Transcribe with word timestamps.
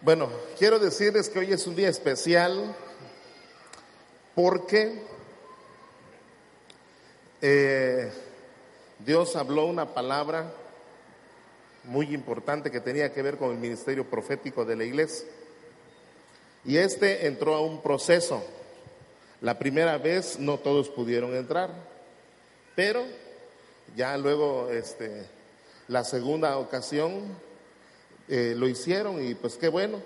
Bueno, 0.00 0.30
quiero 0.56 0.78
decirles 0.78 1.28
que 1.28 1.40
hoy 1.40 1.52
es 1.52 1.66
un 1.66 1.74
día 1.74 1.88
especial 1.88 2.72
porque 4.36 5.02
eh, 7.42 8.08
Dios 9.00 9.34
habló 9.34 9.66
una 9.66 9.92
palabra 9.94 10.52
muy 11.82 12.14
importante 12.14 12.70
que 12.70 12.78
tenía 12.78 13.12
que 13.12 13.22
ver 13.22 13.38
con 13.38 13.50
el 13.50 13.58
ministerio 13.58 14.08
profético 14.08 14.64
de 14.64 14.76
la 14.76 14.84
iglesia. 14.84 15.26
Y 16.64 16.76
este 16.76 17.26
entró 17.26 17.56
a 17.56 17.60
un 17.60 17.82
proceso. 17.82 18.44
La 19.40 19.58
primera 19.58 19.98
vez 19.98 20.38
no 20.38 20.58
todos 20.58 20.90
pudieron 20.90 21.34
entrar, 21.34 21.70
pero 22.76 23.02
ya 23.96 24.16
luego, 24.16 24.70
este, 24.70 25.26
la 25.88 26.04
segunda 26.04 26.56
ocasión 26.58 27.47
eh, 28.28 28.54
lo 28.56 28.68
hicieron 28.68 29.24
y 29.24 29.34
pues 29.34 29.56
qué 29.56 29.68
bueno. 29.68 30.02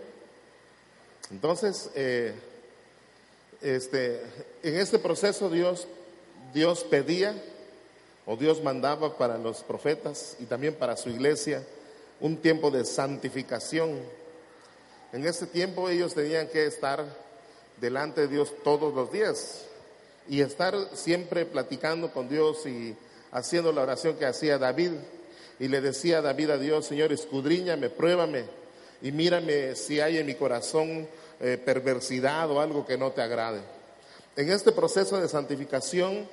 Entonces, 1.30 1.90
eh, 1.94 2.34
este, 3.60 4.22
en 4.62 4.76
este 4.76 4.98
proceso 4.98 5.48
Dios, 5.50 5.88
Dios 6.54 6.84
pedía 6.84 7.34
o 8.26 8.36
Dios 8.36 8.62
mandaba 8.62 9.16
para 9.16 9.38
los 9.38 9.62
profetas 9.62 10.36
y 10.38 10.44
también 10.44 10.74
para 10.74 10.96
su 10.96 11.10
iglesia 11.10 11.64
un 12.20 12.36
tiempo 12.36 12.70
de 12.70 12.84
santificación. 12.84 13.98
En 15.12 15.26
ese 15.26 15.46
tiempo 15.46 15.88
ellos 15.88 16.14
tenían 16.14 16.48
que 16.48 16.66
estar 16.66 17.04
delante 17.80 18.22
de 18.22 18.28
Dios 18.28 18.52
todos 18.62 18.94
los 18.94 19.10
días 19.10 19.64
y 20.28 20.40
estar 20.40 20.74
siempre 20.94 21.44
platicando 21.44 22.12
con 22.12 22.28
Dios 22.28 22.64
y 22.66 22.96
haciendo 23.32 23.72
la 23.72 23.82
oración 23.82 24.16
que 24.16 24.26
hacía 24.26 24.58
David 24.58 24.92
y 25.58 25.68
le 25.68 25.80
decía 25.80 26.20
David 26.20 26.50
a 26.50 26.58
Dios, 26.58 26.86
Señor, 26.86 27.12
escudriñame, 27.12 27.90
pruébame 27.90 28.44
y 29.00 29.12
mírame 29.12 29.74
si 29.74 30.00
hay 30.00 30.18
en 30.18 30.26
mi 30.26 30.34
corazón 30.34 31.08
eh, 31.40 31.58
perversidad 31.62 32.50
o 32.50 32.60
algo 32.60 32.86
que 32.86 32.96
no 32.96 33.10
te 33.12 33.22
agrade. 33.22 33.60
En 34.36 34.50
este 34.50 34.72
proceso 34.72 35.20
de 35.20 35.28
santificación 35.28 36.26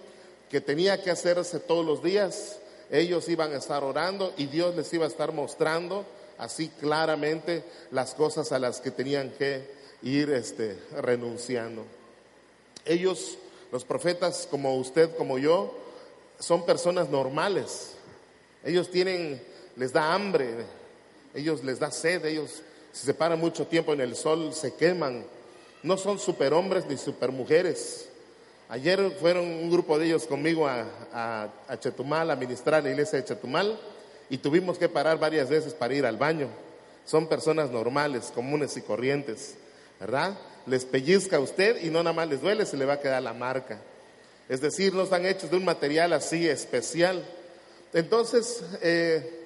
que 0.50 0.62
tenía 0.62 1.02
que 1.02 1.12
hacerse 1.12 1.60
todos 1.60 1.86
los 1.86 2.02
días, 2.02 2.60
ellos 2.92 3.28
iban 3.30 3.54
a 3.54 3.58
estar 3.58 3.84
orando 3.84 4.34
y 4.38 4.48
Dios 4.48 4.76
les 4.76 4.92
iba 4.94 5.06
a 5.06 5.10
estar 5.10 5.32
mostrando 5.32 6.06
así 6.38 6.70
claramente 6.70 7.64
las 7.92 8.16
cosas 8.16 8.52
a 8.52 8.60
las 8.60 8.82
que 8.82 8.92
tenían 8.92 9.32
que 9.32 9.70
ir 10.02 10.32
este, 10.32 10.78
renunciando. 11.02 11.84
Ellos, 12.86 13.38
los 13.72 13.84
profetas 13.84 14.48
como 14.50 14.76
usted, 14.78 15.16
como 15.16 15.38
yo, 15.38 15.76
son 16.40 16.66
personas 16.66 17.10
normales, 17.10 17.92
ellos 18.64 18.90
tienen, 18.90 19.42
les 19.76 19.94
da 19.94 20.14
hambre, 20.14 20.50
ellos 21.34 21.64
les 21.64 21.80
da 21.80 21.92
sed, 21.92 22.26
ellos 22.26 22.62
si 22.92 23.06
se 23.06 23.14
paran 23.14 23.40
mucho 23.40 23.68
tiempo 23.68 23.94
en 23.94 24.02
el 24.02 24.16
sol 24.16 24.54
se 24.54 24.74
queman. 24.74 25.26
No 25.84 25.98
son 25.98 26.20
superhombres 26.20 26.86
ni 26.88 26.98
supermujeres. 26.98 28.10
Ayer 28.68 29.12
fueron 29.20 29.46
un 29.46 29.70
grupo 29.70 29.98
de 29.98 30.08
ellos 30.08 30.26
conmigo 30.26 30.68
a, 30.68 30.86
a, 31.14 31.80
Chetumal 31.80 32.30
a 32.30 32.36
ministrar 32.36 32.84
la 32.84 32.90
iglesia 32.90 33.20
de 33.20 33.26
Chetumal 33.26 33.80
y 34.30 34.38
tuvimos 34.38 34.78
que 34.78 34.90
parar 34.90 35.18
varias 35.20 35.50
veces 35.50 35.74
para 35.74 35.94
ir 35.94 36.06
al 36.06 36.18
baño. 36.18 36.50
Son 37.06 37.28
personas 37.28 37.72
normales, 37.72 38.32
comunes 38.36 38.78
y 38.78 38.82
corrientes, 38.82 39.56
¿verdad? 40.00 40.38
Les 40.68 40.86
pellizca 40.86 41.38
a 41.38 41.40
usted 41.40 41.82
y 41.82 41.90
no 41.90 42.04
nada 42.04 42.14
más 42.14 42.28
les 42.28 42.42
duele, 42.42 42.66
se 42.66 42.78
le 42.78 42.86
va 42.86 42.94
a 42.94 43.00
quedar 43.00 43.24
la 43.24 43.34
marca. 43.34 43.80
Es 44.48 44.62
decir, 44.62 44.94
no 44.94 45.04
están 45.04 45.26
hechos 45.26 45.50
de 45.50 45.58
un 45.58 45.66
material 45.66 46.14
así 46.14 46.48
especial. 46.48 47.24
Entonces, 47.94 48.62
eh, 48.82 49.40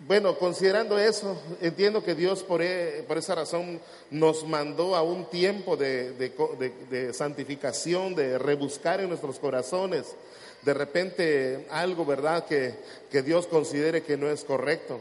bueno, 0.00 0.38
considerando 0.38 0.98
eso, 0.98 1.40
entiendo 1.60 2.04
que 2.04 2.14
Dios 2.14 2.42
por, 2.42 2.60
e, 2.62 3.02
por, 3.08 3.16
esa 3.16 3.34
razón 3.34 3.80
nos 4.10 4.46
mandó 4.46 4.94
a 4.94 5.02
un 5.02 5.24
tiempo 5.30 5.76
de, 5.76 6.12
de, 6.12 7.12
santificación, 7.14 8.14
de 8.14 8.38
rebuscar 8.38 9.00
en 9.00 9.08
nuestros 9.08 9.38
corazones, 9.38 10.14
de 10.62 10.74
repente 10.74 11.66
algo, 11.70 12.04
¿verdad?, 12.04 12.44
que, 12.46 12.74
que 13.10 13.22
Dios 13.22 13.46
considere 13.46 14.02
que 14.02 14.16
no 14.16 14.28
es 14.28 14.44
correcto. 14.44 15.00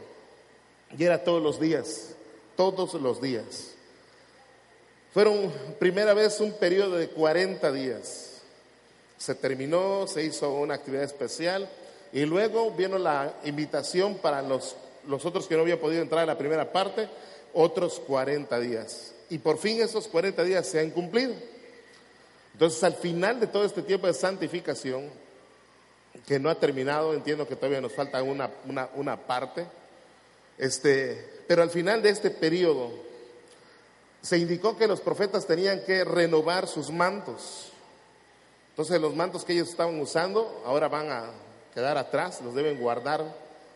Y 0.97 1.03
era 1.03 1.23
todos 1.23 1.43
los 1.43 1.59
días, 1.59 2.11
todos 2.55 2.93
los 2.93 3.21
días. 3.21 3.71
Fueron 5.13 5.51
primera 5.79 6.13
vez 6.13 6.39
un 6.39 6.53
periodo 6.53 6.97
de 6.97 7.09
40 7.09 7.71
días. 7.71 8.41
Se 9.17 9.35
terminó, 9.35 10.07
se 10.07 10.23
hizo 10.23 10.53
una 10.53 10.75
actividad 10.75 11.03
especial 11.03 11.69
y 12.15 12.25
luego 12.25 12.71
vino 12.71 12.97
la 12.97 13.33
invitación 13.43 14.15
para 14.15 14.41
los, 14.41 14.77
los 15.05 15.25
otros 15.25 15.47
que 15.47 15.55
no 15.55 15.63
habían 15.63 15.79
podido 15.79 16.01
entrar 16.01 16.21
en 16.21 16.27
la 16.27 16.37
primera 16.37 16.71
parte, 16.71 17.09
otros 17.53 18.01
40 18.07 18.57
días. 18.61 19.13
Y 19.29 19.37
por 19.37 19.57
fin 19.57 19.81
esos 19.81 20.07
40 20.07 20.41
días 20.45 20.65
se 20.65 20.79
han 20.79 20.91
cumplido. 20.91 21.33
Entonces, 22.53 22.81
al 22.85 22.93
final 22.93 23.41
de 23.41 23.47
todo 23.47 23.65
este 23.65 23.81
tiempo 23.81 24.07
de 24.07 24.13
santificación, 24.13 25.09
que 26.25 26.39
no 26.39 26.49
ha 26.49 26.55
terminado, 26.55 27.13
entiendo 27.13 27.45
que 27.45 27.57
todavía 27.57 27.81
nos 27.81 27.91
falta 27.91 28.23
una, 28.23 28.49
una, 28.65 28.87
una 28.95 29.17
parte, 29.17 29.65
este, 30.57 31.43
pero 31.49 31.63
al 31.63 31.69
final 31.69 32.01
de 32.01 32.11
este 32.11 32.29
periodo 32.29 32.93
se 34.21 34.37
indicó 34.37 34.77
que 34.77 34.87
los 34.87 35.01
profetas 35.01 35.45
tenían 35.45 35.83
que 35.83 36.05
renovar 36.05 36.65
sus 36.69 36.91
mantos. 36.91 37.73
Entonces 38.69 39.01
los 39.01 39.13
mantos 39.13 39.43
que 39.43 39.51
ellos 39.51 39.67
estaban 39.67 39.99
usando 39.99 40.63
ahora 40.65 40.87
van 40.87 41.11
a 41.11 41.29
quedar 41.75 41.97
atrás, 41.97 42.41
los 42.41 42.55
deben 42.55 42.79
guardar 42.79 43.21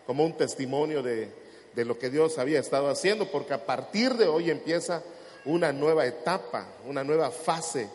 como 0.07 0.25
un 0.25 0.33
testimonio 0.33 1.03
de, 1.03 1.29
lo 1.75 1.99
que 1.99 2.09
Dios 2.09 2.39
había 2.39 2.59
estado 2.59 2.89
haciendo, 2.89 3.29
porque 3.29 3.53
a 3.53 3.65
partir 3.65 4.15
de 4.15 4.27
hoy 4.27 4.49
empieza 4.49 5.03
una 5.45 5.71
nueva 5.71 6.05
etapa, 6.05 6.65
una 6.85 7.03
nueva 7.03 7.29
fase, 7.29 7.87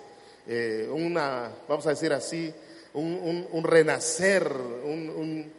eh, 0.47 0.89
una, 0.91 1.51
vamos 1.69 1.87
a 1.87 1.91
decir 1.91 2.13
así, 2.13 2.55
un, 2.95 3.65
renacer, 3.65 4.49
un, 4.85 5.53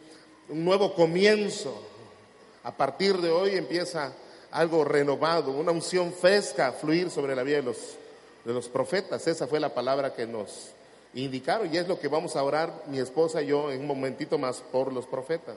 nuevo 0.48 0.94
comienzo. 0.94 1.82
A 2.64 2.76
partir 2.76 3.18
de 3.18 3.30
hoy 3.30 3.56
empieza 3.56 4.12
algo 4.50 4.84
renovado, 4.84 5.50
una 5.52 5.72
unción 5.72 6.12
fresca 6.12 6.68
a 6.68 6.72
fluir 6.72 7.10
sobre 7.10 7.36
la 7.36 7.42
vida 7.42 7.58
de 7.58 7.62
los, 7.64 7.76
de 8.44 8.52
los 8.52 8.68
profetas. 8.68 9.26
Esa 9.26 9.46
fue 9.46 9.60
la 9.60 9.74
palabra 9.74 10.14
que 10.14 10.26
nos, 10.26 10.70
indicaron 11.24 11.72
y 11.72 11.78
es 11.78 11.88
lo 11.88 11.98
que 11.98 12.08
vamos 12.08 12.36
a 12.36 12.42
orar 12.42 12.84
mi 12.88 12.98
esposa 12.98 13.42
y 13.42 13.46
yo 13.46 13.72
en 13.72 13.80
un 13.80 13.86
momentito 13.86 14.38
más 14.38 14.60
por 14.60 14.92
los 14.92 15.06
profetas. 15.06 15.56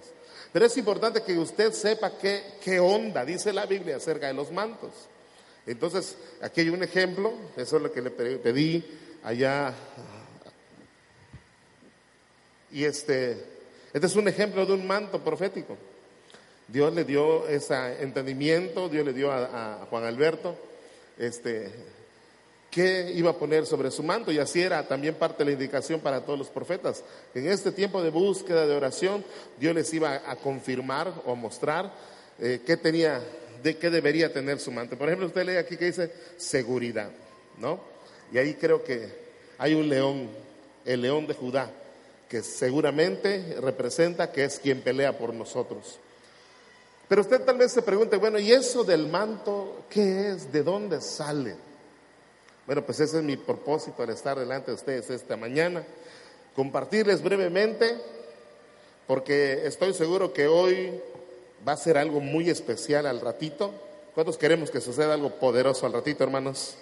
Pero 0.53 0.66
es 0.66 0.78
importante 0.78 1.22
que 1.22 1.38
usted 1.38 1.74
sepa 1.74 2.18
qué, 2.18 2.42
qué 2.64 2.80
onda 2.80 3.25
dice 3.25 3.52
la 3.52 3.66
Biblia 3.66 3.98
acerca 3.98 4.28
de 4.28 4.34
los 4.34 4.52
mantos. 4.52 4.92
Entonces, 5.66 6.18
aquí 6.42 6.62
hay 6.62 6.69
un 6.69 6.81
ejemplo, 6.81 7.34
eso 7.58 7.78
es 7.78 7.84
lo 7.84 7.92
que 7.92 8.02
le 8.02 8.09
pedí 8.09 8.84
allá. 9.24 9.74
Y 12.72 12.86
este, 12.86 13.31
este 13.94 14.08
es 14.08 14.16
un 14.16 14.28
ejemplo 14.28 14.66
de 14.66 14.74
un 14.74 14.88
manto 14.88 15.22
profético. 15.24 15.78
Dios 16.68 16.94
le 16.94 17.03
dio 17.03 17.48
ese 17.48 18.02
entendimiento, 18.02 18.90
Dios 18.90 19.06
le 19.06 19.14
dio 19.14 19.31
a, 19.31 19.81
a 19.81 19.86
Juan 19.88 20.06
Alberto, 20.06 20.56
este, 21.18 21.72
qué 22.69 23.12
iba 23.16 23.31
a 23.31 23.38
poner 23.38 23.66
sobre 23.66 23.92
su 23.92 24.04
manto 24.04 24.31
y 24.31 24.39
así 24.39 24.62
era 24.62 24.88
también 24.88 25.16
parte 25.16 25.39
de 25.39 25.45
la 25.45 25.51
indicación 25.51 26.00
para 26.00 26.21
todos 26.21 26.38
los 26.38 26.50
profetas. 26.50 27.04
En 27.33 27.48
este 27.48 27.71
tiempo 27.71 28.01
de 28.04 28.10
búsqueda, 28.10 28.68
de 28.68 28.75
oración, 28.75 29.24
Dios 29.60 29.74
les 29.74 29.94
iba 29.94 30.21
a 30.25 30.36
confirmar 30.36 31.12
o 31.25 31.36
mostrar 31.36 31.92
eh, 32.39 32.62
qué 32.66 32.77
tenía, 32.77 33.21
de 33.63 33.77
qué 33.77 33.89
debería 33.89 34.31
tener 34.31 34.60
su 34.60 34.71
manto. 34.71 34.98
Por 34.98 35.07
ejemplo, 35.07 35.27
usted 35.27 35.45
lee 35.45 35.57
aquí 35.57 35.77
que 35.77 35.86
dice 35.86 36.12
seguridad, 36.38 37.10
¿no? 37.57 37.80
Y 38.31 38.38
ahí 38.38 38.54
creo 38.54 38.83
que 38.83 39.10
hay 39.57 39.74
un 39.74 39.89
león, 39.89 40.30
el 40.86 41.01
león 41.01 41.25
de 41.25 41.33
Judá, 41.33 41.71
que 42.30 42.44
seguramente 42.44 43.57
representa 43.60 44.31
que 44.31 44.44
es 44.44 44.60
quien 44.60 44.81
pelea 44.81 45.18
por 45.18 45.33
nosotros. 45.33 45.98
Pero 47.07 47.21
usted 47.21 47.42
tal 47.42 47.57
vez 47.57 47.71
se 47.71 47.81
pregunte, 47.81 48.18
bueno, 48.18 48.38
¿y 48.38 48.51
eso 48.51 48.83
del 48.83 49.07
manto 49.07 49.86
qué 49.89 50.30
es? 50.30 50.51
¿De 50.51 50.62
dónde 50.62 51.01
sale? 51.01 51.69
Bueno, 52.69 52.86
pues 52.86 53.00
ese 53.00 53.18
es 53.18 53.24
mi 53.24 53.36
propósito 53.36 54.04
al 54.04 54.12
estar 54.12 54.38
delante 54.38 54.69
de 54.69 54.75
ustedes 54.75 55.10
esta 55.10 55.36
mañana. 55.36 55.83
Compartirles 56.56 57.24
brevemente, 57.24 57.98
porque 59.07 59.66
estoy 59.66 59.92
seguro 59.92 60.33
que 60.33 60.48
hoy 60.48 61.01
va 61.68 61.71
a 61.71 61.77
ser 61.77 61.98
algo 61.98 62.19
muy 62.19 62.48
especial 62.48 63.07
al 63.07 63.21
ratito. 63.21 63.71
¿Cuántos 64.13 64.38
queremos 64.38 64.69
que 64.69 64.81
suceda 64.81 65.16
algo 65.16 65.31
poderoso 65.31 65.88
al 65.88 65.94
ratito, 65.94 66.24
hermanos? 66.24 66.75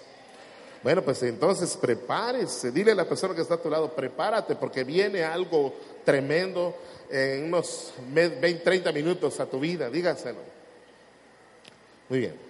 Bueno, 0.82 1.00
pues 1.00 1.22
entonces 1.22 1.74
prepárese, 1.78 2.70
dile 2.70 2.92
a 2.92 2.94
la 2.94 3.08
persona 3.08 3.34
que 3.34 3.40
está 3.40 3.54
a 3.54 3.62
tu 3.62 3.70
lado, 3.70 3.90
prepárate 3.94 4.56
porque 4.56 4.84
viene 4.84 5.24
algo 5.24 5.72
tremendo 6.04 6.76
en 7.08 7.44
unos 7.44 7.94
20, 8.12 8.56
30 8.56 8.92
minutos 8.92 9.40
a 9.40 9.46
tu 9.46 9.58
vida, 9.58 9.88
dígaselo. 9.88 10.40
Muy 12.10 12.18
bien. 12.18 12.47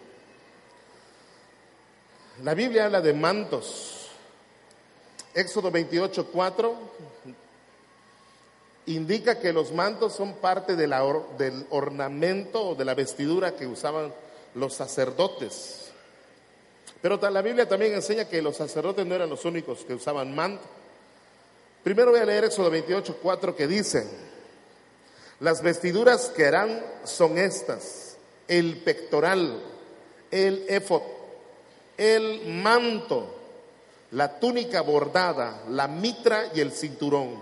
La 2.44 2.55
Biblia 2.55 2.85
habla 2.85 3.00
de 3.00 3.12
mantos. 3.14 4.11
Éxodo 5.35 5.70
28, 5.70 6.26
4 6.32 6.76
indica 8.87 9.38
que 9.38 9.52
los 9.52 9.73
mantos 9.73 10.14
son 10.14 10.35
parte 10.35 10.76
del 10.76 10.94
ornamento 11.70 12.69
o 12.69 12.75
de 12.75 12.85
la 12.85 12.94
vestidura 12.94 13.55
que 13.55 13.67
usaban 13.67 14.12
los 14.55 14.75
sacerdotes. 14.75 15.90
Pero 17.02 17.19
la 17.31 17.43
Biblia 17.43 17.69
también 17.69 17.94
enseña 17.94 18.26
que 18.26 18.40
los 18.40 18.56
sacerdotes 18.56 19.05
no 19.05 19.14
eran 19.14 19.29
los 19.29 19.44
únicos 19.44 19.85
que 19.85 19.94
usaban 19.94 20.35
manto. 20.35 20.62
Primero 21.82 22.12
voy 22.12 22.20
a 22.20 22.25
leer 22.25 22.44
Éxodo 22.44 22.70
28, 22.70 23.19
4 23.20 23.55
que 23.55 23.67
dice, 23.67 24.06
las 25.40 25.62
vestiduras 25.62 26.29
que 26.31 26.46
harán 26.46 26.82
son 27.05 27.37
estas, 27.37 28.17
el 28.49 28.79
pectoral, 28.79 29.61
el 30.31 30.64
efod, 30.69 31.18
el 31.99 32.47
manto, 32.47 33.35
la 34.12 34.39
túnica 34.39 34.81
bordada, 34.81 35.62
la 35.69 35.89
mitra 35.89 36.50
y 36.55 36.61
el 36.61 36.73
cinturón. 36.73 37.37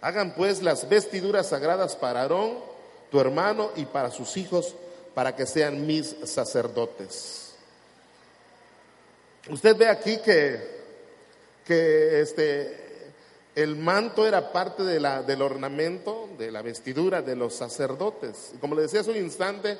Hagan 0.00 0.34
pues 0.34 0.62
las 0.62 0.88
vestiduras 0.88 1.48
sagradas 1.48 1.96
para 1.96 2.22
Aarón, 2.22 2.58
tu 3.10 3.20
hermano, 3.20 3.70
y 3.76 3.86
para 3.86 4.10
sus 4.10 4.36
hijos, 4.36 4.74
para 5.14 5.34
que 5.34 5.46
sean 5.46 5.86
mis 5.86 6.14
sacerdotes. 6.24 7.54
Usted 9.48 9.76
ve 9.76 9.88
aquí 9.88 10.18
que, 10.18 10.78
que 11.64 12.20
este, 12.20 13.12
el 13.54 13.76
manto 13.76 14.26
era 14.26 14.52
parte 14.52 14.82
de 14.82 15.00
la, 15.00 15.22
del 15.22 15.40
ornamento, 15.40 16.28
de 16.36 16.50
la 16.50 16.62
vestidura 16.62 17.22
de 17.22 17.34
los 17.34 17.54
sacerdotes. 17.54 18.52
Como 18.60 18.74
le 18.74 18.82
decía 18.82 19.00
hace 19.00 19.10
un 19.10 19.16
instante, 19.16 19.78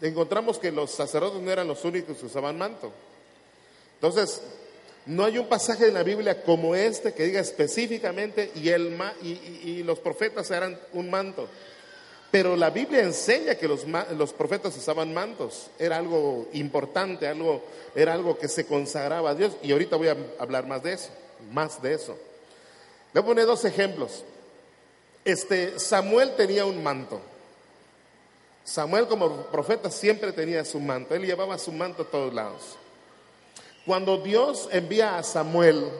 encontramos 0.00 0.58
que 0.58 0.70
los 0.70 0.90
sacerdotes 0.90 1.40
no 1.40 1.50
eran 1.50 1.66
los 1.66 1.84
únicos 1.84 2.18
que 2.18 2.26
usaban 2.26 2.58
manto. 2.58 2.92
Entonces, 4.02 4.40
no 5.06 5.24
hay 5.24 5.38
un 5.38 5.46
pasaje 5.46 5.86
en 5.86 5.94
la 5.94 6.02
Biblia 6.02 6.42
como 6.42 6.74
este 6.74 7.14
que 7.14 7.22
diga 7.22 7.38
específicamente 7.38 8.50
y, 8.56 8.68
el, 8.68 8.98
y, 9.22 9.84
los 9.84 10.00
profetas 10.00 10.50
eran 10.50 10.76
un 10.92 11.08
manto. 11.08 11.46
Pero 12.32 12.56
la 12.56 12.70
Biblia 12.70 13.02
enseña 13.02 13.54
que 13.54 13.68
los, 13.68 13.86
los, 14.16 14.32
profetas 14.32 14.76
usaban 14.76 15.14
mantos. 15.14 15.68
Era 15.78 15.98
algo 15.98 16.48
importante, 16.52 17.28
algo, 17.28 17.62
era 17.94 18.14
algo 18.14 18.36
que 18.36 18.48
se 18.48 18.66
consagraba 18.66 19.30
a 19.30 19.34
Dios. 19.36 19.52
Y 19.62 19.70
ahorita 19.70 19.94
voy 19.94 20.08
a 20.08 20.16
hablar 20.40 20.66
más 20.66 20.82
de 20.82 20.94
eso, 20.94 21.10
más 21.52 21.80
de 21.80 21.94
eso. 21.94 22.18
Le 23.12 23.20
voy 23.20 23.22
a 23.22 23.34
poner 23.34 23.46
dos 23.46 23.64
ejemplos. 23.64 24.24
Este, 25.24 25.78
Samuel 25.78 26.34
tenía 26.34 26.64
un 26.64 26.82
manto. 26.82 27.20
Samuel 28.64 29.06
como 29.06 29.46
profeta 29.46 29.92
siempre 29.92 30.32
tenía 30.32 30.64
su 30.64 30.80
manto. 30.80 31.14
Él 31.14 31.24
llevaba 31.24 31.56
su 31.56 31.70
manto 31.70 32.02
a 32.02 32.06
todos 32.06 32.34
lados. 32.34 32.78
Cuando 33.84 34.18
Dios 34.18 34.68
envía 34.70 35.18
a 35.18 35.22
Samuel 35.22 35.90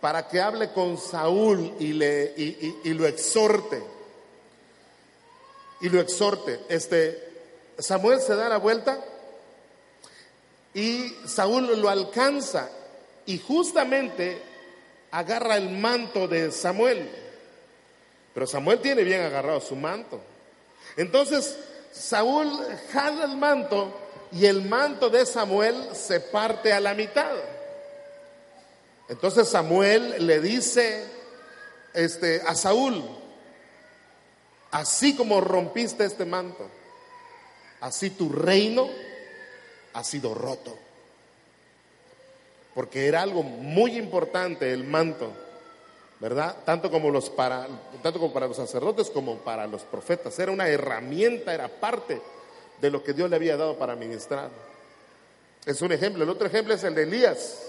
para 0.00 0.26
que 0.26 0.40
hable 0.40 0.72
con 0.72 0.98
Saúl 0.98 1.72
y, 1.78 1.92
le, 1.92 2.34
y, 2.36 2.92
lo 2.92 3.06
exhorte, 3.06 3.82
y 5.80 5.88
lo 5.88 6.00
exhorte, 6.00 6.60
este, 6.68 7.32
Samuel 7.78 8.20
se 8.20 8.34
da 8.34 8.48
la 8.48 8.58
vuelta 8.58 8.98
y 10.74 11.14
Saúl 11.26 11.80
lo 11.80 11.88
alcanza 11.88 12.68
y 13.26 13.38
justamente 13.38 14.42
agarra 15.12 15.56
el 15.56 15.70
manto 15.70 16.26
de 16.26 16.50
Samuel. 16.50 17.08
Pero 18.34 18.48
Samuel 18.48 18.80
tiene 18.80 19.04
bien 19.04 19.20
agarrado 19.22 19.60
su 19.60 19.76
manto. 19.76 20.20
Entonces 20.96 21.56
Saúl 21.92 22.50
jala 22.92 23.24
el 23.24 23.36
manto 23.36 24.03
y 24.34 24.46
el 24.46 24.62
manto 24.62 25.10
de 25.10 25.24
Samuel 25.26 25.90
se 25.94 26.18
parte 26.18 26.72
a 26.72 26.80
la 26.80 26.92
mitad. 26.94 27.32
Entonces 29.08 29.48
Samuel 29.48 30.26
le 30.26 30.40
dice 30.40 31.04
este, 31.92 32.42
a 32.44 32.54
Saúl, 32.56 33.04
así 34.72 35.14
como 35.14 35.40
rompiste 35.40 36.04
este 36.04 36.24
manto, 36.24 36.68
así 37.80 38.10
tu 38.10 38.28
reino 38.30 38.88
ha 39.92 40.02
sido 40.02 40.34
roto. 40.34 40.76
Porque 42.74 43.06
era 43.06 43.22
algo 43.22 43.44
muy 43.44 43.96
importante 43.96 44.72
el 44.72 44.82
manto, 44.82 45.30
¿verdad? 46.18 46.56
Tanto 46.64 46.90
como, 46.90 47.10
los 47.10 47.30
para, 47.30 47.68
tanto 48.02 48.18
como 48.18 48.32
para 48.32 48.48
los 48.48 48.56
sacerdotes 48.56 49.10
como 49.10 49.36
para 49.38 49.68
los 49.68 49.82
profetas. 49.82 50.36
Era 50.40 50.50
una 50.50 50.66
herramienta, 50.66 51.54
era 51.54 51.68
parte 51.68 52.20
de 52.84 52.90
lo 52.90 53.02
que 53.02 53.14
Dios 53.14 53.30
le 53.30 53.36
había 53.36 53.56
dado 53.56 53.78
para 53.78 53.96
ministrar. 53.96 54.50
Es 55.64 55.80
un 55.80 55.90
ejemplo. 55.90 56.22
El 56.22 56.28
otro 56.28 56.46
ejemplo 56.46 56.74
es 56.74 56.84
el 56.84 56.94
de 56.94 57.04
Elías. 57.04 57.62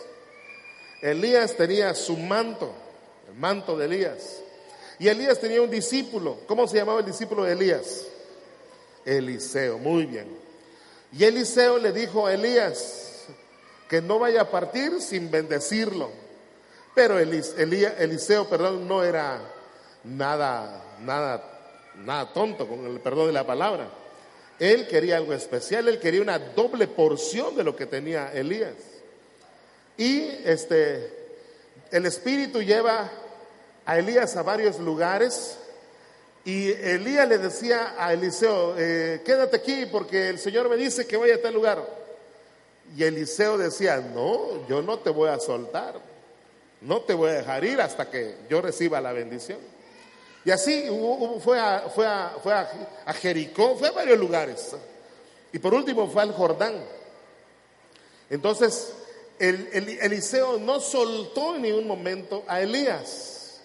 Elías 1.01 1.55
tenía 1.55 1.95
su 1.95 2.17
manto, 2.17 2.73
el 3.29 3.35
manto 3.35 3.77
de 3.77 3.85
Elías. 3.85 4.41
Y 4.99 5.07
Elías 5.07 5.39
tenía 5.39 5.61
un 5.61 5.69
discípulo. 5.69 6.39
¿Cómo 6.45 6.67
se 6.67 6.75
llamaba 6.75 6.99
el 6.99 7.05
discípulo 7.05 7.45
de 7.45 7.53
Elías? 7.53 8.07
Eliseo, 9.05 9.77
muy 9.77 10.05
bien. 10.05 10.27
Y 11.13 11.23
Eliseo 11.23 11.77
le 11.77 11.93
dijo 11.93 12.27
a 12.27 12.33
Elías 12.33 13.23
que 13.87 14.01
no 14.01 14.19
vaya 14.19 14.41
a 14.41 14.51
partir 14.51 15.01
sin 15.01 15.31
bendecirlo. 15.31 16.09
Pero 16.93 17.19
Eliseo, 17.19 18.49
perdón, 18.49 18.85
no 18.85 19.01
era 19.01 19.39
nada, 20.03 20.83
nada, 20.99 21.41
nada 22.03 22.33
tonto, 22.33 22.67
con 22.67 22.85
el 22.85 22.99
perdón 22.99 23.27
de 23.27 23.33
la 23.33 23.47
palabra. 23.47 23.87
Él 24.59 24.87
quería 24.87 25.17
algo 25.17 25.33
especial, 25.33 25.87
él 25.87 25.99
quería 25.99 26.21
una 26.21 26.39
doble 26.39 26.87
porción 26.87 27.55
de 27.55 27.63
lo 27.63 27.75
que 27.75 27.85
tenía 27.85 28.31
Elías. 28.33 28.75
Y 29.97 30.21
este, 30.45 31.11
el 31.91 32.05
Espíritu 32.05 32.61
lleva 32.61 33.11
a 33.85 33.99
Elías 33.99 34.35
a 34.35 34.43
varios 34.43 34.79
lugares 34.79 35.57
y 36.45 36.71
Elías 36.71 37.27
le 37.27 37.37
decía 37.37 37.95
a 37.97 38.13
Eliseo, 38.13 38.75
eh, 38.77 39.21
quédate 39.25 39.57
aquí 39.57 39.85
porque 39.87 40.29
el 40.29 40.39
Señor 40.39 40.69
me 40.69 40.77
dice 40.77 41.07
que 41.07 41.17
vaya 41.17 41.35
a 41.35 41.41
tal 41.41 41.53
lugar. 41.53 41.83
Y 42.95 43.03
Eliseo 43.03 43.57
decía, 43.57 43.97
no, 43.97 44.67
yo 44.67 44.81
no 44.81 44.99
te 44.99 45.09
voy 45.09 45.29
a 45.29 45.39
soltar, 45.39 45.95
no 46.81 47.01
te 47.01 47.13
voy 47.13 47.31
a 47.31 47.33
dejar 47.33 47.65
ir 47.65 47.81
hasta 47.81 48.09
que 48.09 48.35
yo 48.49 48.61
reciba 48.61 49.01
la 49.01 49.11
bendición. 49.11 49.57
Y 50.45 50.51
así 50.51 50.85
fue, 51.43 51.59
a, 51.59 51.89
fue, 51.89 52.07
fue 52.43 52.53
a, 52.53 53.13
Jericó, 53.13 53.75
fue 53.75 53.87
a 53.87 53.91
varios 53.91 54.19
lugares. 54.19 54.75
Y 55.51 55.57
por 55.57 55.73
último 55.73 56.07
fue 56.07 56.21
al 56.21 56.33
Jordán. 56.33 56.75
Entonces, 58.29 58.93
el, 59.39 59.97
Eliseo 59.99 60.59
no 60.59 60.79
soltó 60.79 61.55
en 61.55 61.63
ningún 61.63 61.87
momento 61.87 62.43
a 62.47 62.61
Elías. 62.61 63.59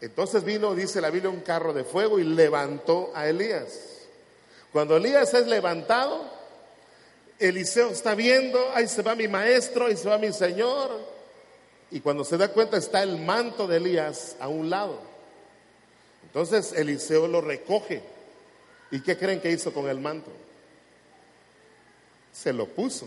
Entonces 0.00 0.44
vino, 0.44 0.76
dice 0.76 1.00
la 1.00 1.10
Biblia, 1.10 1.30
un 1.30 1.40
carro 1.40 1.72
de 1.72 1.82
fuego 1.82 2.20
y 2.20 2.24
levantó 2.24 3.10
a 3.12 3.28
Elías. 3.28 4.04
Cuando 4.72 4.96
Elías 4.96 5.34
es 5.34 5.46
levantado, 5.48 6.24
Eliseo 7.40 7.90
está 7.90 8.14
viendo, 8.14 8.60
ahí 8.74 8.86
se 8.86 9.02
va 9.02 9.16
mi 9.16 9.26
maestro, 9.26 9.86
ahí 9.86 9.96
se 9.96 10.08
va 10.08 10.18
mi 10.18 10.32
Señor. 10.32 10.90
Y 11.90 11.98
cuando 11.98 12.24
se 12.24 12.36
da 12.36 12.48
cuenta 12.48 12.76
está 12.76 13.02
el 13.02 13.18
manto 13.18 13.66
de 13.66 13.78
Elías 13.78 14.36
a 14.38 14.46
un 14.46 14.70
lado. 14.70 15.13
Entonces 16.34 16.72
Eliseo 16.72 17.28
lo 17.28 17.40
recoge. 17.40 18.02
¿Y 18.90 19.00
qué 19.00 19.16
creen 19.16 19.40
que 19.40 19.52
hizo 19.52 19.72
con 19.72 19.88
el 19.88 20.00
manto? 20.00 20.32
Se 22.32 22.52
lo 22.52 22.66
puso. 22.66 23.06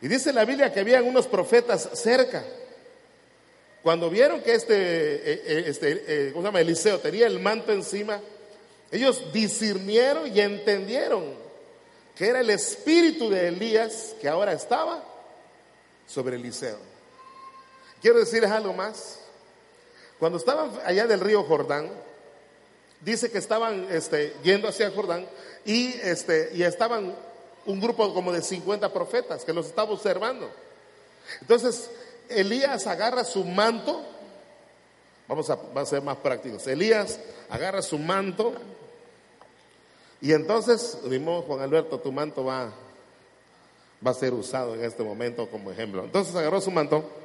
Y 0.00 0.06
dice 0.06 0.32
la 0.32 0.44
Biblia 0.44 0.72
que 0.72 0.80
habían 0.80 1.04
unos 1.04 1.26
profetas 1.26 1.90
cerca. 1.94 2.44
Cuando 3.82 4.08
vieron 4.08 4.40
que 4.40 4.54
este, 4.54 4.74
eh, 4.74 5.42
eh, 5.46 5.64
este 5.66 6.04
eh, 6.06 6.30
¿cómo 6.32 6.42
se 6.42 6.48
llama? 6.48 6.60
Eliseo 6.60 7.00
tenía 7.00 7.26
el 7.26 7.40
manto 7.40 7.72
encima, 7.72 8.20
ellos 8.92 9.32
discernieron 9.32 10.34
y 10.34 10.40
entendieron 10.40 11.34
que 12.14 12.28
era 12.28 12.40
el 12.40 12.50
espíritu 12.50 13.28
de 13.28 13.48
Elías 13.48 14.14
que 14.20 14.28
ahora 14.28 14.52
estaba 14.52 15.04
sobre 16.06 16.36
Eliseo. 16.36 16.78
Quiero 18.00 18.20
decirles 18.20 18.50
algo 18.52 18.72
más. 18.72 19.23
Cuando 20.24 20.38
estaban 20.38 20.70
allá 20.86 21.06
del 21.06 21.20
río 21.20 21.42
Jordán, 21.42 21.90
dice 23.02 23.30
que 23.30 23.36
estaban 23.36 23.88
este, 23.90 24.34
yendo 24.42 24.68
hacia 24.68 24.90
Jordán 24.90 25.26
y, 25.66 25.88
este, 26.00 26.48
y 26.54 26.62
estaban 26.62 27.14
un 27.66 27.78
grupo 27.78 28.14
como 28.14 28.32
de 28.32 28.40
50 28.40 28.90
profetas 28.90 29.44
que 29.44 29.52
los 29.52 29.66
estaba 29.66 29.92
observando. 29.92 30.50
Entonces, 31.42 31.90
Elías 32.30 32.86
agarra 32.86 33.22
su 33.22 33.44
manto, 33.44 34.02
vamos 35.28 35.50
a, 35.50 35.84
ser 35.84 36.00
más 36.00 36.16
prácticos, 36.16 36.66
Elías 36.68 37.20
agarra 37.50 37.82
su 37.82 37.98
manto 37.98 38.54
Y 40.22 40.32
entonces, 40.32 41.00
dimos, 41.04 41.44
Juan 41.44 41.60
Alberto, 41.60 42.00
tu 42.00 42.10
manto 42.12 42.46
va, 42.46 42.72
va 44.06 44.10
a 44.10 44.14
ser 44.14 44.32
usado 44.32 44.74
en 44.74 44.84
este 44.84 45.02
momento 45.02 45.50
como 45.50 45.70
ejemplo. 45.70 46.02
Entonces 46.02 46.34
agarró 46.34 46.62
su 46.62 46.70
manto. 46.70 47.23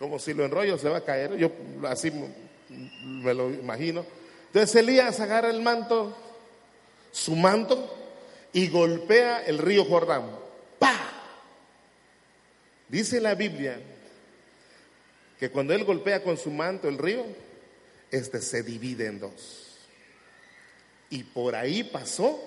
Como 0.00 0.18
si 0.18 0.32
lo 0.32 0.46
enrollo 0.46 0.78
se 0.78 0.88
va 0.88 0.96
a 0.96 1.04
caer. 1.04 1.36
Yo 1.36 1.52
así 1.86 2.10
me 3.04 3.34
lo 3.34 3.50
imagino. 3.50 4.06
Entonces 4.46 4.74
Elías 4.74 5.20
agarra 5.20 5.50
el 5.50 5.60
manto, 5.60 6.16
su 7.12 7.36
manto, 7.36 7.98
y 8.54 8.68
golpea 8.68 9.44
el 9.44 9.58
río 9.58 9.84
Jordán. 9.84 10.24
¡Pah! 10.78 11.12
Dice 12.88 13.20
la 13.20 13.34
Biblia 13.34 13.78
que 15.38 15.50
cuando 15.50 15.74
él 15.74 15.84
golpea 15.84 16.22
con 16.22 16.38
su 16.38 16.50
manto 16.50 16.88
el 16.88 16.96
río, 16.96 17.26
este 18.10 18.40
se 18.40 18.62
divide 18.62 19.06
en 19.06 19.20
dos. 19.20 19.76
Y 21.10 21.24
por 21.24 21.54
ahí 21.54 21.84
pasó 21.84 22.40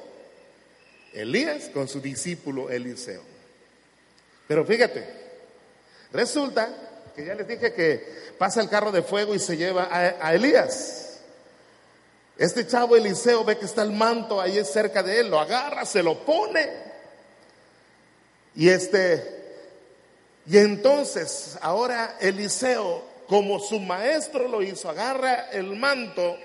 Elías 1.14 1.70
con 1.70 1.88
su 1.88 2.02
discípulo 2.02 2.72
Eliseo. 2.72 3.22
Pero 4.48 4.66
fíjate, 4.66 5.08
resulta 6.12 6.93
que 7.16 7.26
ya 7.26 7.36
les 7.36 7.48
dije 7.48 7.74
que 7.74 8.34
pasa 8.38 8.62
el 8.62 8.70
carro 8.70 8.92
de 8.92 9.04
fuego 9.04 9.36
y 9.36 9.40
se 9.40 9.58
lleva 9.58 9.88
a, 9.92 10.34
Elías. 10.34 11.20
Este 12.38 12.66
chavo 12.66 12.96
Eliseo 12.96 13.44
ve 13.44 13.58
que 13.58 13.66
está 13.66 13.84
el 13.84 13.92
manto 13.92 14.42
ahí 14.42 14.64
cerca 14.66 15.04
de 15.04 15.20
él, 15.20 15.30
lo 15.30 15.40
agarra, 15.40 15.86
se 15.86 16.02
lo 16.02 16.26
pone. 16.26 16.68
Y 18.56 18.70
este, 18.70 19.44
y 20.48 20.58
entonces 20.58 21.58
ahora 21.62 22.18
Eliseo, 22.20 23.04
como 23.28 23.60
su 23.60 23.80
maestro 23.80 24.48
lo 24.48 24.62
hizo, 24.62 24.90
agarra 24.90 25.52
el 25.52 25.76
manto 25.76 26.38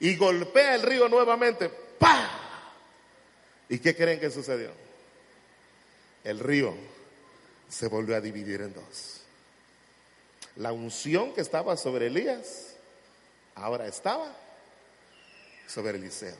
y 0.00 0.16
golpea 0.16 0.74
el 0.74 0.82
río 0.82 1.08
nuevamente. 1.08 1.70
¡Pah! 1.98 2.44
¿Y 3.68 3.78
qué 3.78 3.96
creen 3.96 4.20
que 4.20 4.30
sucedió? 4.30 4.70
El 6.22 6.38
río 6.38 6.74
se 7.68 7.88
volvió 7.88 8.16
a 8.16 8.20
dividir 8.20 8.60
en 8.60 8.74
dos. 8.74 9.13
La 10.56 10.72
unción 10.72 11.32
que 11.32 11.40
estaba 11.40 11.76
sobre 11.76 12.06
Elías 12.06 12.74
ahora 13.54 13.86
estaba 13.86 14.32
sobre 15.66 15.98
Eliseo. 15.98 16.36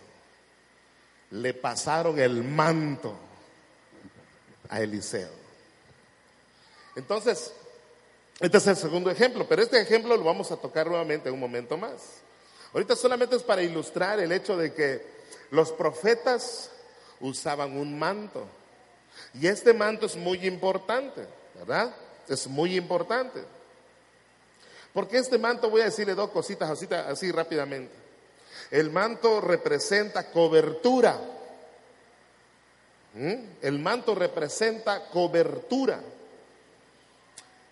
Le 1.31 1.55
pasaron 1.55 2.19
el 2.19 2.45
manto 2.45 3.15
a 4.69 4.81
Eliseo. 4.81 5.31
Entonces, 6.97 7.53
este 8.41 8.59
es 8.59 8.67
el 8.67 8.77
segundo 8.77 9.11
ejemplo, 9.11 9.47
pero 9.49 9.63
este 9.63 9.81
ejemplo 9.81 10.17
lo 10.17 10.25
vamos 10.25 10.51
a 10.53 10.57
tocar 10.57 10.87
nuevamente 10.87 11.29
en 11.29 11.35
un 11.35 11.41
momento 11.41 11.77
más. 11.77 12.21
Ahorita 12.73 12.97
solamente 12.97 13.37
es 13.37 13.43
para 13.43 13.63
ilustrar 13.63 14.21
el 14.21 14.33
hecho 14.33 14.57
de 14.57 14.73
que 14.73 15.05
los 15.51 15.73
profetas 15.73 16.71
usaban 17.21 17.77
un 17.77 17.99
manto. 17.99 18.47
Y 19.35 19.47
este 19.47 19.73
manto 19.73 20.07
es 20.07 20.17
muy 20.17 20.47
importante, 20.47 21.27
¿verdad? 21.55 21.95
Es 22.29 22.47
muy 22.47 22.77
importante. 22.77 23.43
Porque 24.95 25.19
este 25.19 25.39
manto, 25.39 25.69
voy 25.69 25.81
a 25.81 25.87
decirle 25.87 26.15
dos 26.15 26.31
cositas 26.31 26.71
así, 26.91 27.33
rápidamente. 27.33 27.93
El 28.71 28.91
manto 28.91 29.41
representa 29.41 30.31
cobertura. 30.31 31.21
¿Mm? 33.15 33.35
El 33.61 33.79
manto 33.81 34.15
representa 34.15 35.07
cobertura. 35.11 36.01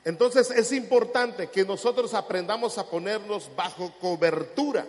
Entonces 0.04 0.50
es 0.50 0.72
importante 0.72 1.46
que 1.46 1.64
nosotros 1.64 2.12
aprendamos 2.12 2.76
a 2.76 2.86
ponernos 2.90 3.48
bajo 3.54 3.94
cobertura, 4.00 4.84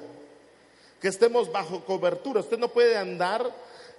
que 0.99 1.07
estemos 1.07 1.51
bajo 1.51 1.85
cobertura. 1.85 2.39
Usted 2.39 2.57
no 2.57 2.69
puede 2.69 2.97
andar 2.97 3.47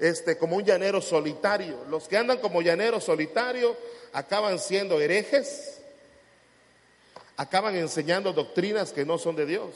este, 0.00 0.37
como 0.37 0.57
un 0.57 0.64
llanero 0.64 1.00
solitario. 1.00 1.85
Los 1.88 2.09
que 2.09 2.17
andan 2.17 2.38
como 2.38 2.62
llanero 2.62 3.00
solitario 3.00 3.76
acaban 4.12 4.59
siendo 4.59 5.00
herejes, 5.00 5.79
acaban 7.37 7.76
enseñando 7.76 8.33
doctrinas 8.33 8.93
que 8.93 9.05
no 9.05 9.19
son 9.19 9.37
de 9.37 9.47
Dios, 9.47 9.71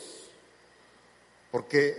porque, 1.50 1.96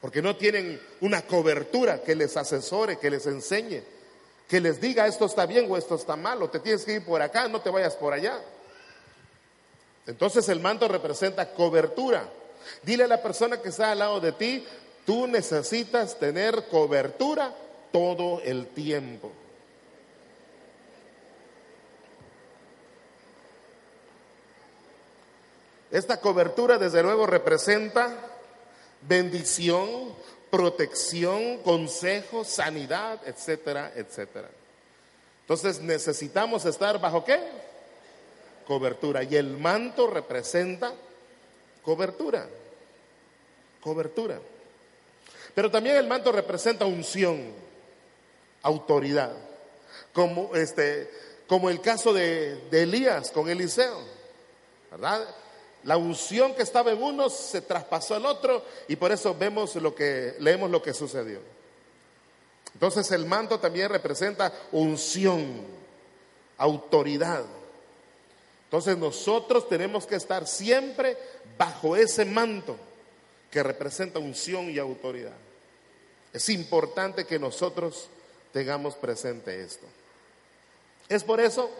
porque 0.00 0.22
no 0.22 0.36
tienen 0.36 0.80
una 1.00 1.22
cobertura 1.22 2.02
que 2.02 2.14
les 2.14 2.36
asesore, 2.36 2.98
que 2.98 3.10
les 3.10 3.26
enseñe, 3.26 3.82
que 4.48 4.60
les 4.60 4.80
diga 4.80 5.06
esto 5.06 5.26
está 5.26 5.46
bien 5.46 5.66
o 5.70 5.76
esto 5.76 5.94
está 5.94 6.16
mal, 6.16 6.42
o 6.42 6.50
te 6.50 6.60
tienes 6.60 6.84
que 6.84 6.94
ir 6.94 7.04
por 7.04 7.22
acá, 7.22 7.48
no 7.48 7.60
te 7.60 7.70
vayas 7.70 7.96
por 7.96 8.12
allá. 8.12 8.40
Entonces 10.06 10.48
el 10.48 10.60
manto 10.60 10.88
representa 10.88 11.52
cobertura. 11.52 12.28
Dile 12.82 13.04
a 13.04 13.08
la 13.08 13.22
persona 13.22 13.60
que 13.60 13.68
está 13.68 13.92
al 13.92 14.00
lado 14.00 14.20
de 14.20 14.32
ti, 14.32 14.66
tú 15.06 15.26
necesitas 15.26 16.18
tener 16.18 16.66
cobertura 16.68 17.54
todo 17.92 18.40
el 18.44 18.66
tiempo. 18.68 19.32
Esta 25.90 26.20
cobertura 26.20 26.78
desde 26.78 27.02
luego 27.02 27.26
representa 27.26 28.14
bendición, 29.02 30.14
protección, 30.50 31.58
consejo, 31.58 32.44
sanidad, 32.44 33.20
etcétera, 33.26 33.92
etcétera. 33.94 34.48
Entonces 35.42 35.80
necesitamos 35.80 36.64
estar 36.64 37.00
bajo 37.00 37.24
qué? 37.24 37.40
Cobertura. 38.66 39.24
Y 39.24 39.34
el 39.34 39.56
manto 39.56 40.06
representa 40.06 40.92
cobertura. 41.82 42.46
Cobertura. 43.80 44.38
Pero 45.54 45.70
también 45.70 45.96
el 45.96 46.06
manto 46.06 46.30
representa 46.30 46.84
unción, 46.84 47.52
autoridad. 48.62 49.32
Como, 50.12 50.54
este, 50.54 51.10
como 51.48 51.68
el 51.68 51.80
caso 51.80 52.12
de, 52.12 52.68
de 52.70 52.82
Elías 52.82 53.32
con 53.32 53.48
Eliseo. 53.48 54.04
¿Verdad? 54.92 55.26
La 55.84 55.96
unción 55.96 56.54
que 56.54 56.62
estaba 56.62 56.92
en 56.92 57.02
uno 57.02 57.30
se 57.30 57.62
traspasó 57.62 58.14
al 58.14 58.26
otro 58.26 58.64
y 58.88 58.96
por 58.96 59.12
eso 59.12 59.34
vemos 59.34 59.74
lo 59.76 59.94
que 59.94 60.34
leemos 60.38 60.70
lo 60.70 60.82
que 60.82 60.92
sucedió. 60.92 61.40
Entonces 62.74 63.10
el 63.12 63.26
manto 63.26 63.58
también 63.58 63.88
representa 63.88 64.52
unción, 64.72 65.64
autoridad. 66.58 67.44
Entonces 68.64 68.96
nosotros 68.96 69.68
tenemos 69.68 70.06
que 70.06 70.16
estar 70.16 70.46
siempre 70.46 71.16
bajo 71.58 71.96
ese 71.96 72.24
manto 72.24 72.76
que 73.50 73.62
representa 73.62 74.18
unción 74.18 74.70
y 74.70 74.78
autoridad. 74.78 75.36
Es 76.32 76.48
importante 76.48 77.24
que 77.24 77.38
nosotros 77.38 78.08
tengamos 78.52 78.94
presente 78.94 79.62
esto. 79.62 79.86
Es 81.08 81.24
por 81.24 81.40
eso 81.40 81.70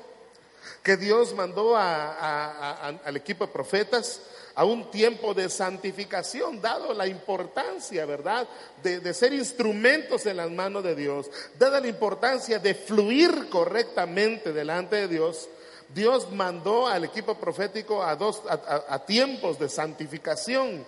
que 0.82 0.96
Dios 0.96 1.34
mandó 1.34 1.76
al 1.76 3.16
equipo 3.16 3.46
de 3.46 3.52
profetas 3.52 4.20
a 4.54 4.64
un 4.64 4.90
tiempo 4.90 5.32
de 5.32 5.48
santificación, 5.48 6.60
dado 6.60 6.92
la 6.92 7.06
importancia, 7.06 8.04
¿verdad?, 8.04 8.46
de, 8.82 9.14
ser 9.14 9.32
instrumentos 9.32 10.26
en 10.26 10.36
las 10.36 10.50
manos 10.50 10.82
de 10.82 10.94
Dios, 10.94 11.30
dada 11.58 11.80
la 11.80 11.88
importancia 11.88 12.58
de 12.58 12.74
fluir 12.74 13.48
correctamente 13.48 14.52
delante 14.52 14.96
de 14.96 15.08
Dios. 15.08 15.48
Dios 15.94 16.30
mandó 16.32 16.86
al 16.86 17.04
equipo 17.04 17.34
profético 17.34 18.02
a 18.02 18.14
dos 18.16 18.42
a, 18.48 18.84
a 18.88 19.04
tiempos 19.04 19.58
de 19.58 19.68
santificación, 19.68 20.84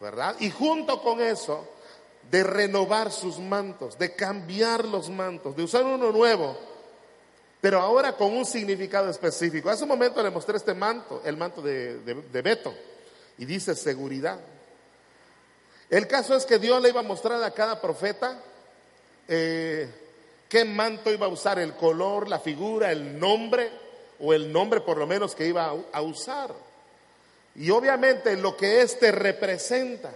¿verdad? 0.00 0.36
Y 0.40 0.50
junto 0.50 1.02
con 1.02 1.20
eso, 1.20 1.66
de 2.30 2.44
renovar 2.44 3.10
sus 3.10 3.38
mantos, 3.38 3.98
de 3.98 4.14
cambiar 4.14 4.84
los 4.84 5.08
mantos, 5.08 5.56
de 5.56 5.64
usar 5.64 5.84
uno 5.84 6.12
nuevo 6.12 6.67
pero 7.60 7.80
ahora 7.80 8.12
con 8.12 8.36
un 8.36 8.44
significado 8.44 9.10
específico. 9.10 9.68
Hace 9.68 9.82
un 9.82 9.88
momento 9.88 10.22
le 10.22 10.30
mostré 10.30 10.56
este 10.56 10.74
manto, 10.74 11.22
el 11.24 11.36
manto 11.36 11.60
de, 11.60 11.98
de, 11.98 12.42
Beto, 12.42 12.72
y 13.36 13.44
dice 13.44 13.74
seguridad. 13.74 14.38
El 15.90 16.06
caso 16.06 16.36
es 16.36 16.44
que 16.44 16.58
Dios 16.58 16.80
le 16.82 16.90
iba 16.90 17.00
a 17.00 17.04
mostrar 17.04 17.42
a 17.42 17.50
cada 17.50 17.80
profeta 17.80 18.40
eh, 19.26 19.88
qué 20.48 20.64
manto 20.64 21.12
iba 21.12 21.26
a 21.26 21.30
usar, 21.30 21.58
el 21.58 21.74
color, 21.74 22.28
la 22.28 22.38
figura, 22.38 22.92
el 22.92 23.18
nombre, 23.18 23.70
o 24.20 24.32
el 24.32 24.52
nombre 24.52 24.80
por 24.80 24.96
lo 24.98 25.06
menos 25.06 25.34
que 25.34 25.46
iba 25.46 25.66
a, 25.66 25.74
a 25.92 26.02
usar. 26.02 26.52
Y 27.56 27.70
obviamente 27.70 28.36
lo 28.36 28.56
que 28.56 28.82
este 28.82 29.10
representa, 29.10 30.12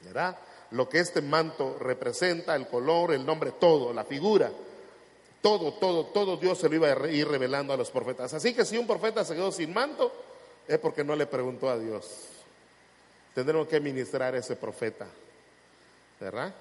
¿verdad? 0.00 0.36
Lo 0.72 0.88
que 0.88 0.98
este 0.98 1.22
manto 1.22 1.76
representa, 1.78 2.56
el 2.56 2.66
color, 2.66 3.12
el 3.12 3.24
nombre, 3.24 3.52
todo, 3.52 3.92
la 3.92 4.04
figura. 4.04 4.50
Todo, 5.46 5.74
todo, 5.74 6.06
todo 6.06 6.36
Dios 6.36 6.58
se 6.58 6.68
lo 6.68 6.74
iba 6.74 6.88
a 6.88 7.08
ir 7.08 7.28
revelando 7.28 7.72
a 7.72 7.76
los 7.76 7.92
profetas. 7.92 8.34
Así 8.34 8.52
que 8.52 8.64
si 8.64 8.76
un 8.76 8.84
profeta 8.84 9.24
se 9.24 9.36
quedó 9.36 9.52
sin 9.52 9.72
manto, 9.72 10.12
es 10.66 10.76
porque 10.80 11.04
no 11.04 11.14
le 11.14 11.24
preguntó 11.28 11.70
a 11.70 11.78
Dios. 11.78 12.04
Tendremos 13.32 13.68
que 13.68 13.78
ministrar 13.78 14.34
a 14.34 14.38
ese 14.38 14.56
profeta, 14.56 15.06
¿verdad? 16.18 16.52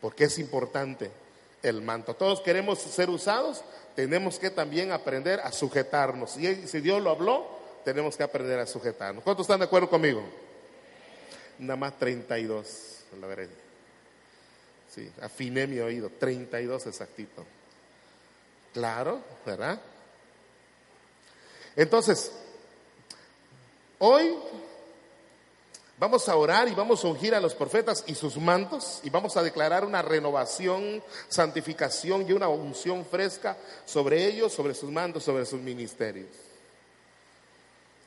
Porque 0.00 0.26
es 0.26 0.38
importante 0.38 1.10
el 1.64 1.82
manto. 1.82 2.14
Todos 2.14 2.40
queremos 2.40 2.78
ser 2.78 3.10
usados, 3.10 3.64
tenemos 3.96 4.38
que 4.38 4.50
también 4.50 4.92
aprender 4.92 5.40
a 5.40 5.50
sujetarnos. 5.50 6.36
Y 6.36 6.68
si 6.68 6.80
Dios 6.80 7.02
lo 7.02 7.10
habló, 7.10 7.44
tenemos 7.84 8.16
que 8.16 8.22
aprender 8.22 8.60
a 8.60 8.66
sujetarnos. 8.68 9.24
¿Cuántos 9.24 9.46
están 9.46 9.58
de 9.58 9.64
acuerdo 9.64 9.90
conmigo? 9.90 10.22
Nada 11.58 11.74
más 11.74 11.98
32, 11.98 13.00
la 13.20 13.26
verdad. 13.26 13.48
Sí, 14.94 15.10
afiné 15.20 15.66
mi 15.66 15.80
oído, 15.80 16.08
32 16.20 16.86
exactito. 16.86 17.44
Claro, 18.72 19.20
¿verdad? 19.44 19.80
Entonces, 21.76 22.32
hoy 23.98 24.34
vamos 25.98 26.28
a 26.28 26.36
orar 26.36 26.68
y 26.68 26.74
vamos 26.74 27.04
a 27.04 27.08
ungir 27.08 27.34
a 27.34 27.40
los 27.40 27.54
profetas 27.54 28.04
y 28.06 28.14
sus 28.14 28.36
mantos 28.36 29.00
y 29.02 29.10
vamos 29.10 29.36
a 29.36 29.42
declarar 29.42 29.84
una 29.84 30.02
renovación, 30.02 31.02
santificación 31.28 32.28
y 32.28 32.32
una 32.32 32.48
unción 32.48 33.04
fresca 33.04 33.56
sobre 33.84 34.26
ellos, 34.26 34.52
sobre 34.52 34.74
sus 34.74 34.90
mantos, 34.90 35.24
sobre 35.24 35.46
sus 35.46 35.60
ministerios. 35.60 36.28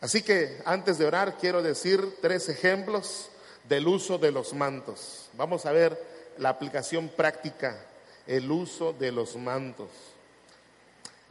Así 0.01 0.22
que 0.22 0.62
antes 0.65 0.98
de 0.98 1.06
orar 1.06 1.38
quiero 1.38 1.62
decir 1.62 2.18
tres 2.22 2.50
ejemplos 2.50 3.30
del 3.70 3.88
uso 3.88 4.18
de 4.18 4.32
los 4.32 4.53
mantos. 4.53 5.30
Vamos 5.34 5.65
a 5.65 5.72
ver 5.72 5.98
la 6.38 6.50
aplicación 6.50 7.10
práctica, 7.10 7.86
el 8.25 8.50
uso 8.51 8.94
de 8.94 9.12
los 9.12 9.36
mantos. 9.36 9.89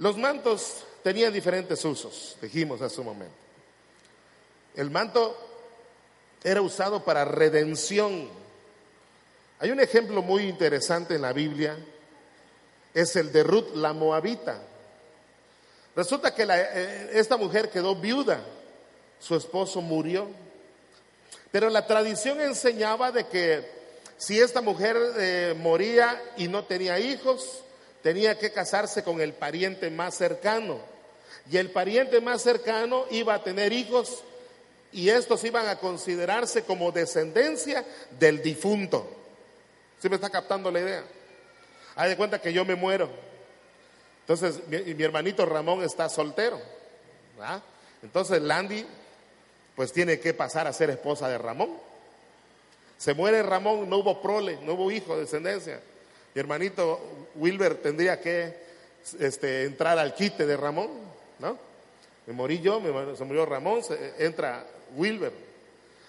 Los 0.00 0.16
mantos 0.16 0.86
tenían 1.02 1.30
diferentes 1.30 1.84
usos, 1.84 2.34
dijimos 2.40 2.80
hace 2.80 3.00
un 3.00 3.06
momento. 3.06 3.34
El 4.74 4.90
manto 4.90 5.36
era 6.42 6.62
usado 6.62 7.04
para 7.04 7.26
redención. 7.26 8.30
Hay 9.58 9.70
un 9.70 9.78
ejemplo 9.78 10.22
muy 10.22 10.44
interesante 10.44 11.16
en 11.16 11.20
la 11.20 11.34
Biblia, 11.34 11.76
es 12.94 13.14
el 13.14 13.30
de 13.30 13.42
Ruth 13.42 13.74
la 13.74 13.92
Moabita. 13.92 14.62
Resulta 15.94 16.34
que 16.34 16.46
eh, 16.48 17.10
esta 17.12 17.36
mujer 17.36 17.68
quedó 17.68 17.94
viuda, 17.94 18.42
su 19.18 19.36
esposo 19.36 19.82
murió, 19.82 20.28
pero 21.52 21.68
la 21.68 21.86
tradición 21.86 22.40
enseñaba 22.40 23.12
de 23.12 23.26
que 23.26 23.70
si 24.16 24.40
esta 24.40 24.62
mujer 24.62 24.96
eh, 25.18 25.54
moría 25.58 26.22
y 26.38 26.48
no 26.48 26.64
tenía 26.64 26.98
hijos, 26.98 27.64
tenía 28.02 28.38
que 28.38 28.52
casarse 28.52 29.02
con 29.02 29.20
el 29.20 29.32
pariente 29.32 29.90
más 29.90 30.14
cercano. 30.14 30.78
Y 31.50 31.56
el 31.56 31.70
pariente 31.70 32.20
más 32.20 32.42
cercano 32.42 33.06
iba 33.10 33.34
a 33.34 33.42
tener 33.42 33.72
hijos 33.72 34.22
y 34.92 35.08
estos 35.08 35.44
iban 35.44 35.68
a 35.68 35.76
considerarse 35.76 36.62
como 36.64 36.92
descendencia 36.92 37.84
del 38.18 38.42
difunto. 38.42 39.08
¿Sí 40.00 40.08
me 40.08 40.16
está 40.16 40.30
captando 40.30 40.70
la 40.70 40.80
idea? 40.80 41.04
Hay 41.96 42.10
de 42.10 42.16
cuenta 42.16 42.40
que 42.40 42.52
yo 42.52 42.64
me 42.64 42.74
muero. 42.74 43.08
Entonces, 44.20 44.60
mi, 44.68 45.02
hermanito 45.02 45.44
Ramón 45.44 45.82
está 45.82 46.08
soltero. 46.08 46.60
Entonces, 48.02 48.40
Landy, 48.40 48.86
pues 49.74 49.92
tiene 49.92 50.20
que 50.20 50.34
pasar 50.34 50.66
a 50.66 50.72
ser 50.72 50.90
esposa 50.90 51.28
de 51.28 51.38
Ramón. 51.38 51.78
Se 52.96 53.14
muere 53.14 53.42
Ramón, 53.42 53.88
no 53.88 53.98
hubo 53.98 54.20
prole, 54.20 54.58
no 54.62 54.74
hubo 54.74 54.90
hijo, 54.90 55.16
descendencia. 55.16 55.80
Mi 56.34 56.40
hermanito 56.40 57.00
Wilber 57.34 57.76
tendría 57.76 58.20
que 58.20 58.54
este, 59.18 59.64
entrar 59.64 59.98
al 59.98 60.14
quite 60.14 60.46
de 60.46 60.56
Ramón, 60.56 60.90
¿no? 61.38 61.58
Me 62.26 62.32
morí 62.32 62.60
yo, 62.60 62.80
se 63.16 63.24
murió 63.24 63.46
Ramón, 63.46 63.82
se, 63.82 64.24
entra 64.24 64.64
Wilber. 64.96 65.32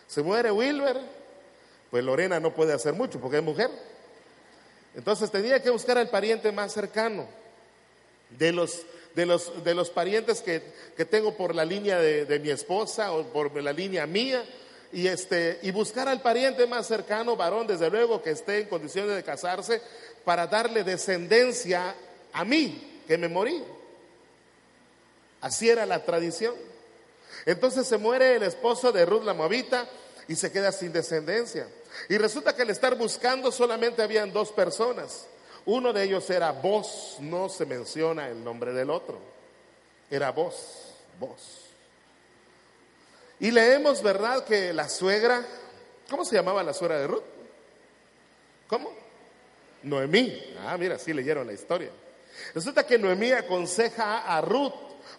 Se 0.08 0.22
muere 0.22 0.51
Wilber, 0.51 0.98
pues 1.90 2.04
Lorena 2.04 2.40
no 2.40 2.54
puede 2.54 2.74
hacer 2.74 2.94
mucho 2.94 3.20
porque 3.20 3.38
es 3.38 3.44
mujer. 3.44 3.70
Entonces 4.96 5.32
tenía 5.32 5.62
que 5.62 5.70
buscar 5.70 5.98
al 5.98 6.10
pariente 6.10 6.51
más 6.51 6.74
cercano 6.74 7.25
de 8.30 8.51
los, 8.51 8.84
de 9.16 9.25
los, 9.25 9.63
de 9.63 9.74
los 9.74 9.90
parientes 9.90 10.42
que, 10.42 10.62
que 10.96 11.06
tengo 11.06 11.36
por 11.36 11.56
la 11.56 11.66
línea 11.66 11.98
de, 12.00 12.25
de, 12.25 12.40
mi 12.40 12.50
esposa 12.50 13.13
o 13.13 13.24
por 13.24 13.60
la 13.62 13.74
línea 13.74 14.05
mía. 14.05 14.44
Y, 14.94 15.08
este, 15.08 15.60
y 15.62 15.72
buscar 15.72 16.10
al 16.10 16.22
pariente 16.22 16.68
más 16.68 16.88
cercano, 16.88 17.36
varón, 17.36 17.66
desde 17.68 17.90
luego, 17.90 18.22
que 18.22 18.32
esté 18.32 18.60
en 18.60 18.68
condiciones 18.68 19.16
de 19.16 19.24
casarse, 19.24 19.82
para 20.25 20.48
darle 20.48 20.84
descendencia 20.84 21.96
a 22.34 22.44
mí, 22.44 23.01
que 23.08 23.18
me 23.18 23.27
morí. 23.27 23.64
Así 25.42 25.70
era 25.70 25.86
la 25.86 26.04
tradición. 26.04 26.56
Entonces 27.46 27.88
se 27.88 27.98
muere 27.98 28.36
el 28.36 28.44
esposo 28.44 28.92
de 28.92 29.06
Ruth 29.06 29.24
la 29.24 29.34
Moabita 29.34 29.88
y 30.27 30.36
se 30.36 30.51
queda 30.51 30.72
sin 30.72 30.94
descendencia. 30.94 31.68
Y 32.10 32.18
resulta 32.18 32.56
que 32.56 32.62
al 32.62 32.70
estar 32.70 32.96
buscando 32.96 33.51
solamente 33.51 34.01
habían 34.01 34.32
dos 34.32 34.51
personas. 34.51 35.25
Uno 35.66 35.94
de 35.94 36.04
ellos 36.04 36.30
era 36.30 36.51
vos, 36.51 37.18
no 37.20 37.50
se 37.50 37.66
menciona 37.66 38.30
el 38.30 38.44
nombre 38.44 38.74
del 38.74 38.90
otro. 38.90 39.20
Era 40.10 40.32
vos, 40.32 40.96
vos. 41.20 41.71
Y 43.42 43.50
leemos, 43.50 44.04
¿verdad?, 44.04 44.46
que 44.46 44.72
la 44.72 44.88
suegra, 44.88 45.44
¿cómo 46.10 46.24
se 46.24 46.36
llamaba 46.36 46.62
la 46.62 46.75
suegra 46.75 47.00
de 47.00 47.08
Ruth? 47.08 47.24
¿Cómo? 48.68 48.94
Noemí. 49.82 50.56
Ah, 50.60 50.77
mira, 50.77 51.00
sí 51.00 51.12
leyeron 51.12 51.48
la 51.48 51.54
historia. 51.54 51.90
Resulta 52.54 52.86
que 52.86 53.00
Noemí 53.00 53.32
aconseja 53.32 54.20
a 54.20 54.42
Ruth 54.42 54.74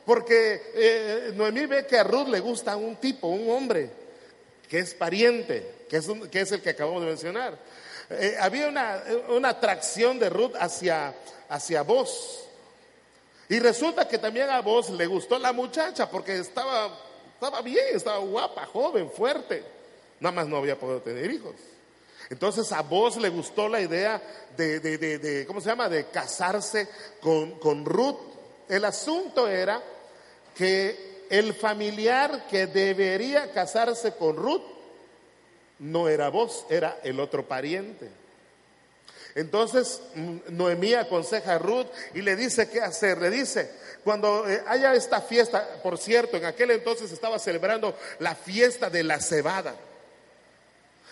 porque 0.05 0.71
eh, 0.73 1.33
Noemí 1.35 1.67
ve 1.67 1.85
que 1.85 1.99
a 1.99 2.05
Ruth 2.05 2.29
le 2.29 2.39
gusta 2.39 2.77
un 2.77 2.95
tipo, 2.95 3.27
un 3.27 3.51
hombre, 3.51 3.91
que 4.69 4.79
es 4.79 4.95
pariente, 4.95 5.87
que 5.89 5.97
es, 5.97 6.07
que 6.31 6.43
es 6.43 6.53
el 6.53 6.63
que 6.63 6.71
acabamos 6.71 7.03
de 7.03 7.09
mencionar. 7.09 7.59
Eh, 8.09 8.37
había 8.41 8.69
una, 8.69 9.03
una, 9.31 9.49
atracción 9.49 10.21
de 10.21 10.31
Ruth 10.31 10.55
hacia, 10.61 11.13
hacia 11.49 11.83
vos. 11.83 12.47
Y 13.49 13.59
resulta 13.59 14.07
que 14.07 14.19
también 14.19 14.49
a 14.49 14.61
vos 14.61 14.91
le 14.91 15.07
gustó 15.07 15.41
la 15.41 15.53
muchacha 15.53 16.09
porque 16.09 16.39
estaba, 16.39 16.97
estaba 17.43 17.61
bien, 17.61 17.97
estaba 17.97 18.19
guapa, 18.19 18.67
joven, 18.67 19.11
fuerte. 19.11 19.65
Nada 20.21 20.33
más 20.33 20.47
no 20.47 20.59
había 20.59 20.79
podido 20.79 21.03
tener 21.03 21.29
hijos. 21.29 21.57
Entonces 22.31 22.71
a 22.71 22.83
vos 22.83 23.17
le 23.17 23.31
gustó 23.31 23.69
la 23.69 23.81
idea 23.81 24.23
de, 24.57 24.79
de, 24.79 24.97
de, 24.97 25.19
de 25.19 25.45
¿cómo 25.45 25.61
se 25.61 25.69
llama?, 25.69 25.89
de 25.89 26.07
casarse 26.07 26.89
con, 27.21 27.59
con 27.59 27.85
Ruth. 27.85 28.21
El 28.69 28.85
asunto 28.85 29.49
era 29.49 29.83
que 30.55 31.27
el 31.31 31.53
familiar 31.53 32.47
que 32.47 32.69
debería 32.69 33.51
casarse 33.51 34.15
con 34.15 34.37
Ruth 34.37 34.63
no 35.81 36.09
era 36.09 36.29
vos, 36.29 36.65
era 36.71 37.01
el 37.03 37.19
otro 37.19 37.49
pariente. 37.49 38.09
Entonces 39.35 40.01
Noemí 40.49 40.95
aconseja 40.95 41.55
a 41.55 41.59
Ruth 41.59 41.87
y 42.14 42.23
le 42.23 42.37
dice 42.37 42.68
qué 42.68 42.81
hacer. 42.81 43.18
Le 43.18 43.31
dice, 43.31 43.71
cuando 44.05 44.49
eh, 44.49 44.62
haya 44.66 44.95
esta 44.95 45.21
fiesta, 45.21 45.66
por 45.83 45.99
cierto, 45.99 46.37
en 46.37 46.45
aquel 46.45 46.71
entonces 46.73 47.11
estaba 47.12 47.38
celebrando 47.38 47.97
la 48.18 48.35
fiesta 48.35 48.90
de 48.90 49.03
la 49.03 49.21
cebada. 49.21 49.75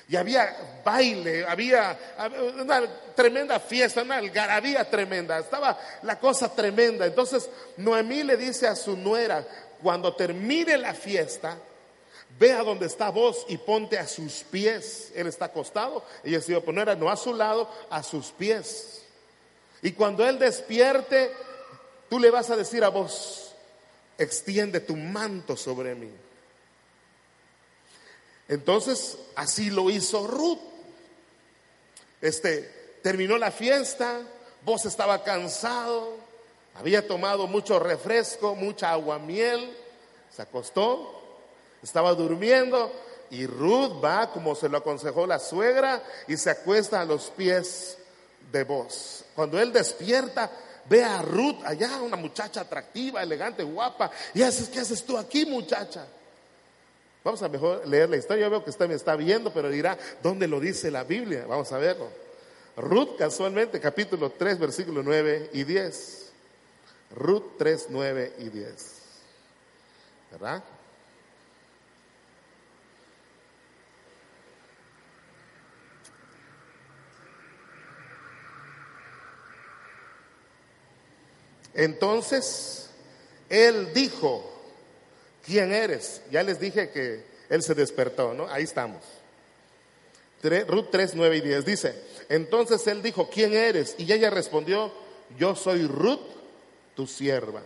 Y 0.08 0.16
había 0.16 0.56
baile, 0.84 1.46
había, 1.46 1.96
una 2.60 2.82
tremenda 3.14 3.60
fiesta, 3.60 4.02
una 4.02 4.16
algarabía 4.16 4.90
tremenda, 4.90 5.38
estaba 5.38 5.78
la 6.02 6.18
cosa 6.18 6.52
tremenda. 6.52 7.06
Entonces 7.06 7.48
Noemí 7.76 8.24
le 8.24 8.36
dice 8.36 8.66
a 8.66 8.74
su 8.74 8.96
nuera, 8.96 9.46
cuando 9.80 10.12
termine 10.14 10.76
la 10.76 10.94
fiesta, 10.94 11.56
ve 12.38 12.52
a 12.52 12.62
donde 12.62 12.86
está 12.86 13.10
vos 13.10 13.44
y 13.48 13.56
ponte 13.58 13.98
a 13.98 14.06
sus 14.06 14.44
pies. 14.44 15.12
Él 15.14 15.26
está 15.26 15.46
acostado, 15.46 16.04
ella 16.24 16.40
se 16.40 16.52
iba 16.52 16.60
a 16.60 16.64
poner 16.64 16.96
no 16.96 17.10
a 17.10 17.16
su 17.16 17.34
lado, 17.34 17.68
a 17.90 18.02
sus 18.02 18.26
pies. 18.26 19.02
Y 19.82 19.92
cuando 19.92 20.26
él 20.26 20.38
despierte, 20.38 21.32
tú 22.08 22.18
le 22.18 22.30
vas 22.30 22.50
a 22.50 22.56
decir 22.56 22.84
a 22.84 22.88
vos, 22.88 23.52
extiende 24.18 24.80
tu 24.80 24.96
manto 24.96 25.56
sobre 25.56 25.94
mí. 25.94 26.10
Entonces, 28.48 29.16
así 29.36 29.70
lo 29.70 29.90
hizo 29.90 30.26
Ruth. 30.26 30.58
Este, 32.20 32.98
terminó 33.02 33.38
la 33.38 33.50
fiesta, 33.50 34.20
vos 34.64 34.84
estaba 34.84 35.22
cansado, 35.22 36.16
había 36.74 37.06
tomado 37.06 37.46
mucho 37.46 37.78
refresco, 37.78 38.54
mucha 38.54 38.90
agua 38.90 39.18
miel, 39.18 39.74
se 40.34 40.42
acostó, 40.42 41.19
estaba 41.82 42.14
durmiendo 42.14 42.92
y 43.30 43.46
Ruth 43.46 44.02
va 44.02 44.30
como 44.32 44.54
se 44.54 44.68
lo 44.68 44.78
aconsejó 44.78 45.26
la 45.26 45.38
suegra 45.38 46.02
y 46.26 46.36
se 46.36 46.50
acuesta 46.50 47.00
a 47.00 47.04
los 47.04 47.30
pies 47.30 47.96
de 48.50 48.64
vos. 48.64 49.24
Cuando 49.34 49.60
él 49.60 49.72
despierta, 49.72 50.50
ve 50.88 51.04
a 51.04 51.22
Ruth 51.22 51.62
allá, 51.64 52.02
una 52.02 52.16
muchacha 52.16 52.62
atractiva, 52.62 53.22
elegante, 53.22 53.62
guapa, 53.62 54.10
y 54.34 54.42
haces, 54.42 54.68
¿qué 54.68 54.80
haces 54.80 55.04
tú 55.04 55.16
aquí, 55.16 55.46
muchacha? 55.46 56.06
Vamos 57.22 57.42
a 57.42 57.48
mejor 57.48 57.86
leer 57.86 58.08
la 58.08 58.16
historia. 58.16 58.46
Yo 58.46 58.50
veo 58.50 58.64
que 58.64 58.70
usted 58.70 58.88
me 58.88 58.94
está 58.94 59.14
viendo, 59.14 59.52
pero 59.52 59.68
dirá, 59.68 59.96
¿dónde 60.22 60.48
lo 60.48 60.58
dice 60.58 60.90
la 60.90 61.04
Biblia? 61.04 61.44
Vamos 61.46 61.70
a 61.72 61.78
verlo. 61.78 62.08
Ruth, 62.76 63.16
casualmente, 63.18 63.78
capítulo 63.78 64.30
3, 64.30 64.58
versículo 64.58 65.02
9 65.02 65.50
y 65.52 65.64
10. 65.64 66.32
Ruth 67.14 67.58
3, 67.58 67.86
9 67.90 68.32
y 68.38 68.48
10. 68.48 68.94
¿Verdad? 70.32 70.62
Entonces, 81.74 82.88
él 83.48 83.92
dijo, 83.92 84.50
¿quién 85.44 85.72
eres? 85.72 86.22
Ya 86.30 86.42
les 86.42 86.60
dije 86.60 86.90
que 86.90 87.24
él 87.48 87.62
se 87.62 87.74
despertó, 87.74 88.34
¿no? 88.34 88.48
Ahí 88.48 88.64
estamos. 88.64 89.02
Ruth 90.42 90.86
3, 90.90 91.14
9 91.14 91.36
y 91.36 91.40
10 91.42 91.64
dice, 91.66 91.94
entonces 92.28 92.86
él 92.86 93.02
dijo, 93.02 93.28
¿quién 93.28 93.52
eres? 93.52 93.94
Y 93.98 94.10
ella 94.10 94.30
respondió, 94.30 94.90
yo 95.38 95.54
soy 95.54 95.86
Ruth, 95.86 96.20
tu 96.94 97.06
sierva. 97.06 97.62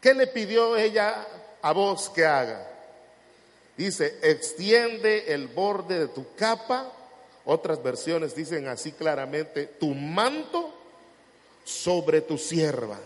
¿Qué 0.00 0.14
le 0.14 0.28
pidió 0.28 0.76
ella 0.76 1.26
a 1.60 1.72
vos 1.72 2.10
que 2.10 2.24
haga? 2.24 2.68
Dice, 3.76 4.18
extiende 4.22 5.32
el 5.32 5.48
borde 5.48 5.98
de 5.98 6.08
tu 6.08 6.34
capa. 6.34 6.92
Otras 7.44 7.82
versiones 7.82 8.34
dicen 8.34 8.68
así 8.68 8.92
claramente, 8.92 9.66
tu 9.66 9.94
manto 9.94 10.67
sobre 11.68 12.22
tu 12.22 12.38
sierva, 12.38 12.98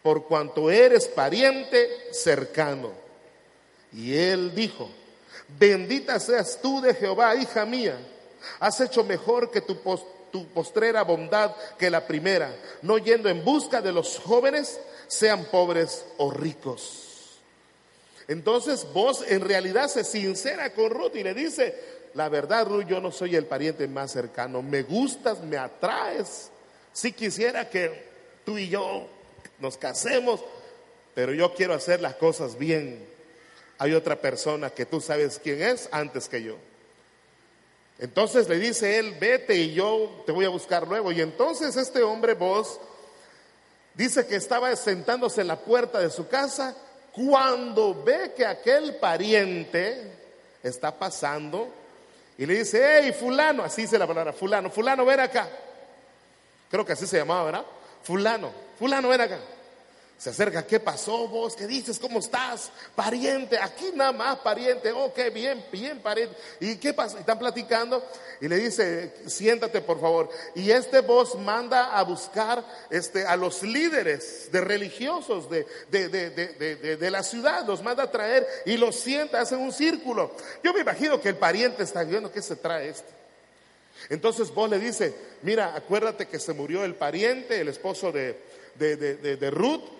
por 0.00 0.26
cuanto 0.26 0.70
eres 0.70 1.08
pariente 1.08 1.90
cercano. 2.12 2.92
Y 3.92 4.14
él 4.14 4.54
dijo, 4.54 4.88
bendita 5.58 6.20
seas 6.20 6.60
tú 6.62 6.80
de 6.80 6.94
Jehová, 6.94 7.34
hija 7.34 7.66
mía, 7.66 7.98
has 8.60 8.80
hecho 8.80 9.02
mejor 9.02 9.50
que 9.50 9.60
tu, 9.60 9.76
postrera 10.54 11.02
bondad 11.02 11.56
que 11.76 11.90
la 11.90 12.06
primera, 12.06 12.54
no 12.82 12.98
yendo 12.98 13.28
en 13.28 13.44
busca 13.44 13.82
de 13.82 13.90
los 13.90 14.20
jóvenes, 14.20 14.78
sean 15.08 15.46
pobres 15.46 16.04
o 16.18 16.30
ricos. 16.30 17.40
Entonces 18.28 18.86
vos 18.92 19.24
en 19.26 19.40
realidad 19.40 19.88
se 19.88 20.04
sincera 20.04 20.72
con 20.72 20.90
Ruth 20.90 21.16
y 21.16 21.24
le 21.24 21.34
dice, 21.34 21.74
la 22.14 22.28
verdad 22.28 22.66
Ruth, 22.66 22.86
yo 22.86 23.00
no 23.00 23.10
soy 23.10 23.34
el 23.34 23.46
pariente 23.46 23.88
más 23.88 24.12
cercano, 24.12 24.62
me 24.62 24.82
gustas, 24.82 25.42
me 25.42 25.56
atraes. 25.56 26.50
Si 26.96 27.12
quisiera 27.12 27.68
que 27.68 28.06
tú 28.46 28.56
y 28.56 28.70
yo 28.70 29.06
nos 29.58 29.76
casemos, 29.76 30.42
pero 31.14 31.34
yo 31.34 31.52
quiero 31.52 31.74
hacer 31.74 32.00
las 32.00 32.14
cosas 32.14 32.56
bien. 32.56 33.06
Hay 33.76 33.92
otra 33.92 34.16
persona 34.16 34.70
que 34.70 34.86
tú 34.86 35.02
sabes 35.02 35.38
quién 35.38 35.60
es 35.60 35.90
antes 35.92 36.26
que 36.26 36.42
yo. 36.42 36.56
Entonces 37.98 38.48
le 38.48 38.58
dice 38.58 38.96
él, 38.96 39.14
vete 39.20 39.56
y 39.56 39.74
yo 39.74 40.22
te 40.24 40.32
voy 40.32 40.46
a 40.46 40.48
buscar 40.48 40.88
luego. 40.88 41.12
Y 41.12 41.20
entonces 41.20 41.76
este 41.76 42.02
hombre, 42.02 42.32
vos, 42.32 42.80
dice 43.92 44.26
que 44.26 44.36
estaba 44.36 44.74
sentándose 44.74 45.42
en 45.42 45.48
la 45.48 45.58
puerta 45.58 46.00
de 46.00 46.08
su 46.08 46.26
casa 46.28 46.74
cuando 47.12 48.04
ve 48.04 48.32
que 48.34 48.46
aquel 48.46 48.96
pariente 48.96 50.12
está 50.62 50.98
pasando 50.98 51.68
y 52.38 52.46
le 52.46 52.54
dice, 52.54 52.82
hey, 52.82 53.12
fulano, 53.12 53.64
así 53.64 53.82
dice 53.82 53.98
la 53.98 54.06
palabra, 54.06 54.32
fulano, 54.32 54.70
fulano, 54.70 55.04
ven 55.04 55.20
acá. 55.20 55.46
Creo 56.70 56.84
que 56.84 56.92
así 56.92 57.06
se 57.06 57.18
llamaba, 57.18 57.44
¿verdad? 57.44 57.66
Fulano, 58.02 58.52
fulano, 58.78 59.08
ven 59.08 59.20
acá. 59.20 59.38
Se 60.18 60.30
acerca, 60.30 60.66
¿qué 60.66 60.80
pasó 60.80 61.28
vos? 61.28 61.54
¿Qué 61.54 61.66
dices? 61.66 61.98
¿Cómo 61.98 62.20
estás? 62.20 62.70
Pariente, 62.94 63.58
aquí 63.58 63.90
nada 63.94 64.12
más 64.12 64.38
pariente. 64.38 64.90
Oh, 64.90 65.12
qué 65.12 65.28
bien, 65.28 65.62
bien 65.70 66.00
pariente. 66.00 66.34
¿Y 66.58 66.76
qué 66.76 66.94
pasa? 66.94 67.18
Están 67.18 67.38
platicando 67.38 68.02
y 68.40 68.48
le 68.48 68.56
dice, 68.56 69.12
siéntate 69.26 69.82
por 69.82 70.00
favor. 70.00 70.30
Y 70.54 70.70
este 70.70 71.00
voz 71.00 71.34
manda 71.38 71.94
a 71.94 72.02
buscar 72.02 72.64
este, 72.88 73.26
a 73.26 73.36
los 73.36 73.62
líderes 73.62 74.50
de 74.50 74.62
religiosos 74.62 75.50
de, 75.50 75.66
de, 75.90 76.08
de, 76.08 76.96
de, 76.96 77.10
la 77.10 77.22
ciudad, 77.22 77.66
los 77.66 77.82
manda 77.82 78.04
a 78.04 78.10
traer 78.10 78.46
y 78.64 78.78
los 78.78 78.96
sienta, 78.96 79.42
hacen 79.42 79.58
un 79.58 79.72
círculo. 79.72 80.32
Yo 80.64 80.72
me 80.72 80.80
imagino 80.80 81.20
que 81.20 81.28
el 81.28 81.36
pariente 81.36 81.82
está 81.82 82.04
viendo 82.04 82.32
qué 82.32 82.40
se 82.40 82.56
trae 82.56 82.88
este. 82.88 83.15
Entonces 84.08 84.52
vos 84.52 84.68
le 84.68 84.78
dice, 84.78 85.14
mira, 85.42 85.74
acuérdate 85.74 86.26
que 86.26 86.38
se 86.38 86.52
murió 86.52 86.84
el 86.84 86.94
pariente, 86.94 87.60
el 87.60 87.68
esposo 87.68 88.12
de, 88.12 88.38
de 88.78 89.50
Ruth 89.50 89.96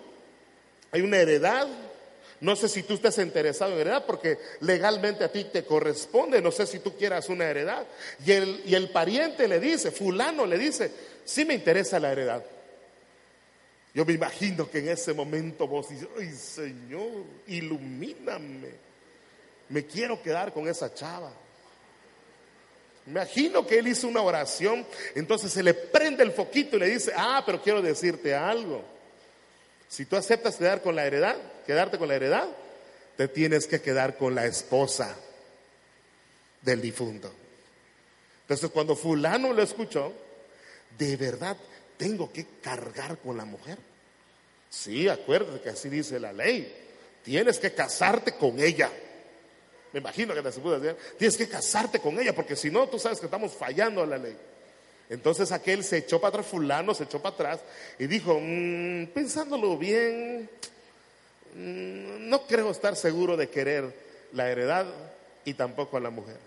hay 0.91 1.01
una 1.01 1.17
heredad. 1.17 1.67
No 2.39 2.55
sé 2.55 2.69
si 2.69 2.83
tú 2.83 2.93
estás 2.93 3.17
interesado 3.17 3.73
en 3.73 3.79
heredad 3.79 4.05
porque 4.05 4.37
legalmente 4.61 5.23
a 5.23 5.31
ti 5.31 5.45
te 5.45 5.63
corresponde. 5.63 6.41
No 6.41 6.51
sé 6.51 6.67
si 6.67 6.79
tú 6.79 6.95
quieras 6.95 7.29
una 7.29 7.45
heredad. 7.45 7.85
Y 8.25 8.31
el, 8.31 8.61
y 8.65 8.75
el 8.75 8.89
pariente 8.89 9.47
le 9.47 9.59
dice, 9.59 9.91
fulano 9.91 10.45
le 10.45 10.57
dice, 10.57 10.91
sí 11.25 11.45
me 11.45 11.55
interesa 11.55 11.99
la 11.99 12.11
heredad. 12.11 12.43
Yo 13.93 14.05
me 14.05 14.13
imagino 14.13 14.69
que 14.69 14.79
en 14.79 14.89
ese 14.89 15.13
momento 15.13 15.67
vos 15.67 15.89
dices, 15.89 16.07
ay 16.19 16.31
Señor, 16.31 17.25
ilumíname. 17.47 18.87
Me 19.69 19.85
quiero 19.85 20.21
quedar 20.21 20.53
con 20.53 20.67
esa 20.67 20.93
chava. 20.93 21.31
Imagino 23.07 23.65
que 23.65 23.79
él 23.79 23.87
hizo 23.87 24.07
una 24.07 24.21
oración, 24.21 24.85
entonces 25.15 25.51
se 25.51 25.63
le 25.63 25.73
prende 25.73 26.23
el 26.23 26.33
foquito 26.33 26.75
y 26.75 26.79
le 26.79 26.89
dice, 26.89 27.13
ah, 27.15 27.41
pero 27.45 27.61
quiero 27.61 27.81
decirte 27.81 28.35
algo. 28.35 28.83
Si 29.87 30.05
tú 30.05 30.17
aceptas 30.17 30.57
quedar 30.57 30.81
con 30.81 30.95
la 30.95 31.05
heredad, 31.05 31.37
quedarte 31.65 31.97
con 31.97 32.09
la 32.09 32.15
heredad, 32.15 32.47
te 33.15 33.29
tienes 33.29 33.65
que 33.65 33.81
quedar 33.81 34.17
con 34.17 34.35
la 34.35 34.45
esposa 34.45 35.15
del 36.61 36.81
difunto. 36.81 37.31
Entonces 38.41 38.69
cuando 38.71 38.95
fulano 38.95 39.53
lo 39.53 39.63
escuchó, 39.63 40.13
de 40.97 41.15
verdad 41.15 41.55
tengo 41.95 42.31
que 42.31 42.45
cargar 42.61 43.17
con 43.19 43.37
la 43.37 43.45
mujer. 43.45 43.77
Sí, 44.69 45.07
acuérdate 45.07 45.61
que 45.61 45.69
así 45.69 45.87
dice 45.87 46.19
la 46.19 46.33
ley. 46.33 46.73
Tienes 47.23 47.57
que 47.57 47.73
casarte 47.73 48.33
con 48.33 48.59
ella. 48.59 48.91
Me 49.93 49.99
imagino 49.99 50.33
que 50.33 50.41
te 50.41 50.51
puede 50.59 50.79
decir. 50.79 50.97
Tienes 51.17 51.37
que 51.37 51.47
casarte 51.47 51.99
con 51.99 52.19
ella, 52.19 52.33
porque 52.35 52.55
si 52.55 52.69
no, 52.69 52.87
tú 52.87 52.99
sabes 52.99 53.19
que 53.19 53.25
estamos 53.25 53.53
fallando 53.53 54.03
a 54.03 54.05
la 54.05 54.17
ley. 54.17 54.35
Entonces 55.09 55.51
aquel 55.51 55.83
se 55.83 55.97
echó 55.97 56.19
para 56.19 56.29
atrás, 56.29 56.47
fulano 56.47 56.93
se 56.93 57.05
echó 57.05 57.21
para 57.21 57.33
atrás 57.33 57.59
y 57.97 58.07
dijo, 58.07 58.37
mm, 58.41 59.07
pensándolo 59.07 59.77
bien, 59.77 60.49
mm, 61.53 62.29
no 62.29 62.45
creo 62.45 62.71
estar 62.71 62.95
seguro 62.95 63.37
de 63.37 63.49
querer 63.49 63.93
la 64.33 64.49
heredad 64.49 64.85
y 65.45 65.53
tampoco 65.53 65.95
a 65.95 66.01
la 66.01 66.09
mujer. 66.09 66.37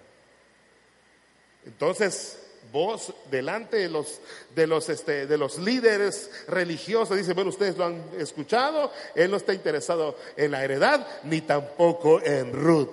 Entonces 1.64 2.38
vos 2.70 3.14
delante 3.30 3.78
de 3.78 3.88
los 3.88 4.20
de 4.54 4.66
los 4.66 4.90
este, 4.90 5.26
de 5.26 5.38
los 5.38 5.58
líderes 5.58 6.30
religiosos 6.46 7.16
dice 7.16 7.32
bueno 7.32 7.48
ustedes 7.48 7.76
lo 7.78 7.86
han 7.86 8.02
escuchado 8.18 8.92
él 9.14 9.30
no 9.30 9.38
está 9.38 9.54
interesado 9.54 10.16
en 10.36 10.50
la 10.50 10.62
heredad 10.62 11.06
ni 11.24 11.40
tampoco 11.40 12.20
en 12.22 12.52
Ruth 12.52 12.90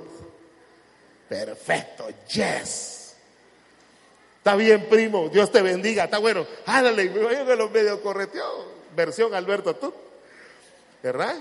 perfecto 1.28 2.08
yes 2.28 2.98
Está 4.48 4.56
bien, 4.56 4.88
primo, 4.88 5.28
Dios 5.28 5.52
te 5.52 5.62
bendiga, 5.62 6.06
está 6.06 6.20
bueno. 6.20 6.48
Ándale, 6.66 7.10
me 7.10 7.20
voy 7.20 7.36
a 7.36 7.44
los 7.58 7.70
medio 7.70 8.02
correteó, 8.02 8.46
versión 8.96 9.34
Alberto 9.36 9.76
tú, 9.76 9.94
¿verdad? 11.04 11.36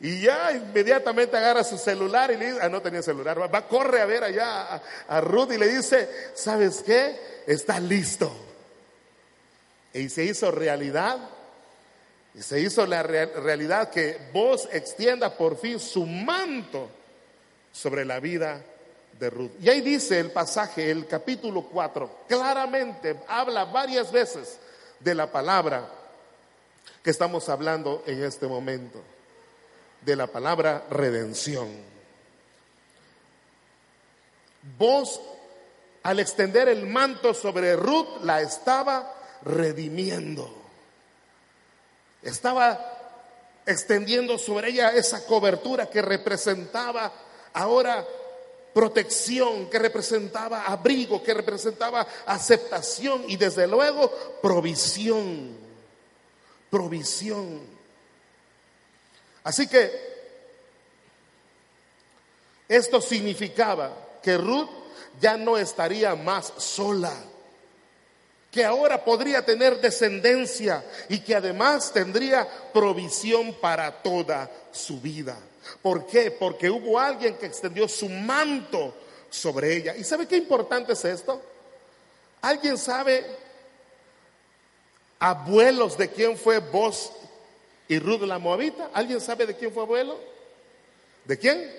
Y 0.00 0.22
ya 0.22 0.50
inmediatamente 0.50 1.36
agarra 1.36 1.62
su 1.62 1.78
celular 1.78 2.32
y 2.32 2.36
le 2.36 2.46
dice, 2.46 2.58
ah, 2.60 2.68
no 2.68 2.82
tenía 2.82 3.00
celular, 3.00 3.40
va, 3.40 3.68
corre 3.68 4.00
a 4.00 4.06
ver 4.06 4.24
allá 4.24 4.82
a, 5.06 5.20
Ruth 5.20 5.52
y 5.52 5.58
le 5.58 5.68
dice, 5.68 6.08
¿sabes 6.34 6.82
qué? 6.82 7.16
Está 7.46 7.78
listo. 7.78 8.34
Y 9.94 10.08
se 10.08 10.24
hizo 10.24 10.50
realidad, 10.50 11.18
y 12.34 12.42
se 12.42 12.58
hizo 12.58 12.86
la 12.86 13.04
realidad 13.04 13.88
que 13.90 14.18
vos 14.32 14.68
extienda 14.72 15.36
por 15.36 15.56
fin 15.56 15.78
su 15.78 16.06
manto 16.06 16.90
sobre 17.70 18.04
la 18.04 18.18
vida 18.18 18.64
y 19.60 19.68
ahí 19.68 19.80
dice 19.80 20.18
el 20.18 20.32
pasaje, 20.32 20.90
el 20.90 21.06
capítulo 21.06 21.62
4, 21.62 22.24
claramente 22.26 23.20
habla 23.28 23.64
varias 23.66 24.10
veces 24.10 24.58
de 24.98 25.14
la 25.14 25.30
palabra 25.30 25.88
que 27.02 27.10
estamos 27.10 27.48
hablando 27.48 28.02
en 28.06 28.22
este 28.24 28.46
momento, 28.46 29.00
de 30.00 30.16
la 30.16 30.26
palabra 30.26 30.84
redención. 30.90 31.68
Vos, 34.76 35.20
al 36.02 36.18
extender 36.18 36.68
el 36.68 36.86
manto 36.86 37.32
sobre 37.32 37.76
Ruth, 37.76 38.22
la 38.22 38.40
estaba 38.40 39.14
redimiendo. 39.42 40.52
Estaba 42.22 42.88
extendiendo 43.66 44.38
sobre 44.38 44.70
ella 44.70 44.90
esa 44.90 45.24
cobertura 45.26 45.88
que 45.88 46.02
representaba 46.02 47.12
ahora 47.52 48.04
protección, 48.72 49.68
que 49.68 49.78
representaba 49.78 50.64
abrigo, 50.64 51.22
que 51.22 51.34
representaba 51.34 52.06
aceptación 52.26 53.24
y 53.28 53.36
desde 53.36 53.66
luego 53.66 54.10
provisión. 54.40 55.56
Provisión. 56.70 57.60
Así 59.44 59.66
que 59.66 60.12
esto 62.68 63.00
significaba 63.00 63.92
que 64.22 64.38
Ruth 64.38 64.70
ya 65.20 65.36
no 65.36 65.58
estaría 65.58 66.14
más 66.14 66.52
sola, 66.56 67.12
que 68.52 68.64
ahora 68.64 69.02
podría 69.02 69.44
tener 69.44 69.80
descendencia 69.80 70.84
y 71.08 71.20
que 71.20 71.34
además 71.34 71.92
tendría 71.92 72.46
provisión 72.72 73.54
para 73.54 73.90
toda 74.02 74.48
su 74.70 75.00
vida. 75.00 75.36
¿Por 75.80 76.06
qué? 76.06 76.30
Porque 76.30 76.70
hubo 76.70 77.00
alguien 77.00 77.36
que 77.36 77.46
extendió 77.46 77.88
su 77.88 78.08
manto 78.08 78.94
sobre 79.30 79.74
ella. 79.74 79.96
¿Y 79.96 80.04
sabe 80.04 80.28
qué 80.28 80.36
importante 80.36 80.92
es 80.92 81.04
esto? 81.04 81.40
¿Alguien 82.42 82.76
sabe, 82.76 83.24
abuelos, 85.18 85.96
de 85.96 86.10
quién 86.10 86.36
fue 86.36 86.58
vos 86.58 87.10
y 87.88 87.98
Ruth 87.98 88.22
la 88.22 88.38
Moabita. 88.38 88.90
¿Alguien 88.92 89.20
sabe 89.20 89.46
de 89.46 89.54
quién 89.56 89.72
fue 89.72 89.82
abuelo? 89.82 90.18
¿De 91.24 91.38
quién? 91.38 91.70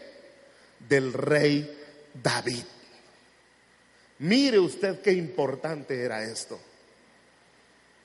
Del 0.80 1.12
rey 1.14 1.76
David. 2.14 2.64
Mire 4.20 4.60
usted 4.60 5.02
qué 5.02 5.12
importante 5.12 6.02
era 6.02 6.24
esto. 6.24 6.60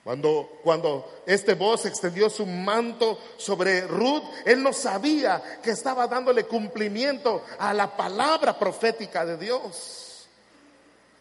Cuando, 0.05 0.61
cuando 0.63 1.23
este 1.27 1.53
voz 1.55 1.85
extendió 1.85 2.31
su 2.31 2.47
manto 2.47 3.19
sobre 3.37 3.83
Ruth, 3.83 4.23
él 4.47 4.63
no 4.63 4.73
sabía 4.73 5.61
que 5.63 5.71
estaba 5.71 6.07
dándole 6.07 6.45
cumplimiento 6.45 7.45
a 7.59 7.75
la 7.75 7.95
palabra 7.95 8.59
profética 8.59 9.27
de 9.27 9.37
Dios. 9.37 10.08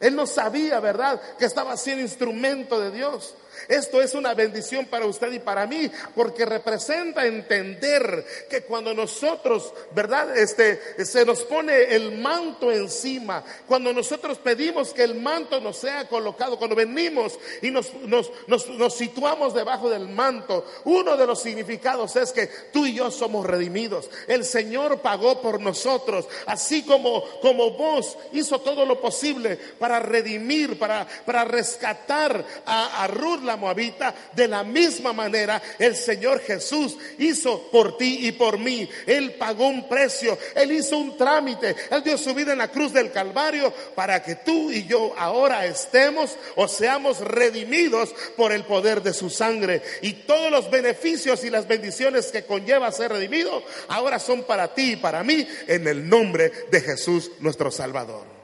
Él 0.07 0.15
no 0.15 0.25
sabía, 0.25 0.79
¿verdad?, 0.79 1.21
que 1.37 1.45
estaba 1.45 1.75
siendo 1.77 2.01
instrumento 2.01 2.79
de 2.79 2.91
Dios. 2.91 3.35
Esto 3.67 4.01
es 4.01 4.13
una 4.13 4.33
bendición 4.33 4.85
para 4.85 5.05
usted 5.05 5.31
y 5.31 5.39
para 5.39 5.65
mí, 5.65 5.89
porque 6.15 6.45
representa 6.45 7.25
entender 7.25 8.25
que 8.49 8.61
cuando 8.61 8.93
nosotros, 8.93 9.73
¿verdad? 9.91 10.37
Este, 10.37 11.05
se 11.05 11.25
nos 11.25 11.41
pone 11.43 11.95
el 11.95 12.17
manto 12.19 12.71
encima, 12.71 13.43
cuando 13.67 13.93
nosotros 13.93 14.37
pedimos 14.37 14.93
que 14.93 15.03
el 15.03 15.15
manto 15.15 15.59
nos 15.59 15.77
sea 15.77 16.07
colocado, 16.07 16.57
cuando 16.57 16.75
venimos 16.75 17.37
y 17.61 17.71
nos, 17.71 17.93
nos, 17.93 18.31
nos 18.47 18.93
situamos 18.93 19.53
debajo 19.53 19.89
del 19.89 20.07
manto, 20.07 20.65
uno 20.85 21.17
de 21.17 21.27
los 21.27 21.41
significados 21.41 22.15
es 22.15 22.31
que 22.31 22.47
tú 22.71 22.85
y 22.85 22.93
yo 22.93 23.11
somos 23.11 23.45
redimidos. 23.45 24.09
El 24.27 24.45
Señor 24.45 24.99
pagó 25.01 25.41
por 25.41 25.59
nosotros, 25.59 26.27
así 26.45 26.83
como, 26.83 27.23
como 27.41 27.71
vos 27.71 28.17
hizo 28.31 28.59
todo 28.61 28.85
lo 28.85 29.01
posible 29.01 29.57
para 29.79 29.96
redimir, 29.99 30.77
para, 30.77 31.07
para 31.25 31.45
rescatar 31.45 32.43
a, 32.65 33.03
a 33.03 33.07
Ruth 33.07 33.43
la 33.43 33.57
moabita, 33.57 34.13
de 34.33 34.47
la 34.47 34.63
misma 34.63 35.13
manera 35.13 35.61
el 35.79 35.95
Señor 35.95 36.39
Jesús 36.39 36.97
hizo 37.17 37.69
por 37.71 37.97
ti 37.97 38.27
y 38.27 38.31
por 38.31 38.57
mí. 38.57 38.89
Él 39.05 39.35
pagó 39.35 39.67
un 39.67 39.87
precio, 39.87 40.37
Él 40.55 40.71
hizo 40.71 40.97
un 40.97 41.17
trámite, 41.17 41.75
Él 41.89 42.03
dio 42.03 42.17
su 42.17 42.33
vida 42.33 42.53
en 42.53 42.59
la 42.59 42.69
cruz 42.69 42.93
del 42.93 43.11
Calvario 43.11 43.73
para 43.95 44.21
que 44.23 44.35
tú 44.35 44.71
y 44.71 44.85
yo 44.85 45.13
ahora 45.17 45.65
estemos 45.65 46.35
o 46.55 46.67
seamos 46.67 47.19
redimidos 47.19 48.13
por 48.35 48.51
el 48.51 48.63
poder 48.63 49.01
de 49.01 49.13
su 49.13 49.29
sangre. 49.29 49.81
Y 50.01 50.13
todos 50.13 50.51
los 50.51 50.69
beneficios 50.69 51.43
y 51.43 51.49
las 51.49 51.67
bendiciones 51.67 52.31
que 52.31 52.43
conlleva 52.43 52.91
ser 52.91 53.11
redimido, 53.11 53.63
ahora 53.87 54.19
son 54.19 54.43
para 54.43 54.73
ti 54.73 54.93
y 54.93 54.95
para 54.95 55.23
mí 55.23 55.47
en 55.67 55.87
el 55.87 56.07
nombre 56.07 56.51
de 56.71 56.81
Jesús 56.81 57.31
nuestro 57.39 57.71
Salvador. 57.71 58.36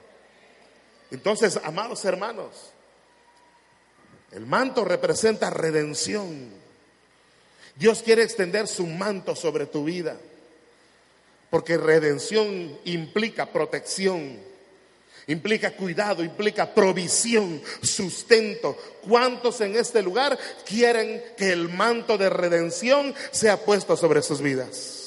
Entonces, 1.13 1.59
amados 1.63 2.03
hermanos, 2.05 2.71
el 4.31 4.47
manto 4.47 4.83
representa 4.83 5.51
redención. 5.51 6.49
Dios 7.75 8.01
quiere 8.01 8.23
extender 8.23 8.67
su 8.67 8.87
manto 8.87 9.35
sobre 9.35 9.67
tu 9.67 9.83
vida, 9.83 10.17
porque 11.51 11.77
redención 11.77 12.79
implica 12.85 13.45
protección, 13.45 14.39
implica 15.27 15.75
cuidado, 15.75 16.23
implica 16.23 16.73
provisión, 16.73 17.61
sustento. 17.83 18.75
¿Cuántos 19.07 19.61
en 19.61 19.75
este 19.75 20.01
lugar 20.01 20.35
quieren 20.65 21.23
que 21.37 21.51
el 21.51 21.69
manto 21.69 22.17
de 22.17 22.31
redención 22.31 23.13
sea 23.29 23.57
puesto 23.57 23.95
sobre 23.95 24.23
sus 24.23 24.41
vidas? 24.41 25.02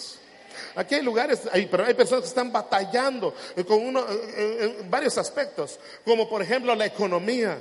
Aquí 0.77 0.95
hay 0.95 1.03
lugares, 1.03 1.41
pero 1.71 1.85
hay 1.85 1.95
personas 1.95 2.23
que 2.23 2.29
están 2.29 2.53
batallando 2.53 3.35
con 3.67 3.85
uno, 3.85 4.07
en 4.37 4.91
varios 4.91 5.19
aspectos, 5.19 5.79
como 6.05 6.29
por 6.29 6.43
ejemplo 6.43 6.75
la 6.75 6.87
economía 6.87 7.59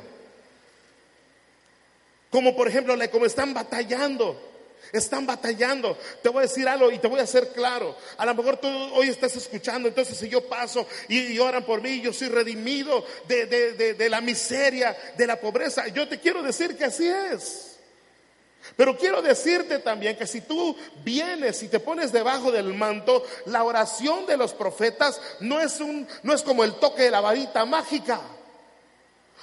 como 2.36 2.54
por 2.54 2.68
ejemplo, 2.68 2.96
como 3.14 3.26
están 3.26 3.54
batallando. 3.54 4.38
Están 4.92 5.26
batallando. 5.26 5.98
Te 6.22 6.28
voy 6.28 6.40
a 6.40 6.42
decir 6.42 6.68
algo 6.68 6.92
y 6.92 7.00
te 7.00 7.08
voy 7.08 7.22
a 7.22 7.24
hacer 7.24 7.54
claro. 7.54 7.96
A 8.18 8.26
lo 8.26 8.36
mejor 8.36 8.58
tú 8.58 8.68
hoy 8.68 9.08
estás 9.08 9.38
escuchando, 9.38 9.88
entonces 9.88 10.18
si 10.18 10.28
yo 10.28 10.46
paso 10.50 10.86
y, 11.08 11.40
oran 11.40 11.64
por 11.64 11.82
mí, 11.82 12.02
yo 12.02 12.12
soy 12.12 12.28
redimido 12.28 13.06
de, 13.26 13.46
de 13.48 14.10
la 14.10 14.20
miseria, 14.20 14.98
de 15.16 15.26
la 15.26 15.40
pobreza. 15.40 15.88
Yo 15.88 16.10
te 16.10 16.20
quiero 16.20 16.44
decir 16.44 16.76
que 16.78 16.84
así 16.84 17.08
es. 17.08 17.75
Pero 18.76 18.98
quiero 18.98 19.22
decirte 19.22 19.80
también 19.80 20.18
que 20.18 20.28
si 20.28 20.42
tú 20.42 20.76
vienes 21.04 21.62
y 21.64 21.68
te 21.68 21.80
pones 21.80 22.12
debajo 22.12 22.52
del 22.52 22.74
manto, 22.74 23.24
la 23.46 23.64
oración 23.64 24.26
de 24.26 24.38
los 24.38 24.54
profetas 24.54 25.22
no 25.40 25.60
es 25.60 25.80
un 25.80 26.08
no 26.24 26.34
es 26.34 26.44
como 26.44 26.64
el 26.64 26.76
toque 26.76 27.04
de 27.04 27.12
la 27.12 27.22
varita 27.22 27.66
mágica. 27.66 28.22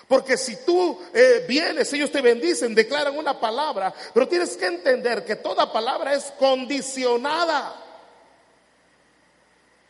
Porque 0.09 0.37
si 0.37 0.57
tú 0.65 1.01
eh, 1.15 1.45
vienes, 1.49 1.91
ellos 1.93 2.11
te 2.11 2.21
bendicen, 2.21 2.75
declaran 2.75 3.17
una 3.17 3.39
palabra, 3.39 3.95
pero 4.13 4.29
tienes 4.29 4.57
que 4.57 4.67
entender 4.67 5.25
que 5.25 5.37
toda 5.37 5.73
palabra 5.73 6.13
es 6.13 6.25
condicionada. 6.39 7.77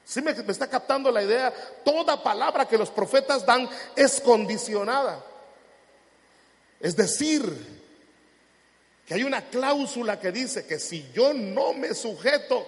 Si 0.05 0.21
me, 0.21 0.35
me 0.35 0.53
está 0.53 0.69
captando 0.69 1.11
la 1.11 1.23
idea? 1.23 1.53
Toda 1.85 2.23
palabra 2.23 2.69
que 2.69 2.79
los 2.79 2.91
profetas 2.91 3.45
dan 3.45 3.69
es 3.97 4.21
condicionada. 4.21 5.25
Es 6.79 6.95
decir, 6.95 7.82
que 9.07 9.15
hay 9.15 9.25
una 9.25 9.49
cláusula 9.49 10.19
que 10.19 10.33
dice 10.33 10.67
que 10.67 10.79
si 10.79 11.11
yo 11.13 11.35
no 11.35 11.73
me 11.75 11.95
sujeto, 11.95 12.67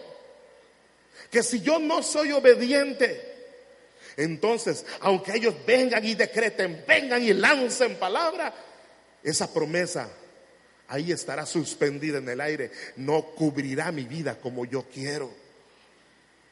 que 1.31 1.43
si 1.43 1.61
yo 1.61 1.79
no 1.79 2.03
soy 2.03 2.33
obediente, 2.33 3.35
entonces, 4.17 4.85
aunque 5.01 5.33
ellos 5.37 5.55
vengan 5.67 6.05
y 6.05 6.15
decreten, 6.15 6.85
vengan 6.87 7.23
y 7.23 7.33
lancen 7.33 7.97
palabra, 7.97 8.55
esa 9.23 9.53
promesa 9.53 10.09
ahí 10.89 11.13
estará 11.13 11.47
suspendida 11.47 12.19
en 12.19 12.29
el 12.29 12.41
aire. 12.41 12.71
No 12.97 13.23
cubrirá 13.35 13.91
mi 13.91 14.05
vida 14.05 14.39
como 14.39 14.65
yo 14.65 14.85
quiero. 14.93 15.44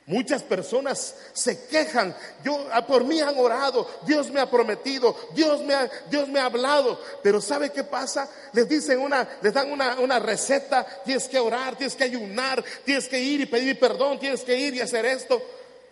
Muchas 0.06 0.42
personas 0.42 1.14
se 1.32 1.66
quejan, 1.66 2.14
yo 2.42 2.66
ah, 2.72 2.84
por 2.84 3.04
mí 3.04 3.20
han 3.20 3.38
orado, 3.38 3.88
Dios 4.04 4.32
me 4.32 4.40
ha 4.40 4.50
prometido, 4.50 5.16
Dios 5.32 5.60
me 5.62 5.74
ha, 5.74 5.88
Dios 6.10 6.28
me 6.28 6.40
ha 6.40 6.46
hablado, 6.46 7.00
pero 7.22 7.40
¿sabe 7.40 7.70
qué 7.70 7.84
pasa? 7.84 8.28
Les 8.52 8.68
dicen 8.68 8.98
una, 8.98 9.28
les 9.40 9.52
dan 9.52 9.70
una, 9.70 10.00
una 10.00 10.18
receta, 10.18 10.84
tienes 11.04 11.28
que 11.28 11.38
orar, 11.38 11.76
tienes 11.76 11.94
que 11.94 12.02
ayunar, 12.02 12.64
tienes 12.84 13.06
que 13.06 13.20
ir 13.20 13.42
y 13.42 13.46
pedir 13.46 13.78
perdón, 13.78 14.18
tienes 14.18 14.42
que 14.42 14.56
ir 14.58 14.74
y 14.74 14.80
hacer 14.80 15.06
esto. 15.06 15.40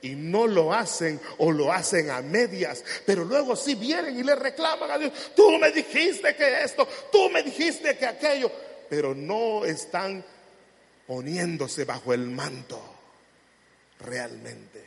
Y 0.02 0.16
no 0.16 0.48
lo 0.48 0.72
hacen 0.72 1.20
o 1.38 1.52
lo 1.52 1.72
hacen 1.72 2.10
a 2.10 2.20
medias, 2.20 2.82
pero 3.06 3.24
luego 3.24 3.54
sí 3.54 3.76
vienen 3.76 4.18
y 4.18 4.24
le 4.24 4.34
reclaman 4.34 4.90
a 4.90 4.98
Dios, 4.98 5.12
tú 5.36 5.52
me 5.52 5.70
dijiste 5.70 6.34
que 6.34 6.64
esto, 6.64 6.88
tú 7.12 7.30
me 7.30 7.44
dijiste 7.44 7.96
que 7.96 8.06
aquello, 8.06 8.50
pero 8.88 9.14
no 9.14 9.64
están 9.64 10.24
poniéndose 11.06 11.84
bajo 11.84 12.12
el 12.12 12.26
manto 12.26 12.99
realmente. 14.00 14.84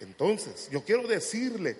Entonces, 0.00 0.68
yo 0.70 0.82
quiero 0.84 1.06
decirle, 1.06 1.76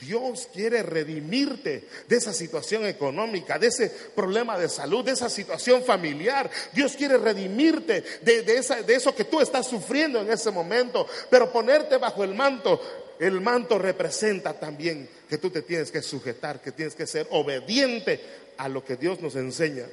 Dios 0.00 0.48
quiere 0.52 0.82
redimirte 0.82 1.88
de 2.08 2.16
esa 2.16 2.32
situación 2.32 2.86
económica, 2.86 3.58
de 3.58 3.68
ese 3.68 3.90
problema 4.14 4.58
de 4.58 4.68
salud, 4.68 5.04
de 5.04 5.12
esa 5.12 5.28
situación 5.28 5.82
familiar. 5.84 6.50
Dios 6.72 6.94
quiere 6.96 7.16
redimirte 7.18 8.04
de, 8.22 8.42
de, 8.42 8.94
eso 8.94 9.14
que 9.14 9.24
tú 9.24 9.40
estás 9.40 9.66
sufriendo 9.66 10.20
en 10.20 10.30
ese 10.30 10.50
momento, 10.50 11.06
pero 11.30 11.52
ponerte 11.52 11.96
bajo 11.96 12.22
el 12.24 12.34
manto. 12.34 12.80
El 13.18 13.40
manto 13.40 13.78
representa 13.78 14.58
también 14.58 15.08
que 15.28 15.38
tú 15.38 15.50
te 15.50 15.62
tienes 15.62 15.90
que 15.90 16.02
sujetar, 16.02 16.60
que 16.60 16.72
tienes 16.72 16.94
que 16.94 17.06
ser 17.06 17.26
obediente 17.30 18.20
a 18.56 18.68
lo 18.68 18.84
que 18.84 18.96
Dios 18.96 19.20
nos 19.20 19.36
enseña 19.36 19.86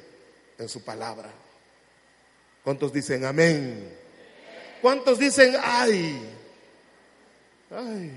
en 0.58 0.68
su 0.68 0.82
palabra. 0.82 1.30
¿Cuántos 2.64 2.92
dicen 2.92 3.24
amén? 3.24 4.01
¿Cuántos 4.82 5.18
dicen 5.18 5.56
ay? 5.62 6.28
Ay. 7.70 8.12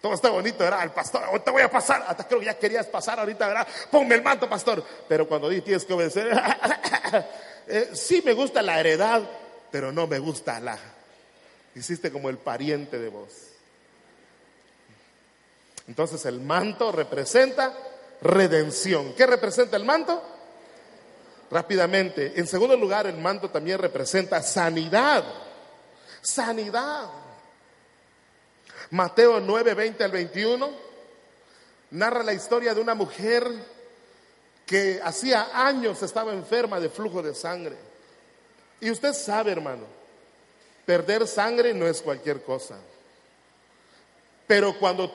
Todo 0.00 0.14
está 0.14 0.30
bonito, 0.30 0.58
¿verdad? 0.58 0.84
El 0.84 0.92
pastor, 0.92 1.22
te 1.42 1.50
voy 1.50 1.62
a 1.62 1.70
pasar. 1.70 2.04
Hasta 2.06 2.28
creo 2.28 2.38
que 2.38 2.46
ya 2.46 2.56
querías 2.56 2.86
pasar 2.86 3.18
ahorita, 3.18 3.48
¿verdad? 3.48 3.66
Ponme 3.90 4.14
el 4.14 4.22
manto, 4.22 4.48
pastor. 4.48 4.84
Pero 5.08 5.26
cuando 5.26 5.48
tienes 5.48 5.84
que 5.84 5.92
obedecer, 5.92 6.30
eh, 7.66 7.90
sí 7.92 8.22
me 8.24 8.32
gusta 8.32 8.62
la 8.62 8.78
heredad, 8.78 9.22
pero 9.72 9.90
no 9.90 10.06
me 10.06 10.20
gusta 10.20 10.60
la. 10.60 10.78
Hiciste 11.74 12.12
como 12.12 12.28
el 12.30 12.38
pariente 12.38 13.00
de 13.00 13.08
vos. 13.08 13.32
Entonces 15.88 16.24
el 16.26 16.40
manto 16.40 16.92
representa 16.92 17.74
redención. 18.22 19.12
¿Qué 19.14 19.26
representa 19.26 19.76
el 19.76 19.84
manto? 19.84 20.22
Rápidamente. 21.50 22.32
En 22.36 22.46
segundo 22.46 22.76
lugar, 22.76 23.06
el 23.06 23.18
manto 23.18 23.50
también 23.50 23.78
representa 23.78 24.42
sanidad. 24.42 25.24
Sanidad. 26.20 27.08
Mateo 28.90 29.40
9, 29.40 29.74
20 29.74 30.04
al 30.04 30.10
21 30.10 30.86
narra 31.90 32.22
la 32.22 32.32
historia 32.32 32.74
de 32.74 32.80
una 32.80 32.94
mujer 32.94 33.48
que 34.64 35.00
hacía 35.02 35.50
años 35.54 36.02
estaba 36.02 36.32
enferma 36.32 36.80
de 36.80 36.90
flujo 36.90 37.22
de 37.22 37.34
sangre. 37.34 37.76
Y 38.80 38.90
usted 38.90 39.12
sabe, 39.12 39.52
hermano, 39.52 39.84
perder 40.84 41.26
sangre 41.26 41.72
no 41.72 41.86
es 41.86 42.02
cualquier 42.02 42.42
cosa. 42.42 42.76
Pero 44.46 44.78
cuando, 44.78 45.10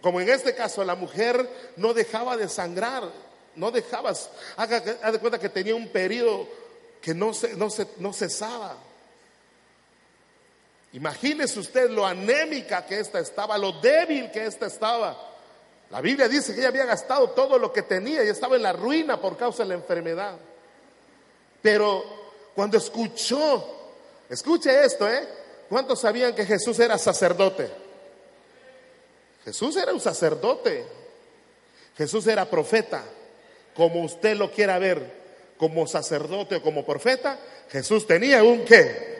como 0.00 0.20
en 0.20 0.28
este 0.28 0.54
caso, 0.54 0.84
la 0.84 0.94
mujer 0.94 1.48
no 1.76 1.94
dejaba 1.94 2.36
de 2.36 2.48
sangrar, 2.48 3.10
no 3.56 3.70
dejabas, 3.70 4.30
haga, 4.56 4.80
de 4.80 5.18
cuenta 5.18 5.38
que 5.38 5.48
tenía 5.48 5.74
un 5.74 5.88
periodo 5.88 6.48
que 7.00 7.14
no, 7.14 7.34
se, 7.34 7.54
no, 7.54 7.70
se, 7.70 7.86
no 7.98 8.12
cesaba. 8.12 8.76
Imagínese 10.92 11.58
usted 11.58 11.90
lo 11.90 12.06
anémica 12.06 12.86
que 12.86 13.00
esta 13.00 13.18
estaba, 13.18 13.58
lo 13.58 13.72
débil 13.80 14.30
que 14.30 14.46
esta 14.46 14.66
estaba. 14.66 15.32
La 15.90 16.00
Biblia 16.00 16.28
dice 16.28 16.54
que 16.54 16.60
ella 16.60 16.68
había 16.68 16.84
gastado 16.84 17.30
todo 17.30 17.58
lo 17.58 17.72
que 17.72 17.82
tenía 17.82 18.24
y 18.24 18.28
estaba 18.28 18.56
en 18.56 18.62
la 18.62 18.72
ruina 18.72 19.20
por 19.20 19.36
causa 19.36 19.62
de 19.62 19.70
la 19.70 19.74
enfermedad. 19.74 20.36
Pero 21.60 22.04
cuando 22.54 22.78
escuchó, 22.78 23.92
escuche 24.28 24.84
esto, 24.84 25.08
¿eh? 25.08 25.26
¿Cuántos 25.68 26.00
sabían 26.00 26.34
que 26.34 26.46
Jesús 26.46 26.78
era 26.78 26.96
sacerdote? 26.98 27.70
Jesús 29.44 29.76
era 29.76 29.92
un 29.92 30.00
sacerdote. 30.00 30.86
Jesús 31.96 32.26
era 32.26 32.48
profeta. 32.48 33.04
Como 33.74 34.02
usted 34.02 34.36
lo 34.36 34.50
quiera 34.50 34.78
ver, 34.78 35.24
como 35.56 35.86
sacerdote 35.86 36.56
o 36.56 36.62
como 36.62 36.84
profeta, 36.84 37.38
Jesús 37.70 38.06
tenía 38.06 38.42
un 38.42 38.64
qué. 38.64 39.14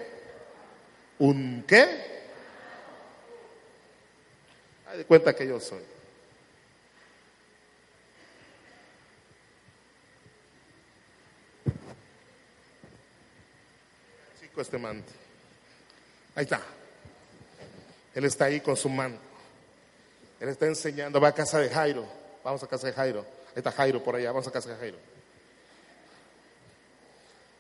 ¿Un 1.19 1.65
qué? 1.67 2.15
Hay 4.87 4.99
de 4.99 5.05
cuenta 5.05 5.35
que 5.35 5.47
yo 5.47 5.59
soy. 5.61 5.83
Chico 14.41 14.61
este 14.61 14.79
manto. 14.79 15.13
Ahí 16.35 16.45
está. 16.45 16.61
Él 18.15 18.25
está 18.25 18.45
ahí 18.45 18.61
con 18.61 18.77
su 18.77 18.89
mano. 18.89 19.17
Él 20.39 20.49
está 20.49 20.67
enseñando, 20.67 21.21
va 21.21 21.29
a 21.29 21.35
casa 21.35 21.59
de 21.59 21.69
Jairo. 21.69 22.07
Vamos 22.45 22.63
a 22.63 22.67
casa 22.67 22.87
de 22.87 22.93
Jairo. 22.93 23.34
Está 23.55 23.71
Jairo 23.71 24.03
por 24.03 24.17
allá, 24.17 24.33
vamos 24.33 24.47
a 24.47 24.51
casa 24.53 24.71
de 24.71 24.77
Jairo. 24.77 24.99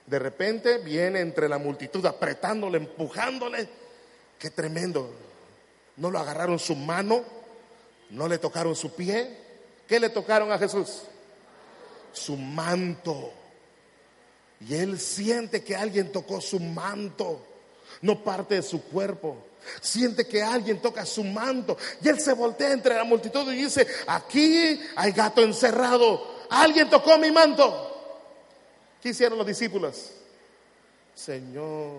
De 0.06 0.18
repente 0.18 0.78
viene 0.78 1.20
entre 1.20 1.48
la 1.48 1.58
multitud 1.58 2.04
apretándole, 2.04 2.78
empujándole. 2.78 3.68
Qué 4.38 4.50
tremendo. 4.50 5.10
No 5.96 6.10
lo 6.10 6.18
agarraron 6.18 6.58
su 6.58 6.74
mano, 6.74 7.24
no 8.10 8.28
le 8.28 8.38
tocaron 8.38 8.76
su 8.76 8.94
pie. 8.94 9.38
¿Qué 9.88 10.00
le 10.00 10.10
tocaron 10.10 10.50
a 10.52 10.58
Jesús? 10.58 11.02
Su 12.12 12.36
manto. 12.36 13.32
Y 14.60 14.74
él 14.74 14.98
siente 14.98 15.62
que 15.62 15.76
alguien 15.76 16.12
tocó 16.12 16.40
su 16.40 16.58
manto, 16.60 17.44
no 18.02 18.22
parte 18.22 18.56
de 18.56 18.62
su 18.62 18.82
cuerpo. 18.84 19.36
Siente 19.80 20.26
que 20.26 20.42
alguien 20.42 20.80
toca 20.80 21.04
su 21.06 21.24
manto. 21.24 21.76
Y 22.02 22.08
él 22.08 22.20
se 22.20 22.32
voltea 22.32 22.72
entre 22.72 22.94
la 22.94 23.04
multitud 23.04 23.50
y 23.52 23.56
dice, 23.56 23.86
aquí 24.06 24.80
hay 24.96 25.12
gato 25.12 25.42
encerrado. 25.42 26.34
Alguien 26.50 26.88
tocó 26.88 27.18
mi 27.18 27.30
manto. 27.30 27.90
¿Qué 29.02 29.10
hicieron 29.10 29.38
los 29.38 29.46
discípulos? 29.46 30.12
Señor, 31.14 31.92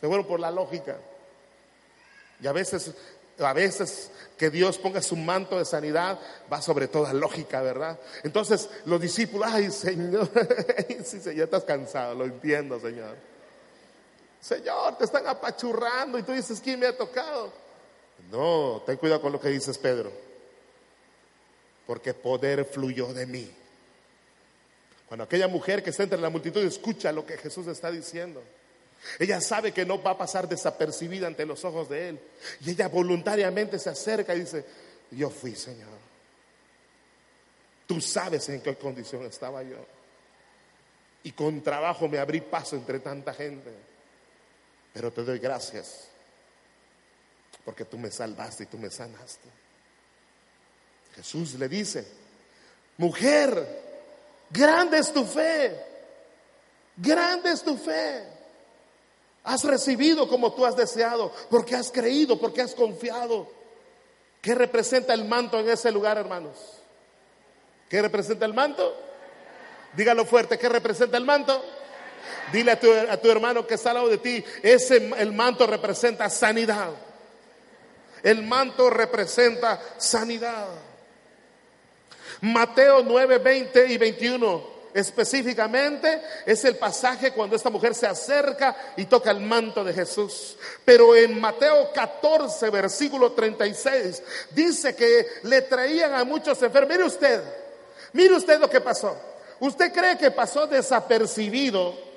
se 0.00 0.06
fueron 0.06 0.26
por 0.26 0.40
la 0.40 0.50
lógica. 0.50 0.96
Y 2.40 2.46
a 2.46 2.52
veces, 2.52 2.92
a 3.38 3.52
veces 3.52 4.10
que 4.36 4.50
Dios 4.50 4.78
ponga 4.78 5.02
su 5.02 5.16
manto 5.16 5.58
de 5.58 5.64
sanidad 5.64 6.18
va 6.50 6.62
sobre 6.62 6.88
toda 6.88 7.12
lógica, 7.12 7.60
¿verdad? 7.60 7.98
Entonces 8.22 8.68
los 8.84 9.00
discípulos, 9.00 9.48
ay 9.50 9.70
Señor, 9.70 10.30
sí, 11.04 11.20
ya 11.34 11.44
estás 11.44 11.64
cansado, 11.64 12.14
lo 12.14 12.24
entiendo, 12.24 12.80
Señor. 12.80 13.16
Señor, 14.40 14.96
te 14.96 15.04
están 15.04 15.26
apachurrando 15.26 16.18
y 16.18 16.22
tú 16.22 16.32
dices, 16.32 16.60
¿quién 16.60 16.78
me 16.78 16.86
ha 16.86 16.96
tocado? 16.96 17.52
No, 18.30 18.82
ten 18.86 18.96
cuidado 18.96 19.20
con 19.20 19.32
lo 19.32 19.40
que 19.40 19.48
dices, 19.48 19.78
Pedro. 19.78 20.12
Porque 21.86 22.14
poder 22.14 22.64
fluyó 22.64 23.12
de 23.12 23.26
mí. 23.26 23.50
Cuando 25.08 25.24
aquella 25.24 25.48
mujer 25.48 25.82
que 25.82 25.90
está 25.90 26.02
entre 26.02 26.20
la 26.20 26.28
multitud 26.28 26.62
escucha 26.62 27.10
lo 27.12 27.24
que 27.24 27.38
Jesús 27.38 27.66
está 27.66 27.90
diciendo, 27.90 28.42
ella 29.18 29.40
sabe 29.40 29.72
que 29.72 29.86
no 29.86 30.02
va 30.02 30.12
a 30.12 30.18
pasar 30.18 30.48
desapercibida 30.48 31.26
ante 31.26 31.46
los 31.46 31.64
ojos 31.64 31.88
de 31.88 32.10
Él. 32.10 32.20
Y 32.60 32.70
ella 32.70 32.88
voluntariamente 32.88 33.78
se 33.78 33.90
acerca 33.90 34.34
y 34.34 34.40
dice, 34.40 34.64
yo 35.10 35.30
fui, 35.30 35.54
Señor. 35.54 35.88
Tú 37.86 38.00
sabes 38.02 38.48
en 38.50 38.60
qué 38.60 38.76
condición 38.76 39.24
estaba 39.24 39.62
yo. 39.62 39.78
Y 41.22 41.32
con 41.32 41.62
trabajo 41.62 42.06
me 42.06 42.18
abrí 42.18 42.42
paso 42.42 42.76
entre 42.76 43.00
tanta 43.00 43.32
gente. 43.32 43.87
Pero 44.92 45.12
te 45.12 45.22
doy 45.22 45.38
gracias 45.38 46.08
porque 47.64 47.84
tú 47.84 47.98
me 47.98 48.10
salvaste 48.10 48.62
y 48.62 48.66
tú 48.66 48.78
me 48.78 48.90
sanaste. 48.90 49.48
Jesús 51.14 51.54
le 51.54 51.68
dice, 51.68 52.06
mujer, 52.96 53.66
grande 54.48 54.98
es 54.98 55.12
tu 55.12 55.24
fe, 55.24 55.78
grande 56.96 57.52
es 57.52 57.62
tu 57.62 57.76
fe. 57.76 58.24
Has 59.44 59.64
recibido 59.64 60.28
como 60.28 60.54
tú 60.54 60.64
has 60.64 60.76
deseado, 60.76 61.32
porque 61.50 61.74
has 61.74 61.90
creído, 61.90 62.38
porque 62.38 62.62
has 62.62 62.74
confiado. 62.74 63.50
¿Qué 64.40 64.54
representa 64.54 65.12
el 65.12 65.24
manto 65.24 65.58
en 65.58 65.68
ese 65.68 65.90
lugar, 65.90 66.16
hermanos? 66.16 66.56
¿Qué 67.88 68.00
representa 68.00 68.44
el 68.44 68.54
manto? 68.54 68.94
Dígalo 69.94 70.24
fuerte, 70.24 70.58
¿qué 70.58 70.68
representa 70.68 71.16
el 71.16 71.24
manto? 71.24 71.62
Dile 72.52 72.72
a 72.72 72.80
tu, 73.20 73.30
hermano 73.30 73.66
que 73.66 73.74
está 73.74 73.90
al 73.90 73.96
lado 73.96 74.08
de 74.08 74.18
ti, 74.18 74.44
ese 74.62 75.10
el 75.18 75.32
manto 75.32 75.66
representa 75.66 76.28
sanidad. 76.30 76.90
El 78.22 78.42
manto 78.42 78.90
representa 78.90 79.80
sanidad. 79.96 80.66
Mateo 82.40 83.02
9, 83.02 83.38
20 83.38 83.86
y 83.86 83.98
21 83.98 84.78
específicamente 84.94 86.22
es 86.46 86.64
el 86.64 86.76
pasaje 86.76 87.32
cuando 87.32 87.56
esta 87.56 87.70
mujer 87.70 87.94
se 87.94 88.06
acerca 88.06 88.94
y 88.96 89.04
toca 89.04 89.30
el 89.30 89.40
manto 89.40 89.84
de 89.84 89.92
Jesús. 89.92 90.56
Pero 90.84 91.14
en 91.14 91.40
Mateo 91.40 91.92
14, 91.92 92.70
versículo 92.70 93.32
36, 93.32 94.22
dice 94.50 94.94
que 94.94 95.26
le 95.44 95.62
traían 95.62 96.14
a 96.14 96.24
muchos 96.24 96.60
enfermos. 96.62 96.90
Mire 96.90 97.04
usted, 97.04 97.42
mire 98.12 98.34
usted 98.34 98.58
lo 98.58 98.68
que 98.68 98.80
pasó. 98.80 99.16
¿Usted 99.60 99.92
cree 99.92 100.16
que 100.16 100.30
pasó 100.30 100.66
desapercibido 100.66 102.07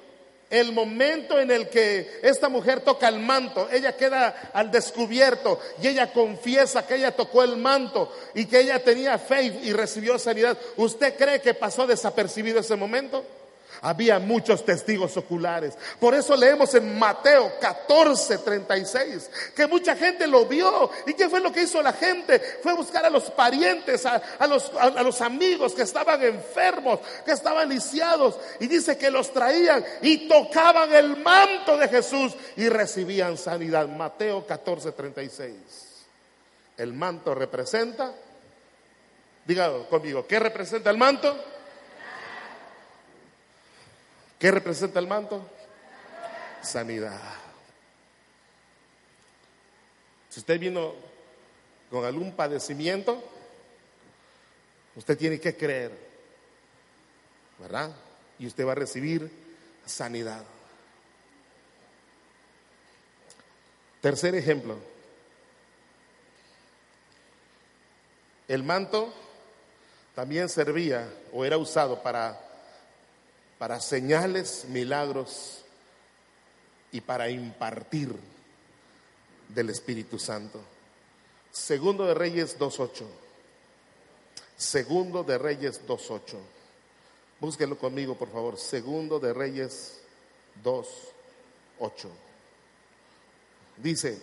el 0.51 0.73
momento 0.73 1.39
en 1.39 1.49
el 1.49 1.69
que 1.69 2.19
esta 2.21 2.49
mujer 2.49 2.81
toca 2.81 3.07
el 3.07 3.19
manto, 3.19 3.69
ella 3.71 3.95
queda 3.95 4.51
al 4.53 4.69
descubierto 4.69 5.59
y 5.81 5.87
ella 5.87 6.11
confiesa 6.11 6.85
que 6.85 6.95
ella 6.95 7.15
tocó 7.15 7.41
el 7.41 7.57
manto 7.57 8.13
y 8.35 8.45
que 8.45 8.59
ella 8.59 8.83
tenía 8.83 9.17
fe 9.17 9.43
y 9.63 9.71
recibió 9.71 10.19
sanidad. 10.19 10.57
¿Usted 10.75 11.15
cree 11.17 11.41
que 11.41 11.53
pasó 11.53 11.87
desapercibido 11.87 12.59
ese 12.59 12.75
momento? 12.75 13.25
Había 13.83 14.19
muchos 14.19 14.63
testigos 14.63 15.17
oculares. 15.17 15.75
Por 15.99 16.13
eso 16.13 16.35
leemos 16.35 16.75
en 16.75 16.99
Mateo 16.99 17.53
14, 17.59 18.37
36, 18.37 19.31
que 19.55 19.65
mucha 19.65 19.95
gente 19.95 20.27
lo 20.27 20.45
vio. 20.45 20.91
¿Y 21.07 21.15
qué 21.15 21.27
fue 21.27 21.39
lo 21.39 21.51
que 21.51 21.63
hizo 21.63 21.81
la 21.81 21.93
gente? 21.93 22.39
Fue 22.61 22.73
buscar 22.73 23.03
a 23.05 23.09
los 23.09 23.31
parientes, 23.31 24.05
a, 24.05 24.21
los, 24.47 24.71
a 24.79 25.01
los 25.01 25.19
amigos 25.21 25.73
que 25.73 25.81
estaban 25.81 26.21
enfermos, 26.21 26.99
que 27.25 27.31
estaban 27.31 27.69
lisiados. 27.69 28.37
Y 28.59 28.67
dice 28.67 28.99
que 28.99 29.09
los 29.09 29.33
traían 29.33 29.83
y 30.03 30.27
tocaban 30.27 30.93
el 30.93 31.17
manto 31.17 31.75
de 31.75 31.87
Jesús 31.87 32.33
y 32.57 32.69
recibían 32.69 33.35
sanidad. 33.35 33.87
Mateo 33.87 34.45
14, 34.45 34.91
36. 34.91 35.55
El 36.77 36.93
manto 36.93 37.33
representa, 37.33 38.13
dígalo 39.45 39.89
conmigo, 39.89 40.27
¿qué 40.27 40.39
representa 40.39 40.91
el 40.91 40.97
manto? 40.97 41.35
¿Qué 44.41 44.49
representa 44.49 44.97
el 44.97 45.05
manto? 45.05 45.47
Sanidad. 46.63 47.21
Si 50.29 50.39
usted 50.39 50.59
vino 50.59 50.95
con 51.91 52.03
algún 52.05 52.35
padecimiento, 52.35 53.23
usted 54.95 55.15
tiene 55.15 55.39
que 55.39 55.55
creer, 55.55 55.91
¿verdad? 57.59 57.91
Y 58.39 58.47
usted 58.47 58.65
va 58.65 58.71
a 58.71 58.75
recibir 58.75 59.31
sanidad. 59.85 60.43
Tercer 64.01 64.33
ejemplo. 64.33 64.79
El 68.47 68.63
manto 68.63 69.13
también 70.15 70.49
servía 70.49 71.07
o 71.31 71.45
era 71.45 71.59
usado 71.59 72.01
para 72.01 72.50
para 73.61 73.79
señales, 73.79 74.65
milagros 74.69 75.61
y 76.91 76.99
para 76.99 77.29
impartir 77.29 78.11
del 79.49 79.69
Espíritu 79.69 80.17
Santo. 80.17 80.59
Segundo 81.51 82.07
de 82.07 82.15
Reyes 82.15 82.57
2.8. 82.57 83.05
Segundo 84.57 85.23
de 85.23 85.37
Reyes 85.37 85.79
2.8. 85.87 86.37
Búsquelo 87.39 87.77
conmigo, 87.77 88.15
por 88.15 88.31
favor. 88.31 88.57
Segundo 88.57 89.19
de 89.19 89.31
Reyes 89.31 89.99
2.8. 90.63 92.07
Dice, 93.77 94.19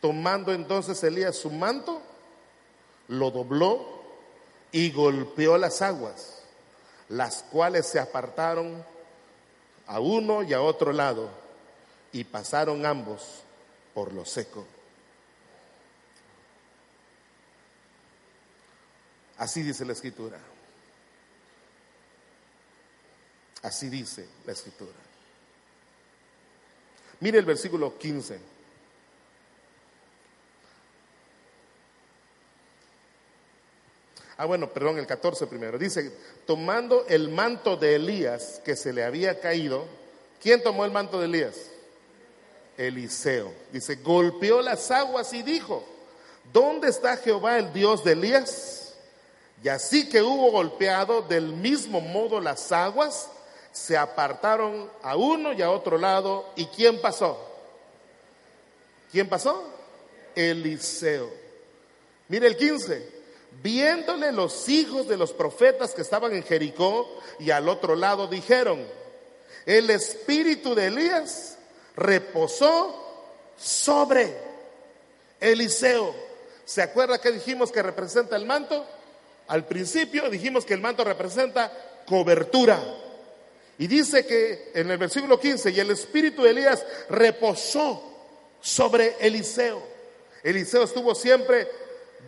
tomando 0.00 0.52
entonces 0.52 1.00
Elías 1.04 1.36
su 1.36 1.50
manto, 1.52 2.02
lo 3.06 3.30
dobló 3.30 3.97
y 4.72 4.90
golpeó 4.90 5.56
las 5.58 5.82
aguas, 5.82 6.42
las 7.08 7.42
cuales 7.44 7.86
se 7.86 7.98
apartaron 7.98 8.84
a 9.86 10.00
uno 10.00 10.42
y 10.42 10.52
a 10.52 10.60
otro 10.60 10.92
lado, 10.92 11.30
y 12.12 12.24
pasaron 12.24 12.84
ambos 12.84 13.42
por 13.94 14.12
lo 14.12 14.24
seco. 14.24 14.66
Así 19.38 19.62
dice 19.62 19.84
la 19.84 19.92
escritura. 19.92 20.38
Así 23.62 23.88
dice 23.88 24.28
la 24.44 24.52
escritura. 24.52 24.92
Mire 27.20 27.38
el 27.38 27.44
versículo 27.44 27.96
15. 27.98 28.57
Ah, 34.40 34.44
bueno, 34.44 34.72
perdón, 34.72 34.98
el 34.98 35.06
14 35.06 35.48
primero. 35.48 35.78
Dice, 35.78 36.12
tomando 36.46 37.04
el 37.08 37.28
manto 37.28 37.76
de 37.76 37.96
Elías 37.96 38.62
que 38.64 38.76
se 38.76 38.92
le 38.92 39.02
había 39.02 39.40
caído, 39.40 39.84
¿quién 40.40 40.62
tomó 40.62 40.84
el 40.84 40.92
manto 40.92 41.18
de 41.18 41.26
Elías? 41.26 41.56
Eliseo. 42.76 43.52
Dice, 43.72 43.96
golpeó 43.96 44.62
las 44.62 44.92
aguas 44.92 45.32
y 45.32 45.42
dijo, 45.42 45.84
¿dónde 46.52 46.88
está 46.88 47.16
Jehová 47.16 47.58
el 47.58 47.72
Dios 47.72 48.04
de 48.04 48.12
Elías? 48.12 48.94
Y 49.64 49.68
así 49.68 50.08
que 50.08 50.22
hubo 50.22 50.52
golpeado 50.52 51.22
del 51.22 51.52
mismo 51.52 52.00
modo 52.00 52.40
las 52.40 52.70
aguas, 52.70 53.28
se 53.72 53.96
apartaron 53.96 54.88
a 55.02 55.16
uno 55.16 55.52
y 55.52 55.62
a 55.62 55.70
otro 55.72 55.98
lado. 55.98 56.46
¿Y 56.54 56.66
quién 56.66 57.00
pasó? 57.00 57.44
¿Quién 59.10 59.28
pasó? 59.28 59.64
Eliseo. 60.36 61.28
Mire 62.28 62.46
el 62.46 62.56
15. 62.56 63.17
Viéndole 63.62 64.30
los 64.32 64.68
hijos 64.68 65.08
de 65.08 65.16
los 65.16 65.32
profetas 65.32 65.92
que 65.92 66.02
estaban 66.02 66.32
en 66.34 66.44
Jericó 66.44 67.20
y 67.38 67.50
al 67.50 67.68
otro 67.68 67.96
lado 67.96 68.28
dijeron, 68.28 68.86
el 69.66 69.90
espíritu 69.90 70.74
de 70.74 70.86
Elías 70.86 71.58
reposó 71.96 73.04
sobre 73.56 74.34
Eliseo. 75.40 76.14
¿Se 76.64 76.82
acuerda 76.82 77.20
que 77.20 77.32
dijimos 77.32 77.72
que 77.72 77.82
representa 77.82 78.36
el 78.36 78.46
manto? 78.46 78.86
Al 79.48 79.66
principio 79.66 80.30
dijimos 80.30 80.64
que 80.64 80.74
el 80.74 80.80
manto 80.80 81.02
representa 81.02 81.72
cobertura. 82.06 82.80
Y 83.78 83.86
dice 83.86 84.26
que 84.26 84.72
en 84.74 84.90
el 84.90 84.98
versículo 84.98 85.38
15, 85.38 85.70
y 85.70 85.80
el 85.80 85.90
espíritu 85.90 86.42
de 86.42 86.50
Elías 86.50 86.84
reposó 87.08 88.02
sobre 88.60 89.16
Eliseo. 89.20 89.82
Eliseo 90.42 90.84
estuvo 90.84 91.14
siempre 91.14 91.68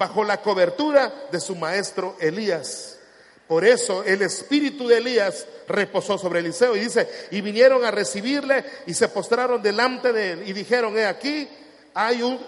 bajo 0.01 0.25
la 0.25 0.41
cobertura 0.41 1.13
de 1.31 1.39
su 1.39 1.55
maestro 1.55 2.17
Elías. 2.19 2.97
Por 3.47 3.67
eso 3.67 4.03
el 4.03 4.23
espíritu 4.23 4.89
de 4.89 4.97
Elías 4.97 5.47
reposó 5.69 6.17
sobre 6.17 6.41
Eliseo 6.41 6.75
y 6.75 6.81
dice, 6.81 7.07
y 7.31 7.43
vinieron 7.43 7.85
a 7.85 7.91
recibirle 7.91 8.65
y 8.87 8.95
se 8.95 9.09
postraron 9.09 9.61
delante 9.61 10.11
de 10.11 10.33
él 10.33 10.49
y 10.49 10.55
dijeron, 10.55 10.97
he 10.97 11.05
aquí, 11.05 11.47
hay 11.93 12.23
un, 12.23 12.41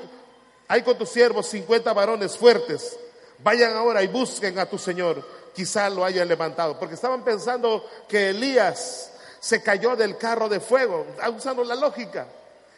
hay 0.66 0.80
con 0.80 0.96
tus 0.96 1.10
siervos 1.10 1.46
50 1.48 1.92
varones 1.92 2.38
fuertes, 2.38 2.98
vayan 3.40 3.76
ahora 3.76 4.02
y 4.02 4.06
busquen 4.06 4.58
a 4.58 4.64
tu 4.64 4.78
Señor 4.78 5.22
quizá 5.52 5.90
lo 5.90 6.06
hayan 6.06 6.28
levantado, 6.28 6.78
porque 6.78 6.94
estaban 6.94 7.22
pensando 7.22 7.86
que 8.08 8.30
Elías 8.30 9.12
se 9.40 9.62
cayó 9.62 9.94
del 9.94 10.16
carro 10.16 10.48
de 10.48 10.58
fuego, 10.58 11.04
usando 11.36 11.64
la 11.64 11.74
lógica, 11.74 12.28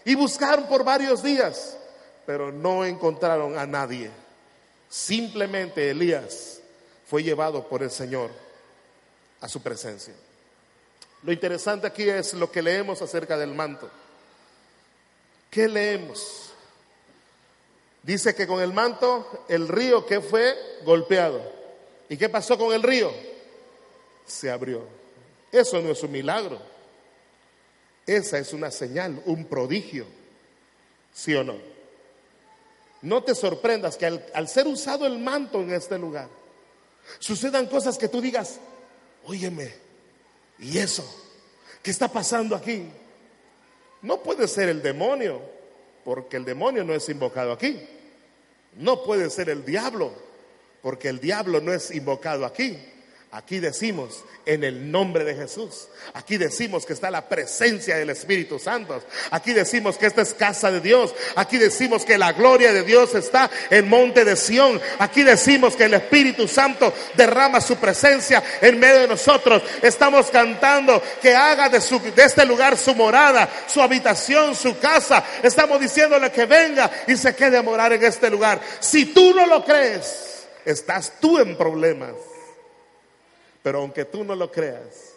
y 0.05 0.17
buscaron 0.17 0.67
por 0.67 0.83
varios 0.83 1.23
días, 1.23 1.77
pero 2.27 2.51
no 2.51 2.85
encontraron 2.85 3.57
a 3.57 3.67
nadie. 3.67 4.24
Simplemente 4.95 5.91
Elías 5.91 6.61
fue 7.09 7.25
llevado 7.25 7.67
por 7.67 7.83
el 7.83 7.91
Señor 7.91 8.31
a 9.41 9.49
su 9.49 9.61
presencia. 9.61 10.15
Lo 11.25 11.33
interesante 11.33 11.89
aquí 11.89 12.09
es 12.09 12.33
lo 12.35 12.49
que 12.53 12.63
leemos 12.63 13.03
acerca 13.03 13.37
del 13.37 13.53
manto. 13.53 13.91
¿Qué 15.51 15.67
leemos? 15.67 16.53
Dice 18.05 18.37
que 18.37 18.47
con 18.47 18.63
el 18.63 18.73
manto 18.73 19.45
el 19.49 19.67
río 19.67 20.07
que 20.07 20.21
fue 20.21 20.57
golpeado 20.85 21.43
¿Y 22.09 22.17
qué 22.17 22.29
pasó 22.29 22.57
con 22.57 22.73
el 22.73 22.85
río? 22.85 23.13
Se 24.25 24.49
abrió. 24.49 24.87
Eso 25.51 25.83
no 25.83 25.91
es 25.91 26.01
un 26.05 26.13
milagro. 26.13 26.61
Esa 28.07 28.39
es 28.39 28.53
una 28.53 28.71
señal, 28.71 29.21
un 29.27 29.47
prodigio. 29.47 30.07
¿Sí 31.13 31.35
o 31.35 31.43
no? 31.43 31.74
No 33.05 33.23
te 33.23 33.35
sorprendas 33.35 33.99
que 33.99 34.07
al, 34.07 34.49
ser 34.49 34.67
usado 34.67 35.05
el 35.05 35.19
manto 35.19 35.61
en 35.61 35.75
este 35.75 35.99
lugar, 35.99 36.27
sucedan 37.19 37.67
cosas 37.67 37.99
que 37.99 38.09
tú 38.09 38.19
digas, 38.19 38.59
óyeme, 39.25 39.75
¿y 40.59 40.79
eso? 40.79 41.05
¿Qué 41.83 41.91
está 41.91 42.09
pasando 42.09 42.57
aquí? 42.57 42.89
No 44.01 44.23
puede 44.23 44.49
ser 44.49 44.71
el 44.71 44.81
demonio, 44.81 45.43
porque 46.03 46.39
el 46.39 46.47
demonio 46.47 46.83
no 46.83 46.95
es 46.95 47.07
invocado 47.11 47.53
aquí. 47.53 47.79
No 48.79 49.03
puede 49.03 49.29
ser 49.29 49.51
el 49.51 49.67
diablo, 49.67 50.11
porque 50.81 51.11
el 51.11 51.21
diablo 51.21 51.61
no 51.61 51.75
es 51.75 51.91
invocado 51.91 52.47
aquí. 52.47 52.79
Aquí 53.35 53.59
decimos 53.59 54.23
en 54.47 54.63
el 54.63 54.93
nombre 54.93 55.25
de 55.25 55.35
Jesús. 55.35 55.89
Aquí 56.13 56.37
decimos 56.37 56.87
que 56.87 56.93
está 56.93 57.11
la 57.11 57.29
presencia 57.29 57.97
del 57.97 58.11
Espíritu 58.11 58.61
Santo. 58.61 59.03
Aquí 59.33 59.53
decimos 59.53 59.99
que 59.99 60.07
esta 60.07 60.23
es 60.23 60.35
casa 60.35 60.71
de 60.71 60.81
Dios. 60.81 61.13
Aquí 61.35 61.59
decimos 61.59 62.05
que 62.05 62.17
la 62.17 62.31
gloria 62.33 62.73
de 62.73 62.85
Dios 62.85 63.13
está 63.17 63.51
en 63.71 63.89
monte 63.89 64.25
de 64.25 64.37
Sión. 64.37 64.81
Aquí 65.01 65.25
decimos 65.25 65.75
que 65.75 65.87
el 65.87 65.95
Espíritu 65.95 66.47
Santo 66.47 66.95
derrama 67.17 67.61
su 67.61 67.75
presencia 67.75 68.41
en 68.61 68.79
medio 68.79 69.01
de 69.01 69.09
nosotros. 69.09 69.65
Estamos 69.83 70.31
cantando 70.31 71.03
que 71.21 71.35
haga 71.35 71.69
de, 71.69 71.81
su, 71.81 71.99
de 71.99 72.23
este 72.23 72.47
lugar 72.47 72.79
su 72.79 72.95
morada, 72.95 73.51
su 73.67 73.83
habitación, 73.83 74.55
su 74.55 74.79
casa. 74.79 75.25
Estamos 75.43 75.81
diciéndole 75.81 76.31
que 76.31 76.47
venga 76.47 76.89
y 77.09 77.17
se 77.17 77.35
quede 77.35 77.59
a 77.59 77.65
morar 77.65 77.93
en 77.95 78.05
este 78.05 78.31
lugar. 78.31 78.61
Si 78.79 79.07
tú 79.07 79.35
no 79.35 79.45
lo 79.45 79.65
crees, 79.65 80.45
estás 80.65 81.15
tú 81.19 81.41
en 81.41 81.57
problemas. 81.57 82.13
Pero 83.65 83.79
aunque 83.79 84.05
tú 84.05 84.23
no 84.25 84.37
lo 84.37 84.53
creas, 84.53 85.15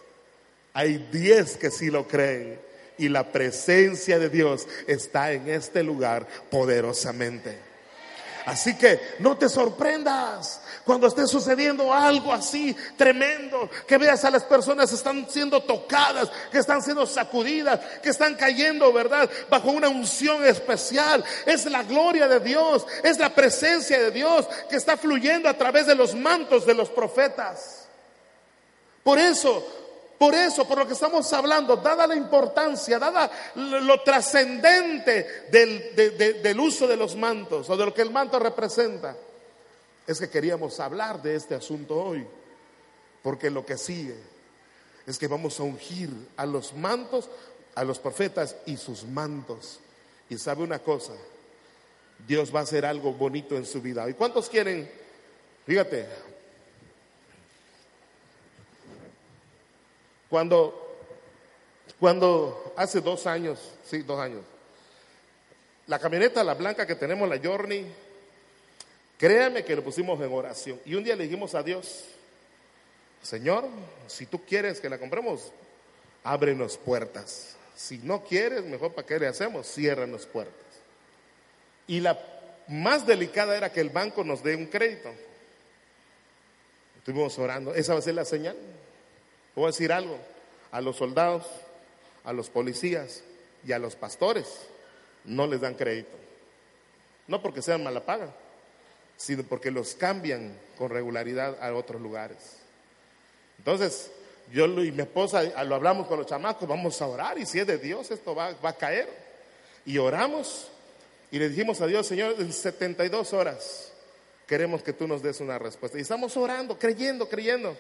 hay 0.72 1.10
diez 1.12 1.58
que 1.58 1.70
sí 1.70 1.92
lo 1.92 2.08
creen 2.08 2.58
y 2.98 3.10
la 3.10 3.30
presencia 3.30 4.18
de 4.18 4.30
Dios 4.30 4.66
está 4.88 5.34
en 5.34 5.50
este 5.50 5.84
lugar 5.84 6.26
poderosamente. 6.50 7.60
Así 8.46 8.78
que 8.78 9.02
no 9.20 9.38
te 9.38 9.50
sorprendas 9.50 10.62
cuando 10.86 11.08
esté 11.08 11.28
sucediendo 11.28 11.94
algo 11.94 12.32
así 12.32 12.74
tremendo, 12.96 13.70
que 13.86 13.98
veas 13.98 14.24
a 14.24 14.32
las 14.32 14.46
personas 14.46 14.94
están 14.94 15.30
siendo 15.30 15.62
tocadas, 15.64 16.32
que 16.50 16.60
están 16.60 16.82
siendo 16.82 17.06
sacudidas, 17.06 17.82
que 18.02 18.12
están 18.12 18.36
cayendo, 18.36 18.94
¿verdad? 18.94 19.30
Bajo 19.50 19.72
una 19.72 19.90
unción 19.90 20.46
especial. 20.46 21.22
Es 21.46 21.66
la 21.66 21.84
gloria 21.84 22.30
de 22.30 22.40
Dios, 22.40 22.88
es 23.04 23.20
la 23.20 23.36
presencia 23.36 24.00
de 24.00 24.12
Dios 24.12 24.48
que 24.70 24.78
está 24.78 24.96
fluyendo 24.96 25.50
a 25.50 25.58
través 25.58 25.86
de 25.86 25.96
los 25.96 26.16
mantos 26.16 26.66
de 26.66 26.76
los 26.76 26.88
profetas. 26.88 27.87
Por 29.08 29.20
eso, 29.20 29.66
por 30.18 30.36
eso, 30.36 30.68
por 30.68 30.80
lo 30.80 30.86
que 30.86 30.92
estamos 30.92 31.32
hablando, 31.32 31.78
dada 31.78 32.06
la 32.06 32.16
importancia, 32.18 33.00
dada 33.00 33.32
lo, 33.56 34.02
trascendente 34.02 35.46
del, 35.50 35.96
del 36.44 36.60
uso 36.60 36.86
de 36.86 36.98
los 36.98 37.16
mantos 37.16 37.70
o 37.70 37.78
de 37.78 37.86
lo 37.86 37.94
que 37.94 38.02
el 38.02 38.12
manto 38.12 38.38
representa, 38.38 39.16
es 40.06 40.20
que 40.20 40.30
queríamos 40.30 40.78
hablar 40.82 41.22
de 41.22 41.36
este 41.36 41.56
asunto 41.56 41.96
hoy, 41.96 42.28
porque 43.24 43.50
lo 43.50 43.66
que 43.66 43.78
sigue 43.78 44.18
es 45.06 45.18
que 45.18 45.28
vamos 45.28 45.58
a 45.62 45.64
ungir 45.64 46.10
a 46.36 46.46
los 46.46 46.74
mantos, 46.74 47.30
a 47.76 47.86
los 47.86 48.00
profetas 48.00 48.58
y 48.66 48.76
sus 48.76 49.06
mantos. 49.06 49.80
Y 50.30 50.38
sabe 50.38 50.64
una 50.64 50.80
cosa, 50.80 51.14
Dios 52.28 52.54
va 52.54 52.60
a 52.60 52.64
hacer 52.64 52.86
algo 52.86 53.14
bonito 53.14 53.56
en 53.56 53.66
su 53.66 53.82
vida. 53.82 54.10
¿Y 54.10 54.16
cuántos 54.16 54.50
quieren? 54.50 54.92
Fíjate, 55.66 56.08
cuando, 60.30 60.98
cuando 62.00 62.74
hace 62.76 63.02
dos 63.02 63.28
años, 63.28 63.60
sí, 63.84 64.00
dos 64.00 64.20
años, 64.20 64.42
la 65.88 66.00
camioneta, 66.00 66.44
la 66.44 66.54
blanca 66.54 66.86
que 66.86 66.96
tenemos, 66.96 67.30
la 67.30 67.40
Journey, 67.42 67.86
Créame 69.18 69.66
que 69.66 69.76
lo 69.76 69.84
pusimos 69.84 70.20
en 70.22 70.32
oración. 70.32 70.80
Y 70.86 70.96
un 70.96 71.04
día 71.04 71.16
le 71.16 71.24
dijimos 71.24 71.56
a 71.56 71.64
Dios, 71.64 72.06
Señor, 73.24 73.68
si 74.06 74.28
tú 74.28 74.46
quieres 74.46 74.80
que 74.80 74.90
la 74.90 75.00
compremos, 75.00 75.52
ábrenos 76.24 76.78
puertas. 76.78 77.56
Si 77.76 77.98
no 78.00 78.24
quieres, 78.24 78.64
mejor 78.64 78.94
para 78.94 79.08
qué 79.08 79.20
le 79.20 79.28
hacemos, 79.28 79.68
ciérranos 79.68 80.26
puertas. 80.28 80.56
Y 81.88 82.00
la 82.00 82.20
más 82.68 83.08
delicada 83.08 83.58
era 83.58 83.72
que 83.72 83.82
el 83.82 83.90
banco 83.90 84.24
nos 84.24 84.44
dé 84.44 84.56
un 84.56 84.68
crédito. 84.68 85.12
Estuvimos 87.00 87.40
orando. 87.40 87.74
Esa 87.74 87.94
va 87.94 88.00
a 88.00 88.04
ser 88.04 88.14
la 88.14 88.26
señal. 88.26 88.56
Voy 89.58 89.66
a 89.66 89.68
decir 89.68 89.92
algo. 89.92 90.18
A 90.72 90.80
los 90.80 90.96
soldados, 90.96 91.46
a 92.24 92.32
los 92.32 92.50
policías 92.50 93.24
y 93.66 93.74
a 93.74 93.80
los 93.80 93.96
pastores 93.96 94.68
no 95.26 95.48
les 95.48 95.60
dan 95.60 95.74
crédito. 95.74 96.16
No 97.28 97.42
porque 97.42 97.62
sean 97.62 97.84
mala 97.84 98.06
paga 98.06 98.34
sino 99.18 99.44
porque 99.44 99.72
los 99.72 99.96
cambian 99.96 100.56
con 100.78 100.92
regularidad 100.92 101.58
a 101.62 101.74
otros 101.74 102.00
lugares. 102.02 102.38
Entonces, 103.58 104.12
yo 104.54 104.66
y 104.66 104.92
mi 104.92 105.02
esposa 105.02 105.44
lo 105.64 105.76
hablamos 105.76 106.08
con 106.08 106.20
los 106.20 106.28
chamacos, 106.28 106.68
vamos 106.68 107.02
a 107.02 107.08
orar 107.08 107.38
y 107.40 107.46
si 107.46 107.60
es 107.60 107.68
de 107.68 107.80
Dios 107.80 108.12
esto 108.12 108.36
va, 108.36 108.54
va 108.64 108.70
a 108.70 108.76
caer. 108.76 109.10
Y 109.86 109.98
oramos 109.98 110.70
y 111.32 111.40
le 111.40 111.50
dijimos 111.50 111.82
a 111.82 111.88
Dios, 111.88 112.06
Señor, 112.06 112.36
en 112.38 112.54
72 112.54 113.34
horas 113.34 113.92
queremos 114.46 114.82
que 114.84 114.94
tú 114.94 115.08
nos 115.08 115.22
des 115.22 115.42
una 115.42 115.58
respuesta. 115.58 115.98
Y 115.98 116.02
estamos 116.02 116.38
orando, 116.38 116.78
creyendo, 116.78 117.28
creyendo. 117.28 117.76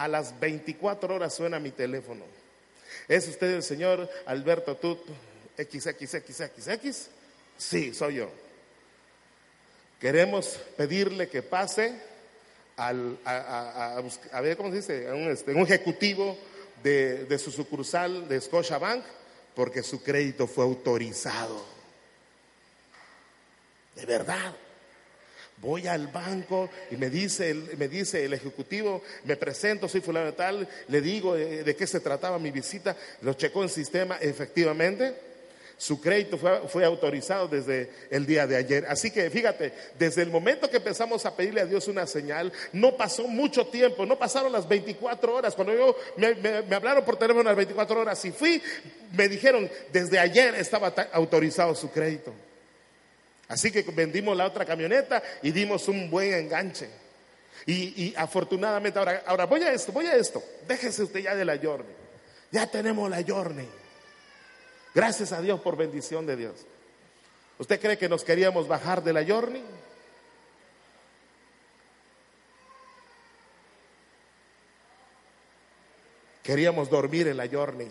A 0.00 0.08
las 0.08 0.40
24 0.40 1.14
horas 1.14 1.34
suena 1.34 1.58
mi 1.58 1.72
teléfono. 1.72 2.24
¿Es 3.06 3.28
usted 3.28 3.50
el 3.50 3.62
señor 3.62 4.08
Alberto 4.24 4.74
Tut 4.74 4.98
XXXXX? 5.58 7.08
Sí, 7.58 7.92
soy 7.92 8.14
yo. 8.14 8.30
Queremos 10.00 10.58
pedirle 10.78 11.28
que 11.28 11.42
pase 11.42 12.00
a, 12.78 12.92
ver 14.40 14.56
cómo 14.56 14.70
se 14.70 14.76
dice, 14.76 15.12
un, 15.12 15.30
este, 15.30 15.52
un 15.52 15.64
ejecutivo 15.64 16.38
de, 16.82 17.26
de 17.26 17.38
su 17.38 17.50
sucursal 17.50 18.26
de 18.26 18.40
Scotiabank, 18.40 19.04
porque 19.54 19.82
su 19.82 20.02
crédito 20.02 20.46
fue 20.46 20.64
autorizado. 20.64 21.62
De 23.96 24.06
verdad. 24.06 24.56
Voy 25.60 25.86
al 25.86 26.06
banco 26.06 26.70
y 26.90 26.96
me 26.96 27.10
dice, 27.10 27.52
me 27.76 27.86
dice 27.86 28.24
el 28.24 28.32
ejecutivo, 28.32 29.02
me 29.24 29.36
presento, 29.36 29.88
soy 29.88 30.00
fulano 30.00 30.32
tal, 30.32 30.66
le 30.88 31.00
digo 31.02 31.34
de, 31.34 31.64
de, 31.64 31.76
qué 31.76 31.86
se 31.86 32.00
trataba 32.00 32.38
mi 32.38 32.50
visita, 32.50 32.96
lo 33.20 33.34
checó 33.34 33.62
en 33.62 33.68
sistema, 33.68 34.16
efectivamente, 34.22 35.14
su 35.76 36.00
crédito 36.00 36.38
fue, 36.38 36.60
fue, 36.68 36.84
autorizado 36.84 37.46
desde 37.46 37.90
el 38.10 38.24
día 38.24 38.46
de 38.46 38.56
ayer. 38.56 38.86
Así 38.86 39.10
que 39.10 39.28
fíjate, 39.28 39.72
desde 39.98 40.22
el 40.22 40.30
momento 40.30 40.68
que 40.68 40.78
empezamos 40.78 41.24
a 41.26 41.36
pedirle 41.36 41.60
a 41.60 41.66
Dios 41.66 41.88
una 41.88 42.06
señal, 42.06 42.52
no 42.72 42.96
pasó 42.96 43.26
mucho 43.26 43.66
tiempo, 43.66 44.04
no 44.06 44.18
pasaron 44.18 44.52
las 44.52 44.68
24 44.68 45.34
horas. 45.34 45.54
Cuando 45.54 45.74
yo 45.74 45.96
me, 46.16 46.34
me, 46.36 46.62
me 46.62 46.76
hablaron 46.76 47.04
por 47.04 47.16
teléfono 47.16 47.44
las 47.44 47.56
24 47.56 48.00
horas 48.00 48.22
y 48.26 48.30
fui, 48.30 48.62
me 49.12 49.28
dijeron, 49.28 49.70
desde 49.92 50.18
ayer 50.18 50.54
estaba 50.54 50.88
autorizado 51.12 51.74
su 51.74 51.90
crédito. 51.90 52.32
Así 53.50 53.72
que 53.72 53.82
vendimos 53.82 54.36
la 54.36 54.46
otra 54.46 54.64
camioneta 54.64 55.20
y 55.42 55.50
dimos 55.50 55.88
un 55.88 56.08
buen 56.08 56.32
enganche. 56.32 56.88
Y, 57.66 58.14
afortunadamente, 58.16 58.96
ahora, 58.96 59.24
ahora 59.26 59.46
voy 59.46 59.60
a 59.62 59.72
esto, 59.72 59.90
voy 59.90 60.06
a 60.06 60.14
esto. 60.14 60.40
Déjese 60.68 61.02
usted 61.02 61.20
ya 61.20 61.34
de 61.34 61.44
la 61.44 61.58
Journey. 61.58 61.92
Ya 62.52 62.70
tenemos 62.70 63.10
la 63.10 63.24
Journey. 63.26 63.68
Gracias 64.94 65.32
a 65.32 65.40
Dios 65.40 65.60
por 65.60 65.76
bendición 65.76 66.26
de 66.26 66.36
Dios. 66.36 66.54
¿Usted 67.58 67.80
cree 67.80 67.98
que 67.98 68.08
nos 68.08 68.22
queríamos 68.22 68.68
bajar 68.68 69.02
de 69.02 69.12
la 69.12 69.26
Journey? 69.26 69.64
Queríamos 76.44 76.88
dormir 76.88 77.26
en 77.26 77.36
la 77.36 77.48
Journey. 77.48 77.90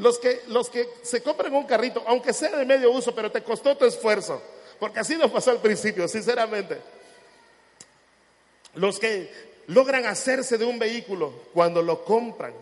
Los 0.00 0.18
que, 0.18 0.40
los 0.48 0.70
que 0.70 0.88
se 1.02 1.22
compran 1.22 1.54
un 1.54 1.66
carrito, 1.66 2.02
aunque 2.06 2.32
sea 2.32 2.56
de 2.56 2.64
medio 2.64 2.90
uso, 2.90 3.14
pero 3.14 3.30
te 3.30 3.42
costó 3.42 3.76
tu 3.76 3.84
esfuerzo, 3.84 4.40
porque 4.78 5.00
así 5.00 5.14
nos 5.14 5.30
pasó 5.30 5.50
al 5.50 5.58
principio, 5.58 6.08
sinceramente. 6.08 6.78
Los 8.76 8.98
que 8.98 9.30
logran 9.66 10.06
hacerse 10.06 10.56
de 10.56 10.64
un 10.64 10.78
vehículo 10.78 11.34
cuando 11.52 11.82
lo 11.82 12.02
compran, 12.02 12.54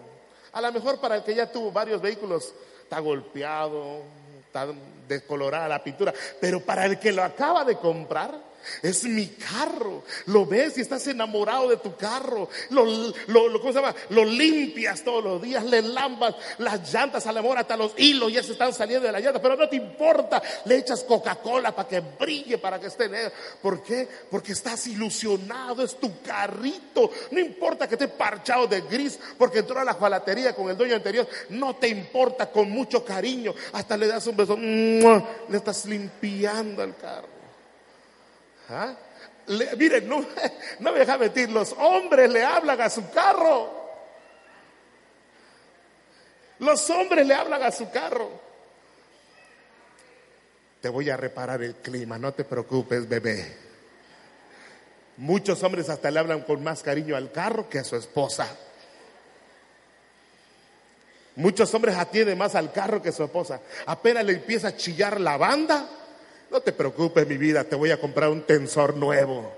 a 0.51 0.61
lo 0.61 0.73
mejor 0.73 0.99
para 0.99 1.15
el 1.15 1.23
que 1.23 1.33
ya 1.33 1.49
tuvo 1.49 1.71
varios 1.71 2.03
vehículos, 2.03 2.53
está 2.83 2.99
golpeado, 2.99 4.03
está 4.45 4.67
descolorada 5.07 5.69
la 5.69 5.85
pintura, 5.85 6.13
pero 6.41 6.59
para 6.59 6.87
el 6.87 6.99
que 6.99 7.13
lo 7.13 7.23
acaba 7.23 7.65
de 7.65 7.77
comprar, 7.77 8.35
es 8.83 9.05
mi 9.05 9.27
carro. 9.27 10.03
Lo 10.27 10.47
ves 10.47 10.79
y 10.79 10.81
estás 10.81 11.07
enamorado 11.07 11.69
de 11.69 11.77
tu 11.79 11.97
carro. 11.97 12.49
Lo, 12.71 12.85
lo, 12.85 13.49
lo, 13.49 13.61
¿cómo 13.61 13.73
se 13.73 13.81
llama? 13.81 13.95
lo 14.11 14.25
limpias 14.25 15.03
todos 15.03 15.23
los 15.23 15.43
días, 15.43 15.65
le 15.65 15.83
lambas 15.83 16.35
las 16.59 16.93
llantas 16.93 17.27
al 17.27 17.37
amor, 17.37 17.59
hasta 17.59 17.77
los 17.77 17.93
hilos 17.97 18.33
ya 18.33 18.43
se 18.43 18.53
están 18.53 18.73
saliendo 18.73 19.07
de 19.07 19.13
la 19.13 19.21
llanta, 19.21 19.41
pero 19.41 19.57
no 19.57 19.69
te 19.69 19.77
importa. 19.77 20.43
Le 20.65 20.77
echas 20.77 21.05
Coca-Cola 21.05 21.75
para 21.75 21.89
que 21.89 22.01
brille, 22.01 22.59
para 22.59 22.79
que 22.79 22.87
esté 22.87 23.09
negro. 23.09 23.33
¿Por 23.63 23.83
qué? 23.83 24.09
Porque 24.31 24.53
estás 24.53 24.87
ilusionado, 24.87 25.83
es 25.83 25.99
tu 25.99 26.21
carrito. 26.23 27.11
No 27.31 27.41
importa 27.41 27.89
que 27.89 27.95
esté 27.95 28.09
parchado 28.09 28.67
de 28.67 28.81
gris 28.83 29.19
porque 29.37 29.61
entró 29.61 29.79
a 29.79 29.85
la 29.85 29.95
jalatería 29.95 30.55
con 30.55 30.69
el 30.69 30.77
dueño 30.77 30.95
anterior. 30.95 31.27
No 31.51 31.77
te 31.77 31.89
importa, 31.89 32.51
con 32.51 32.71
mucho 32.71 33.05
cariño. 33.05 33.55
Hasta 33.73 33.97
le 33.97 34.07
das 34.07 34.27
un 34.27 34.37
beso. 34.37 34.57
Le 34.57 35.57
estás 35.57 35.87
limpiando 35.87 36.83
el 36.83 36.97
carro. 36.97 37.38
¿Ah? 38.69 38.95
Miren, 39.77 40.09
no, 40.09 40.25
no 40.81 40.93
me 40.93 40.99
deja 40.99 41.17
mentir, 41.17 41.51
los 41.51 41.73
hombres 41.73 42.31
le 42.31 42.45
hablan 42.45 42.81
a 42.81 42.91
su 42.91 43.11
carro. 43.11 43.79
Los 46.59 46.91
hombres 46.91 47.27
le 47.27 47.35
hablan 47.35 47.63
a 47.63 47.71
su 47.71 47.91
carro. 47.91 48.49
Te 50.81 50.89
voy 50.89 51.09
a 51.11 51.17
reparar 51.17 51.63
el 51.63 51.77
clima, 51.77 52.19
no 52.19 52.33
te 52.33 52.45
preocupes, 52.45 53.09
bebé. 53.09 53.57
Muchos 55.17 55.63
hombres 55.63 55.89
hasta 55.89 56.11
le 56.11 56.21
hablan 56.21 56.43
con 56.43 56.63
más 56.63 56.83
cariño 56.83 57.17
al 57.17 57.33
carro 57.33 57.69
que 57.69 57.79
a 57.79 57.85
su 57.85 57.97
esposa. 57.97 58.47
Muchos 61.35 61.73
hombres 61.75 61.97
atienden 61.97 62.37
más 62.37 62.55
al 62.55 62.73
carro 62.73 63.01
que 63.01 63.09
a 63.09 63.13
su 63.13 63.25
esposa. 63.25 63.61
Apenas 63.87 64.25
le 64.25 64.35
empieza 64.35 64.69
a 64.69 64.77
chillar 64.77 65.21
la 65.21 65.37
banda, 65.37 65.89
no 66.51 66.61
te 66.61 66.73
preocupes, 66.73 67.27
mi 67.27 67.37
vida, 67.37 67.65
te 67.65 67.77
voy 67.77 67.91
a 67.91 68.01
comprar 68.01 68.31
un 68.31 68.43
tensor 68.43 68.97
nuevo. 68.97 69.53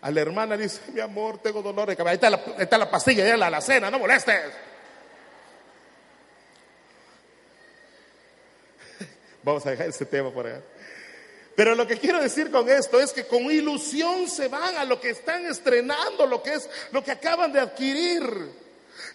A 0.00 0.10
la 0.10 0.20
hermana 0.20 0.56
dice, 0.56 0.80
mi 0.92 1.00
amor, 1.00 1.38
tengo 1.38 1.62
dolor 1.62 1.88
de 1.88 1.96
cabeza. 1.96 2.10
Ahí 2.10 2.16
está 2.16 2.30
la, 2.30 2.36
ahí 2.56 2.64
está 2.64 2.78
la 2.78 2.90
pastilla, 2.90 3.24
ya 3.24 3.36
la 3.36 3.46
alacena, 3.46 3.90
no 3.90 4.00
molestes. 4.00 4.36
Vamos 9.44 9.64
a 9.64 9.70
dejar 9.70 9.88
ese 9.88 10.04
tema 10.04 10.30
por 10.30 10.46
allá. 10.46 10.60
Pero 11.54 11.74
lo 11.74 11.86
que 11.86 11.98
quiero 11.98 12.20
decir 12.20 12.50
con 12.50 12.68
esto 12.68 12.98
es 13.00 13.12
que 13.12 13.26
con 13.26 13.42
ilusión 13.44 14.28
se 14.28 14.48
van 14.48 14.76
a 14.76 14.84
lo 14.84 15.00
que 15.00 15.10
están 15.10 15.46
estrenando, 15.46 16.26
lo 16.26 16.42
que 16.42 16.54
es 16.54 16.68
lo 16.90 17.04
que 17.04 17.12
acaban 17.12 17.52
de 17.52 17.60
adquirir. 17.60 18.61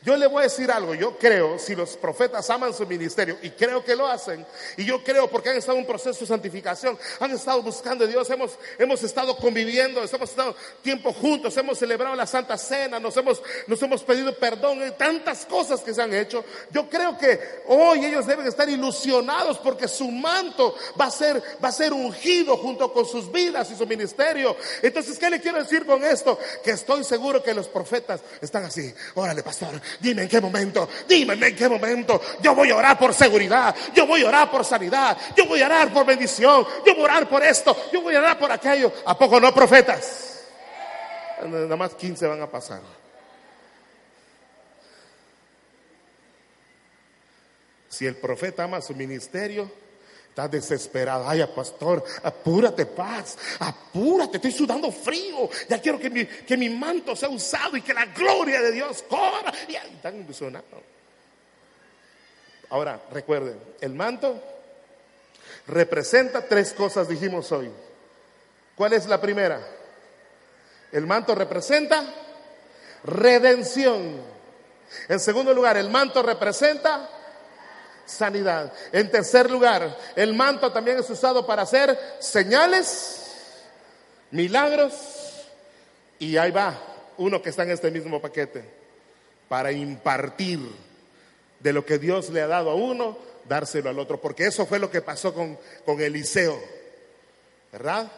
Yo 0.03 0.15
le 0.15 0.27
voy 0.27 0.41
a 0.41 0.43
decir 0.43 0.71
algo, 0.71 0.93
yo 0.93 1.17
creo, 1.17 1.57
si 1.59 1.75
los 1.75 1.97
profetas 1.97 2.49
aman 2.49 2.73
su 2.73 2.85
ministerio, 2.85 3.37
y 3.41 3.51
creo 3.51 3.83
que 3.83 3.95
lo 3.95 4.07
hacen, 4.07 4.45
y 4.77 4.85
yo 4.85 5.03
creo 5.03 5.29
porque 5.29 5.49
han 5.49 5.57
estado 5.57 5.77
en 5.77 5.83
un 5.83 5.87
proceso 5.87 6.19
de 6.19 6.25
santificación, 6.25 6.97
han 7.19 7.31
estado 7.31 7.61
buscando 7.61 8.05
a 8.05 8.07
Dios, 8.07 8.29
hemos, 8.29 8.57
hemos 8.77 9.03
estado 9.03 9.35
conviviendo, 9.37 10.01
hemos 10.01 10.29
estado 10.29 10.55
tiempo 10.81 11.13
juntos, 11.13 11.55
hemos 11.57 11.77
celebrado 11.77 12.15
la 12.15 12.27
Santa 12.27 12.57
Cena, 12.57 12.99
nos 12.99 13.15
hemos, 13.17 13.41
nos 13.65 13.81
hemos 13.81 14.03
pedido 14.03 14.33
perdón, 14.35 14.81
en 14.81 14.95
tantas 14.97 15.45
cosas 15.45 15.81
que 15.81 15.93
se 15.93 16.01
han 16.01 16.13
hecho. 16.13 16.43
Yo 16.71 16.89
creo 16.89 17.17
que 17.17 17.63
hoy 17.67 18.05
ellos 18.05 18.25
deben 18.25 18.47
estar 18.47 18.69
ilusionados 18.69 19.57
porque 19.59 19.87
su 19.87 20.09
manto 20.09 20.75
va 20.99 21.05
a 21.05 21.11
ser, 21.11 21.41
va 21.63 21.69
a 21.69 21.71
ser 21.71 21.93
ungido 21.93 22.57
junto 22.57 22.91
con 22.93 23.05
sus 23.05 23.31
vidas 23.31 23.71
y 23.71 23.75
su 23.75 23.85
ministerio. 23.85 24.55
Entonces, 24.81 25.17
¿qué 25.17 25.29
le 25.29 25.41
quiero 25.41 25.59
decir 25.59 25.85
con 25.85 26.03
esto? 26.03 26.39
Que 26.63 26.71
estoy 26.71 27.03
seguro 27.03 27.43
que 27.43 27.53
los 27.53 27.67
profetas 27.67 28.21
están 28.41 28.65
así, 28.65 28.93
órale 29.15 29.43
pastor, 29.43 29.81
Dime 29.99 30.23
en 30.23 30.29
qué 30.29 30.39
momento, 30.39 30.87
dime 31.07 31.33
en 31.33 31.55
qué 31.55 31.67
momento. 31.67 32.21
Yo 32.41 32.53
voy 32.53 32.69
a 32.69 32.75
orar 32.75 32.97
por 32.99 33.13
seguridad, 33.13 33.75
yo 33.93 34.05
voy 34.05 34.23
a 34.23 34.27
orar 34.27 34.51
por 34.51 34.63
sanidad, 34.63 35.17
yo 35.35 35.45
voy 35.45 35.61
a 35.61 35.65
orar 35.65 35.93
por 35.93 36.05
bendición, 36.05 36.65
yo 36.85 36.93
voy 36.95 37.01
a 37.01 37.05
orar 37.05 37.29
por 37.29 37.43
esto, 37.43 37.75
yo 37.91 38.01
voy 38.01 38.15
a 38.15 38.19
orar 38.19 38.37
por 38.37 38.51
aquello. 38.51 38.91
¿A 39.05 39.17
poco 39.17 39.39
no 39.39 39.53
profetas? 39.53 40.43
Nada 41.45 41.75
más 41.75 41.93
15 41.95 42.27
van 42.27 42.41
a 42.41 42.49
pasar. 42.49 42.81
Si 47.89 48.05
el 48.05 48.15
profeta 48.15 48.63
ama 48.63 48.81
su 48.81 48.93
ministerio, 48.93 49.71
está 50.37 50.47
desesperado. 50.47 51.27
Ay, 51.27 51.43
pastor, 51.55 52.03
apúrate, 52.21 52.85
paz, 52.85 53.35
apúrate, 53.57 54.37
estoy 54.37 54.51
sudando 54.51 54.91
frío. 54.91 55.49
Ya 55.67 55.81
quiero 55.81 55.97
que 55.97 56.11
mi, 56.11 56.25
que 56.25 56.55
mi 56.55 56.69
manto 56.69 57.15
sea 57.15 57.29
usado 57.29 57.75
y 57.75 57.81
que 57.81 57.91
la 57.91 58.05
gloria 58.05 58.61
de 58.61 58.71
Dios 58.71 59.03
corra. 59.09 59.51
Y 59.67 59.73
están 59.73 60.19
ilusionados. 60.19 60.83
Ahora, 62.69 63.01
recuerden, 63.11 63.59
el 63.81 63.95
manto 63.95 64.39
representa 65.65 66.47
tres 66.47 66.71
cosas, 66.71 67.09
dijimos 67.09 67.51
hoy. 67.51 67.71
¿Cuál 68.75 68.93
es 68.93 69.07
la 69.07 69.19
primera? 69.19 69.59
El 70.91 71.07
manto 71.07 71.33
representa 71.33 72.13
redención. 73.05 74.21
En 75.09 75.19
segundo 75.19 75.51
lugar, 75.51 75.77
el 75.77 75.89
manto 75.89 76.21
representa 76.21 77.09
sanidad. 78.07 78.73
En 78.91 79.11
tercer 79.11 79.51
lugar, 79.51 79.95
el 80.15 80.33
manto 80.33 80.71
también 80.71 80.97
es 80.97 81.09
usado 81.09 81.45
para 81.45 81.61
hacer 81.61 81.97
señales, 82.19 83.35
milagros, 84.31 84.93
y 86.17 86.37
ahí 86.37 86.49
va 86.49 86.75
uno 87.17 87.41
que 87.41 87.49
está 87.49 87.63
en 87.63 87.71
este 87.71 87.91
mismo 87.91 88.19
paquete, 88.19 88.63
para 89.47 89.71
impartir 89.71 90.59
de 91.59 91.73
lo 91.73 91.85
que 91.85 91.99
Dios 91.99 92.29
le 92.29 92.41
ha 92.41 92.47
dado 92.47 92.71
a 92.71 92.75
uno, 92.75 93.17
dárselo 93.45 93.89
al 93.89 93.99
otro, 93.99 94.19
porque 94.19 94.47
eso 94.47 94.65
fue 94.65 94.79
lo 94.79 94.89
que 94.89 95.01
pasó 95.01 95.33
con, 95.33 95.57
con 95.85 96.01
Eliseo. 96.01 96.77
¿verdad? 97.71 98.11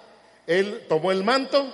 Él 0.48 0.86
tomó 0.88 1.12
el 1.12 1.24
manto 1.24 1.74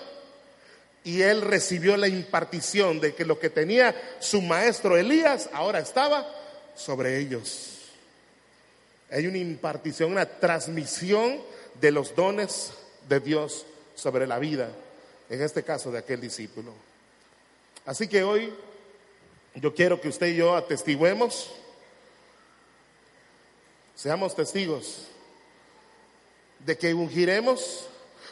y 1.03 1.21
él 1.21 1.41
recibió 1.41 1.97
la 1.97 2.07
impartición 2.07 2.99
de 2.99 3.13
que 3.13 3.25
lo 3.25 3.39
que 3.39 3.49
tenía 3.49 3.95
su 4.19 4.41
maestro 4.41 4.97
Elías 4.97 5.49
ahora 5.53 5.79
estaba 5.79 6.27
sobre 6.75 7.19
ellos. 7.19 7.74
Hay 9.11 9.27
una 9.27 9.37
impartición, 9.37 10.11
una 10.11 10.25
transmisión 10.25 11.39
de 11.79 11.91
los 11.91 12.15
dones 12.15 12.73
de 13.07 13.19
Dios 13.19 13.65
sobre 13.95 14.27
la 14.27 14.39
vida, 14.39 14.69
en 15.29 15.41
este 15.41 15.63
caso 15.63 15.91
de 15.91 15.99
aquel 15.99 16.21
discípulo. 16.21 16.73
Así 17.85 18.07
que 18.07 18.23
hoy 18.23 18.51
yo 19.55 19.73
quiero 19.73 20.01
que 20.01 20.09
usted 20.09 20.27
y 20.27 20.35
yo 20.37 20.55
atestiguemos, 20.55 21.51
seamos 23.95 24.35
testigos 24.35 25.07
de 26.59 26.77
que 26.77 26.93
ungiremos 26.93 27.87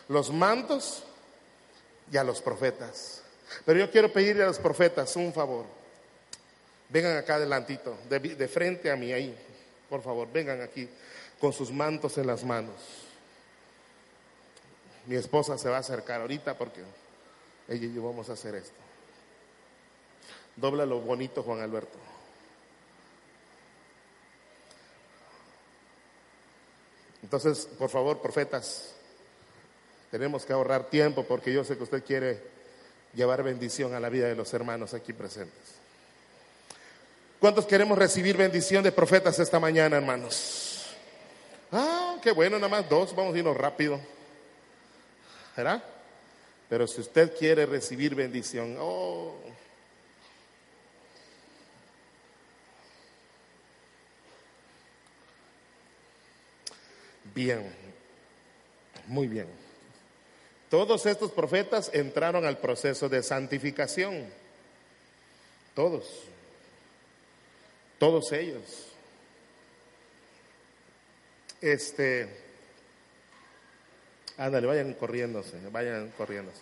los 0.10 0.32
mantos 0.32 1.04
y 2.12 2.18
a 2.18 2.24
los 2.24 2.42
profetas. 2.42 3.22
Pero 3.66 3.80
yo 3.80 3.92
quiero 3.92 4.12
pedirle 4.12 4.44
a 4.44 4.48
los 4.48 4.60
profetas 4.60 5.16
un 5.16 5.32
favor. 5.32 5.66
Vengan 6.90 7.18
acá 7.18 7.36
adelantito, 7.36 7.98
de, 8.10 8.20
de 8.20 8.48
frente 8.48 8.92
a 8.92 8.96
mí 8.96 9.14
ahí, 9.14 9.36
por 9.94 10.02
favor, 10.02 10.28
vengan 10.34 10.60
aquí 10.60 10.90
con 11.40 11.54
sus 11.54 11.72
mantos 11.72 12.18
en 12.18 12.26
las 12.26 12.44
manos. 12.44 12.74
Mi 15.06 15.16
esposa 15.16 15.56
se 15.56 15.70
va 15.70 15.78
a 15.78 15.82
acercar 15.82 16.20
ahorita 16.22 16.58
porque 16.58 16.82
ella 17.68 17.86
y 17.86 17.94
yo 17.94 18.04
vamos 18.04 18.28
a 18.28 18.34
hacer 18.34 18.56
esto. 18.56 18.74
Dobla 20.56 20.88
lo 20.88 21.00
bonito, 21.00 21.44
Juan 21.44 21.60
Alberto. 21.60 22.00
Entonces, 27.22 27.68
por 27.78 27.92
favor, 27.92 28.20
profetas, 28.20 28.96
tenemos 30.10 30.44
que 30.44 30.54
ahorrar 30.54 30.90
tiempo 30.90 31.24
porque 31.24 31.54
yo 31.54 31.64
sé 31.64 31.78
que 31.78 31.84
usted 31.84 32.04
quiere 32.04 32.42
llevar 33.14 33.44
bendición 33.44 33.94
a 33.94 34.00
la 34.00 34.10
vida 34.10 34.26
de 34.26 34.36
los 34.36 34.56
hermanos 34.56 34.96
aquí 34.96 35.14
presentes. 35.14 35.83
¿Cuántos 37.44 37.66
queremos 37.66 37.98
recibir 37.98 38.38
bendición 38.38 38.86
de 38.86 38.94
profetas 38.94 39.38
esta 39.38 39.60
mañana, 39.60 39.98
hermanos? 39.98 40.86
Ah, 41.74 42.16
qué 42.22 42.32
bueno, 42.32 42.56
nada 42.56 42.70
más 42.70 42.88
dos, 42.88 43.14
vamos 43.14 43.36
a 43.36 43.38
irnos 43.38 43.58
rápido. 43.58 44.00
¿Verdad? 45.54 45.84
Pero 46.70 46.88
si 46.88 47.02
usted 47.02 47.38
quiere 47.38 47.66
recibir 47.66 48.16
bendición, 48.16 48.78
oh. 48.80 49.36
Bien, 57.36 57.76
muy 59.06 59.28
bien. 59.28 59.48
Todos 60.70 61.06
estos 61.06 61.30
profetas 61.30 61.92
entraron 61.94 62.46
al 62.46 62.58
proceso 62.58 63.10
de 63.10 63.22
santificación. 63.22 64.30
Todos. 65.76 66.33
Todos 68.04 68.34
ellos. 68.34 68.90
Este, 71.62 72.28
Ándale, 74.36 74.68
vayan 74.68 74.94
corriéndose, 74.96 75.58
vayan 75.72 76.12
corriéndose. 76.18 76.60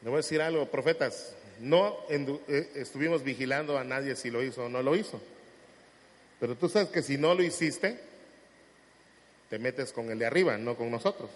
Le 0.00 0.08
voy 0.08 0.14
a 0.14 0.16
decir 0.16 0.40
algo, 0.40 0.64
profetas, 0.70 1.36
no 1.60 1.98
eh, 2.08 2.70
estuvimos 2.76 3.22
vigilando 3.22 3.76
a 3.76 3.84
nadie 3.84 4.16
si 4.16 4.30
lo 4.30 4.42
hizo 4.42 4.64
o 4.64 4.68
no 4.70 4.82
lo 4.82 4.96
hizo. 4.96 5.20
Pero 6.40 6.56
tú 6.56 6.68
sabes 6.68 6.88
que 6.88 7.02
si 7.02 7.18
no 7.18 7.34
lo 7.34 7.42
hiciste, 7.42 7.98
te 9.50 9.58
metes 9.58 9.92
con 9.92 10.10
el 10.10 10.18
de 10.18 10.26
arriba, 10.26 10.56
no 10.56 10.76
con 10.76 10.90
nosotros, 10.90 11.30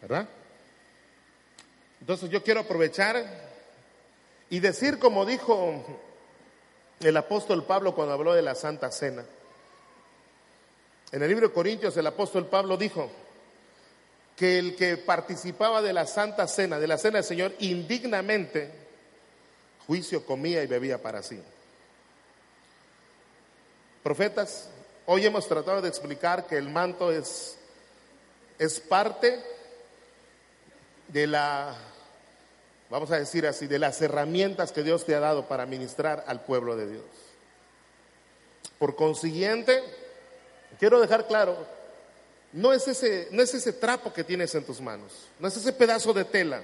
¿verdad? 0.00 0.28
Entonces 2.00 2.30
yo 2.30 2.42
quiero 2.42 2.60
aprovechar 2.60 3.24
y 4.50 4.60
decir 4.60 4.98
como 4.98 5.24
dijo 5.26 5.82
el 7.00 7.16
apóstol 7.16 7.64
Pablo 7.64 7.94
cuando 7.94 8.14
habló 8.14 8.34
de 8.34 8.42
la 8.42 8.54
Santa 8.54 8.90
Cena. 8.90 9.24
En 11.12 11.22
el 11.22 11.28
libro 11.28 11.48
de 11.48 11.54
Corintios 11.54 11.96
el 11.96 12.06
apóstol 12.06 12.46
Pablo 12.46 12.76
dijo 12.76 13.10
que 14.36 14.58
el 14.58 14.76
que 14.76 14.98
participaba 14.98 15.80
de 15.80 15.94
la 15.94 16.06
Santa 16.06 16.46
Cena, 16.46 16.78
de 16.78 16.86
la 16.86 16.98
Cena 16.98 17.16
del 17.16 17.24
Señor, 17.24 17.54
indignamente, 17.58 18.70
juicio 19.86 20.26
comía 20.26 20.62
y 20.62 20.66
bebía 20.66 21.00
para 21.00 21.22
sí. 21.22 21.40
Profetas, 24.06 24.68
hoy 25.06 25.26
hemos 25.26 25.48
tratado 25.48 25.82
de 25.82 25.88
explicar 25.88 26.46
que 26.46 26.56
el 26.56 26.68
manto 26.68 27.10
es, 27.10 27.56
es 28.56 28.78
parte 28.78 29.42
de 31.08 31.26
la, 31.26 31.74
vamos 32.88 33.10
a 33.10 33.18
decir 33.18 33.48
así, 33.48 33.66
de 33.66 33.80
las 33.80 34.00
herramientas 34.00 34.70
que 34.70 34.84
Dios 34.84 35.04
te 35.04 35.16
ha 35.16 35.18
dado 35.18 35.48
para 35.48 35.66
ministrar 35.66 36.22
al 36.28 36.44
pueblo 36.44 36.76
de 36.76 36.88
Dios. 36.88 37.04
Por 38.78 38.94
consiguiente, 38.94 39.82
quiero 40.78 41.00
dejar 41.00 41.26
claro, 41.26 41.66
no 42.52 42.72
es 42.72 42.86
ese, 42.86 43.26
no 43.32 43.42
es 43.42 43.54
ese 43.54 43.72
trapo 43.72 44.12
que 44.12 44.22
tienes 44.22 44.54
en 44.54 44.64
tus 44.64 44.80
manos, 44.80 45.26
no 45.40 45.48
es 45.48 45.56
ese 45.56 45.72
pedazo 45.72 46.12
de 46.12 46.24
tela. 46.24 46.62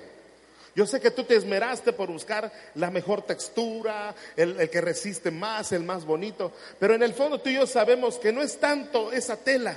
Yo 0.74 0.86
sé 0.86 1.00
que 1.00 1.10
tú 1.10 1.24
te 1.24 1.36
esmeraste 1.36 1.92
por 1.92 2.10
buscar 2.10 2.50
la 2.76 2.90
mejor 2.90 3.22
textura, 3.22 4.14
el, 4.36 4.70
que 4.70 4.80
resiste 4.80 5.30
más, 5.30 5.72
el 5.72 5.82
más 5.82 6.04
bonito, 6.06 6.52
pero 6.78 6.94
en 6.94 7.02
el 7.02 7.12
fondo 7.12 7.40
tú 7.40 7.50
y 7.50 7.54
yo 7.54 7.66
sabemos 7.66 8.18
que 8.18 8.32
no 8.32 8.40
es 8.42 8.58
tanto 8.58 9.12
esa 9.12 9.36
tela 9.36 9.76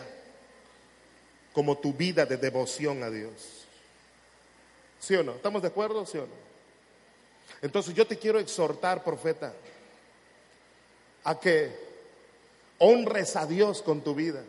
como 1.53 1.77
tu 1.77 1.93
vida 1.93 2.25
de 2.25 2.37
devoción 2.37 3.03
a 3.03 3.09
Dios. 3.09 3.31
¿Sí 4.99 5.15
o 5.15 5.23
no? 5.23 5.33
¿Estamos 5.33 5.61
de 5.61 5.67
acuerdo? 5.67 6.05
¿Sí 6.05 6.17
o 6.17 6.21
no? 6.21 6.45
Entonces 7.61 7.93
yo 7.93 8.07
te 8.07 8.17
quiero 8.17 8.39
exhortar, 8.39 9.03
profeta, 9.03 9.53
a 11.25 11.39
que 11.39 11.75
honres 12.79 13.35
a 13.35 13.45
Dios 13.45 13.81
con 13.81 14.01
tu 14.01 14.15
vida. 14.15 14.41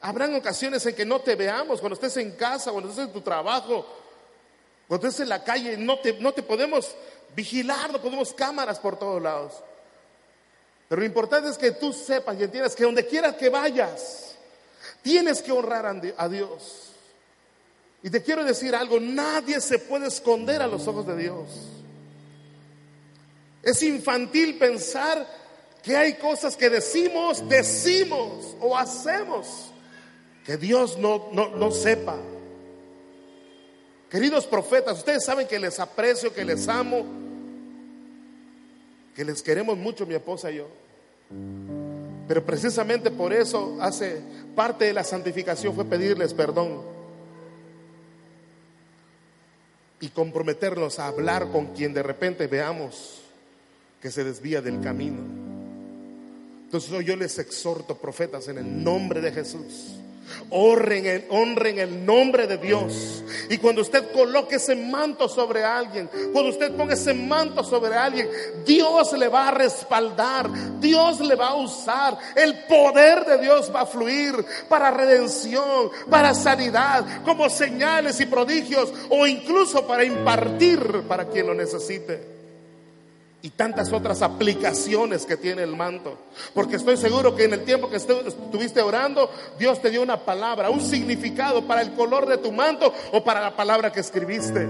Habrán 0.00 0.34
ocasiones 0.34 0.84
en 0.86 0.94
que 0.94 1.04
no 1.04 1.20
te 1.20 1.36
veamos, 1.36 1.80
cuando 1.80 1.94
estés 1.94 2.16
en 2.16 2.32
casa, 2.32 2.72
cuando 2.72 2.90
estés 2.90 3.06
en 3.06 3.12
tu 3.12 3.20
trabajo, 3.20 3.86
cuando 4.88 5.08
estés 5.08 5.22
en 5.22 5.28
la 5.28 5.42
calle, 5.42 5.76
no 5.76 5.98
te, 5.98 6.14
no 6.14 6.32
te 6.32 6.42
podemos 6.42 6.94
vigilar, 7.34 7.92
no 7.92 8.00
podemos 8.00 8.32
cámaras 8.32 8.78
por 8.78 8.98
todos 8.98 9.22
lados. 9.22 9.54
Pero 10.88 11.00
lo 11.00 11.06
importante 11.06 11.48
es 11.48 11.56
que 11.56 11.70
tú 11.72 11.92
sepas 11.92 12.38
y 12.38 12.44
entiendas 12.44 12.76
que 12.76 12.84
donde 12.84 13.06
quieras 13.06 13.36
que 13.36 13.48
vayas, 13.48 14.34
tienes 15.02 15.40
que 15.40 15.52
honrar 15.52 15.86
a 16.16 16.28
Dios. 16.28 16.90
Y 18.02 18.10
te 18.10 18.22
quiero 18.22 18.44
decir 18.44 18.74
algo, 18.74 18.98
nadie 19.00 19.60
se 19.60 19.78
puede 19.78 20.08
esconder 20.08 20.60
a 20.60 20.66
los 20.66 20.86
ojos 20.88 21.06
de 21.06 21.16
Dios. 21.16 21.48
Es 23.62 23.82
infantil 23.82 24.58
pensar 24.58 25.26
que 25.82 25.96
hay 25.96 26.14
cosas 26.14 26.56
que 26.56 26.68
decimos, 26.68 27.48
decimos 27.48 28.56
o 28.60 28.76
hacemos 28.76 29.72
que 30.44 30.56
Dios 30.56 30.98
no, 30.98 31.28
no, 31.32 31.50
no 31.50 31.70
sepa. 31.70 32.16
Queridos 34.12 34.46
profetas, 34.46 34.98
ustedes 34.98 35.24
saben 35.24 35.46
que 35.46 35.58
les 35.58 35.80
aprecio, 35.80 36.34
que 36.34 36.44
les 36.44 36.68
amo, 36.68 37.06
que 39.16 39.24
les 39.24 39.40
queremos 39.40 39.78
mucho 39.78 40.04
mi 40.04 40.12
esposa 40.12 40.50
y 40.50 40.56
yo. 40.56 40.68
Pero 42.28 42.44
precisamente 42.44 43.10
por 43.10 43.32
eso 43.32 43.78
hace 43.80 44.20
parte 44.54 44.84
de 44.84 44.92
la 44.92 45.02
santificación 45.02 45.74
fue 45.74 45.86
pedirles 45.86 46.34
perdón 46.34 46.82
y 49.98 50.08
comprometernos 50.10 50.98
a 50.98 51.06
hablar 51.06 51.48
con 51.48 51.68
quien 51.68 51.94
de 51.94 52.02
repente 52.02 52.46
veamos 52.48 53.22
que 54.02 54.10
se 54.10 54.24
desvía 54.24 54.60
del 54.60 54.82
camino. 54.82 55.22
Entonces 56.64 56.90
yo 57.06 57.16
les 57.16 57.38
exhorto, 57.38 57.96
profetas, 57.96 58.46
en 58.48 58.58
el 58.58 58.84
nombre 58.84 59.22
de 59.22 59.32
Jesús 59.32 60.01
Honren 60.50 61.06
el, 61.78 62.06
nombre 62.06 62.46
de 62.46 62.58
Dios. 62.58 63.24
Y 63.48 63.58
cuando 63.58 63.82
usted 63.82 64.12
coloque 64.12 64.56
ese 64.56 64.76
manto 64.76 65.28
sobre 65.28 65.64
alguien, 65.64 66.08
cuando 66.32 66.50
usted 66.50 66.72
ponga 66.72 66.94
ese 66.94 67.14
manto 67.14 67.64
sobre 67.64 67.94
alguien, 67.94 68.28
Dios 68.64 69.12
le 69.14 69.28
va 69.28 69.48
a 69.48 69.50
respaldar, 69.52 70.50
Dios 70.80 71.20
le 71.20 71.34
va 71.34 71.48
a 71.48 71.54
usar, 71.54 72.18
el 72.34 72.64
poder 72.64 73.24
de 73.24 73.38
Dios 73.38 73.70
va 73.74 73.82
a 73.82 73.86
fluir 73.86 74.34
para 74.68 74.90
redención, 74.90 75.90
para 76.10 76.34
sanidad, 76.34 77.04
como 77.24 77.48
señales 77.48 78.20
y 78.20 78.26
prodigios, 78.26 78.92
o 79.08 79.26
incluso 79.26 79.86
para 79.86 80.04
impartir 80.04 81.02
para 81.08 81.26
quien 81.26 81.46
lo 81.46 81.54
necesite. 81.54 82.41
Y 83.42 83.50
tantas 83.50 83.92
otras 83.92 84.22
aplicaciones 84.22 85.26
que 85.26 85.36
tiene 85.36 85.62
el 85.62 85.76
manto. 85.76 86.16
Porque 86.54 86.76
estoy 86.76 86.96
seguro 86.96 87.34
que 87.34 87.44
en 87.44 87.54
el 87.54 87.64
tiempo 87.64 87.90
que 87.90 87.96
estuviste 87.96 88.80
orando, 88.80 89.28
Dios 89.58 89.82
te 89.82 89.90
dio 89.90 90.00
una 90.00 90.24
palabra, 90.24 90.70
un 90.70 90.80
significado 90.80 91.66
para 91.66 91.82
el 91.82 91.92
color 91.92 92.26
de 92.26 92.38
tu 92.38 92.52
manto 92.52 92.92
o 93.12 93.24
para 93.24 93.40
la 93.40 93.56
palabra 93.56 93.92
que 93.92 94.00
escribiste. 94.00 94.66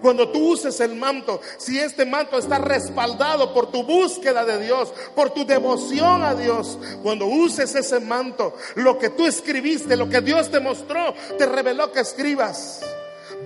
Cuando 0.00 0.28
tú 0.30 0.52
uses 0.52 0.80
el 0.80 0.94
manto, 0.94 1.40
si 1.58 1.78
este 1.78 2.06
manto 2.06 2.38
está 2.38 2.58
respaldado 2.58 3.52
por 3.52 3.70
tu 3.70 3.82
búsqueda 3.82 4.44
de 4.44 4.64
Dios, 4.64 4.92
por 5.14 5.30
tu 5.30 5.44
devoción 5.44 6.22
a 6.22 6.34
Dios, 6.34 6.78
cuando 7.02 7.26
uses 7.26 7.74
ese 7.74 8.00
manto, 8.00 8.56
lo 8.76 8.98
que 8.98 9.10
tú 9.10 9.26
escribiste, 9.26 9.96
lo 9.96 10.08
que 10.08 10.20
Dios 10.20 10.50
te 10.50 10.60
mostró, 10.60 11.14
te 11.36 11.46
reveló 11.46 11.92
que 11.92 12.00
escribas, 12.00 12.80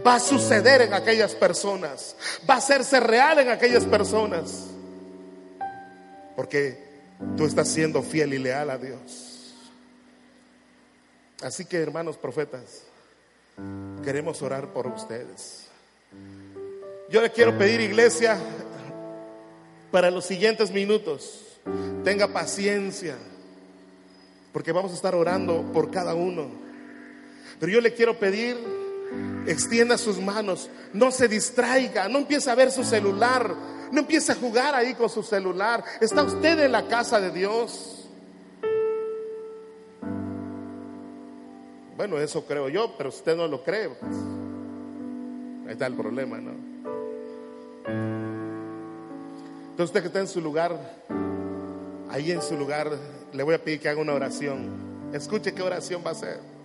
va 0.05 0.17
a 0.17 0.21
suceder 0.21 0.83
en 0.83 0.95
aquellas 0.95 1.35
personas, 1.35 2.17
va 2.49 2.55
a 2.55 2.59
hacerse 2.59 3.01
real 3.01 3.39
en 3.39 3.51
aquellas 3.51 3.85
personas, 3.85 4.67
porque 6.35 6.85
tú 7.37 7.47
estás 7.47 7.69
siendo 7.69 8.03
fiel 8.03 8.35
y 8.35 8.39
leal 8.39 8.71
a 8.71 8.79
Dios. 8.79 9.55
Así 11.43 11.65
que 11.65 11.79
hermanos 11.79 12.17
profetas, 12.17 12.83
queremos 14.03 14.41
orar 14.43 14.73
por 14.73 14.87
ustedes. 14.87 15.67
Yo 17.11 17.21
le 17.21 17.31
quiero 17.31 17.57
pedir, 17.57 17.81
iglesia, 17.81 18.39
para 19.91 20.11
los 20.11 20.25
siguientes 20.25 20.71
minutos, 20.71 21.59
tenga 22.05 22.29
paciencia, 22.29 23.17
porque 24.53 24.73
vamos 24.73 24.93
a 24.93 24.95
estar 24.95 25.15
orando 25.15 25.71
por 25.73 25.91
cada 25.91 26.15
uno. 26.15 26.51
Pero 27.61 27.73
yo 27.73 27.81
le 27.81 27.95
quiero 27.95 28.19
pedir, 28.19 28.57
extienda 29.47 29.97
sus 29.99 30.19
manos, 30.19 30.71
no 30.93 31.11
se 31.11 31.29
distraiga, 31.29 32.09
no 32.09 32.19
empiece 32.19 32.51
a 32.51 32.55
ver 32.55 32.71
su 32.71 32.85
celular, 32.85 33.55
no 33.93 34.01
empiece 34.01 34.33
a 34.33 34.35
jugar 34.35 34.75
ahí 34.75 34.95
con 34.95 35.09
su 35.09 35.23
celular. 35.23 35.85
Está 36.01 36.23
usted 36.23 36.59
en 36.61 36.73
la 36.73 36.87
casa 36.89 37.21
de 37.21 37.31
Dios. 37.31 38.09
Bueno, 41.97 42.19
eso 42.19 42.45
creo 42.45 42.69
yo, 42.69 42.95
pero 42.99 43.09
usted 43.09 43.37
no 43.37 43.47
lo 43.47 43.63
cree. 43.63 43.89
Pues. 43.89 44.13
Ahí 45.67 45.73
está 45.73 45.87
el 45.87 45.95
problema, 45.95 46.39
¿no? 46.39 46.53
Entonces 49.71 49.91
usted 49.91 50.01
que 50.01 50.07
está 50.07 50.21
en 50.21 50.29
su 50.29 50.41
lugar, 50.41 50.79
ahí 52.11 52.33
en 52.33 52.43
su 52.43 52.57
lugar, 52.57 52.91
le 53.33 53.43
voy 53.43 53.55
a 53.55 53.63
pedir 53.63 53.81
que 53.81 53.89
haga 53.89 54.01
una 54.01 54.15
oración. 54.15 55.11
Escuche 55.13 55.55
qué 55.55 55.63
oración 55.63 56.03
va 56.05 56.11
a 56.11 56.13
hacer. 56.13 56.56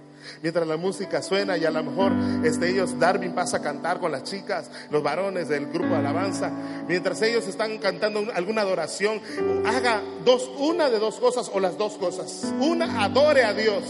Mientras 0.42 0.68
la 0.68 0.78
música 0.78 1.22
suena 1.22 1.58
y 1.58 1.66
a 1.66 1.72
lo 1.72 1.84
mejor 1.84 2.12
este, 2.44 2.70
ellos, 2.70 2.98
Darwin 3.00 3.34
pasa 3.34 3.58
a 3.58 3.62
cantar 3.62 4.00
con 4.00 4.12
las 4.12 4.24
chicas, 4.24 4.70
los 4.90 5.02
varones 5.04 5.48
del 5.50 5.68
grupo 5.68 5.90
de 5.90 5.98
alabanza, 5.98 6.52
mientras 6.88 7.22
ellos 7.22 7.48
están 7.48 7.78
cantando 7.78 8.26
alguna 8.34 8.62
adoración, 8.62 9.22
haga 9.66 10.02
dos, 10.26 10.50
una 10.58 10.90
de 10.90 11.00
dos 11.00 11.20
cosas 11.20 11.50
o 11.54 11.60
las 11.60 11.78
dos 11.78 11.94
cosas. 11.94 12.54
Una, 12.60 13.04
adore 13.04 13.44
a 13.44 13.54
Dios. 13.54 13.84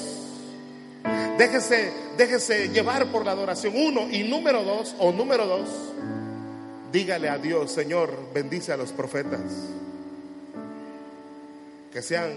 Déjese, 1.38 1.92
déjese 2.18 2.70
llevar 2.70 3.08
por 3.08 3.26
la 3.26 3.32
adoración. 3.32 3.74
Uno. 3.76 4.08
Y 4.12 4.24
número 4.24 4.64
dos, 4.64 4.94
o 5.00 5.12
número 5.12 5.48
dos, 5.48 5.68
Dígale 6.92 7.30
a 7.30 7.38
Dios, 7.38 7.72
Señor, 7.72 8.12
bendice 8.34 8.74
a 8.74 8.78
los 8.78 8.92
profetas. 8.92 9.40
Que 11.92 12.02
sean 12.02 12.34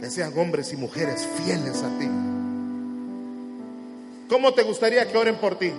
que 0.00 0.08
sean 0.10 0.36
hombres 0.38 0.72
y 0.72 0.76
mujeres 0.76 1.28
fieles 1.36 1.82
a 1.82 1.98
ti. 1.98 2.08
¿Cómo 4.30 4.54
te 4.54 4.62
gustaría 4.62 5.06
que 5.06 5.18
oren 5.18 5.36
por 5.36 5.58
ti? 5.58 5.72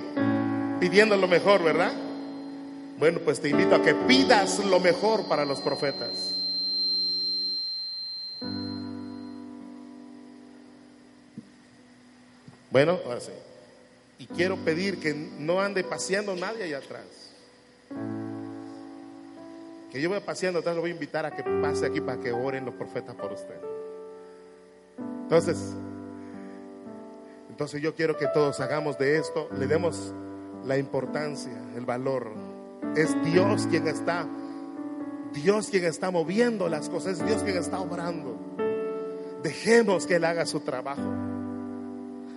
Pidiendo 0.79 1.17
lo 1.17 1.27
mejor, 1.27 1.63
¿verdad? 1.63 1.91
Bueno, 2.99 3.19
pues 3.25 3.41
te 3.41 3.49
invito 3.49 3.73
a 3.73 3.81
que 3.81 3.95
pidas 3.95 4.59
lo 4.59 4.79
mejor 4.79 5.27
para 5.27 5.43
los 5.43 5.59
profetas. 5.59 6.35
Bueno, 12.69 12.99
ahora 13.05 13.19
sí. 13.19 13.31
Y 14.19 14.27
quiero 14.27 14.55
pedir 14.57 14.99
que 14.99 15.15
no 15.15 15.59
ande 15.59 15.83
paseando 15.83 16.35
nadie 16.35 16.65
allá 16.65 16.77
atrás. 16.77 17.05
Que 19.91 19.99
yo 19.99 20.11
vaya 20.11 20.23
paseando 20.23 20.59
atrás, 20.59 20.75
lo 20.75 20.81
voy 20.81 20.91
a 20.91 20.93
invitar 20.93 21.25
a 21.25 21.35
que 21.35 21.43
pase 21.43 21.87
aquí 21.87 21.99
para 21.99 22.21
que 22.21 22.31
oren 22.31 22.65
los 22.65 22.75
profetas 22.75 23.15
por 23.15 23.33
usted. 23.33 23.70
Entonces, 25.31 25.57
entonces 27.49 27.81
yo 27.81 27.95
quiero 27.95 28.17
que 28.17 28.27
todos 28.33 28.59
hagamos 28.59 28.97
de 28.97 29.15
esto, 29.15 29.47
le 29.57 29.65
demos 29.65 30.13
la 30.65 30.77
importancia, 30.77 31.53
el 31.73 31.85
valor. 31.85 32.33
Es 32.97 33.15
Dios 33.23 33.65
quien 33.67 33.87
está, 33.87 34.27
Dios 35.31 35.69
quien 35.69 35.85
está 35.85 36.11
moviendo 36.11 36.67
las 36.67 36.89
cosas, 36.89 37.17
es 37.17 37.25
Dios 37.25 37.43
quien 37.43 37.55
está 37.55 37.79
obrando. 37.79 38.35
Dejemos 39.41 40.05
que 40.05 40.15
Él 40.15 40.25
haga 40.25 40.45
su 40.45 40.59
trabajo 40.59 41.01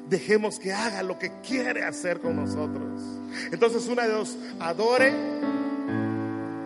dejemos 0.09 0.61
que 0.61 0.73
haga 0.73 1.03
lo 1.03 1.19
que 1.19 1.41
quiere 1.41 1.83
hacer 1.83 2.21
con 2.21 2.37
nosotros. 2.37 3.01
Entonces, 3.51 3.89
una 3.89 4.03
de 4.07 4.13
dos, 4.13 4.37
adore 4.61 5.13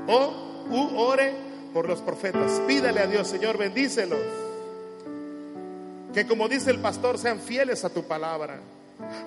o 0.07 0.67
u 0.69 0.99
ore 0.99 1.33
por 1.73 1.89
los 1.89 2.03
profetas. 2.03 2.61
Pídale 2.67 3.01
a 3.01 3.07
Dios, 3.07 3.29
Señor, 3.29 3.57
bendícelos. 3.57 4.48
Que 6.19 6.27
como 6.27 6.49
dice 6.49 6.73
el 6.73 6.81
pastor, 6.81 7.17
sean 7.17 7.39
fieles 7.39 7.85
a 7.85 7.91
tu 7.91 8.03
palabra. 8.03 8.59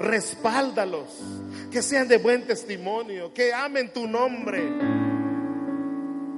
Respáldalos. 0.01 1.07
Que 1.71 1.81
sean 1.81 2.09
de 2.09 2.17
buen 2.17 2.45
testimonio. 2.45 3.33
Que 3.33 3.53
amen 3.53 3.93
tu 3.93 4.05
nombre. 4.09 4.61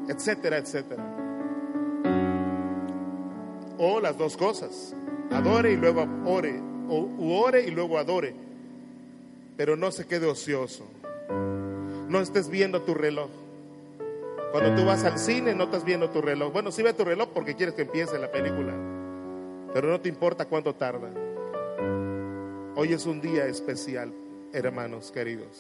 Etcétera, 0.08 0.58
etcétera. 0.58 1.04
O 3.80 4.00
las 4.00 4.16
dos 4.16 4.38
cosas. 4.38 4.94
Adore 5.32 5.72
y 5.72 5.76
luego 5.76 6.08
ore 6.24 6.62
o 6.88 7.10
ore 7.36 7.66
y 7.66 7.72
luego 7.72 7.98
adore. 7.98 8.36
Pero 9.58 9.76
no 9.76 9.90
se 9.90 10.06
quede 10.06 10.28
ocioso. 10.28 10.86
No 12.10 12.22
estés 12.22 12.48
viendo 12.48 12.84
tu 12.84 12.94
reloj. 12.94 13.32
Cuando 14.52 14.80
tú 14.80 14.86
vas 14.86 15.04
al 15.04 15.18
cine 15.18 15.56
no 15.56 15.64
estás 15.64 15.84
viendo 15.84 16.12
tu 16.12 16.22
reloj. 16.22 16.54
Bueno, 16.54 16.72
sí 16.72 16.84
ve 16.84 16.94
tu 16.94 17.04
reloj 17.04 17.30
porque 17.34 17.56
quieres 17.56 17.74
que 17.74 17.82
empiece 17.82 18.20
la 18.20 18.32
película. 18.32 18.93
Pero 19.74 19.90
no 19.90 20.00
te 20.00 20.08
importa 20.08 20.46
cuánto 20.46 20.76
tarda. 20.76 21.10
Hoy 22.76 22.94
es 22.94 23.08
un 23.08 23.20
día 23.20 23.48
especial, 23.48 24.14
hermanos 24.54 25.12
queridos. 25.12 25.58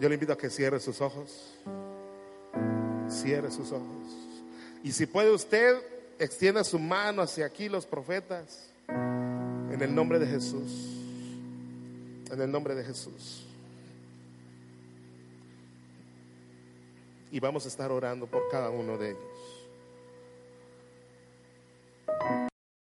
Yo 0.00 0.08
le 0.08 0.14
invito 0.14 0.32
a 0.32 0.38
que 0.38 0.48
cierre 0.48 0.80
sus 0.80 1.02
ojos. 1.02 1.58
Cierre 3.06 3.50
sus 3.50 3.70
ojos. 3.72 3.86
Y 4.82 4.92
si 4.92 5.04
puede 5.04 5.30
usted, 5.30 5.76
extienda 6.18 6.64
su 6.64 6.78
mano 6.78 7.20
hacia 7.20 7.44
aquí 7.44 7.68
los 7.68 7.84
profetas. 7.84 8.70
En 8.88 9.78
el 9.82 9.94
nombre 9.94 10.18
de 10.18 10.26
Jesús. 10.26 10.96
En 12.32 12.40
el 12.40 12.50
nombre 12.50 12.74
de 12.74 12.84
Jesús. 12.84 13.46
Y 17.30 17.40
vamos 17.40 17.66
a 17.66 17.68
estar 17.68 17.92
orando 17.92 18.26
por 18.26 18.48
cada 18.50 18.70
uno 18.70 18.96
de 18.96 19.10
ellos. 19.10 19.29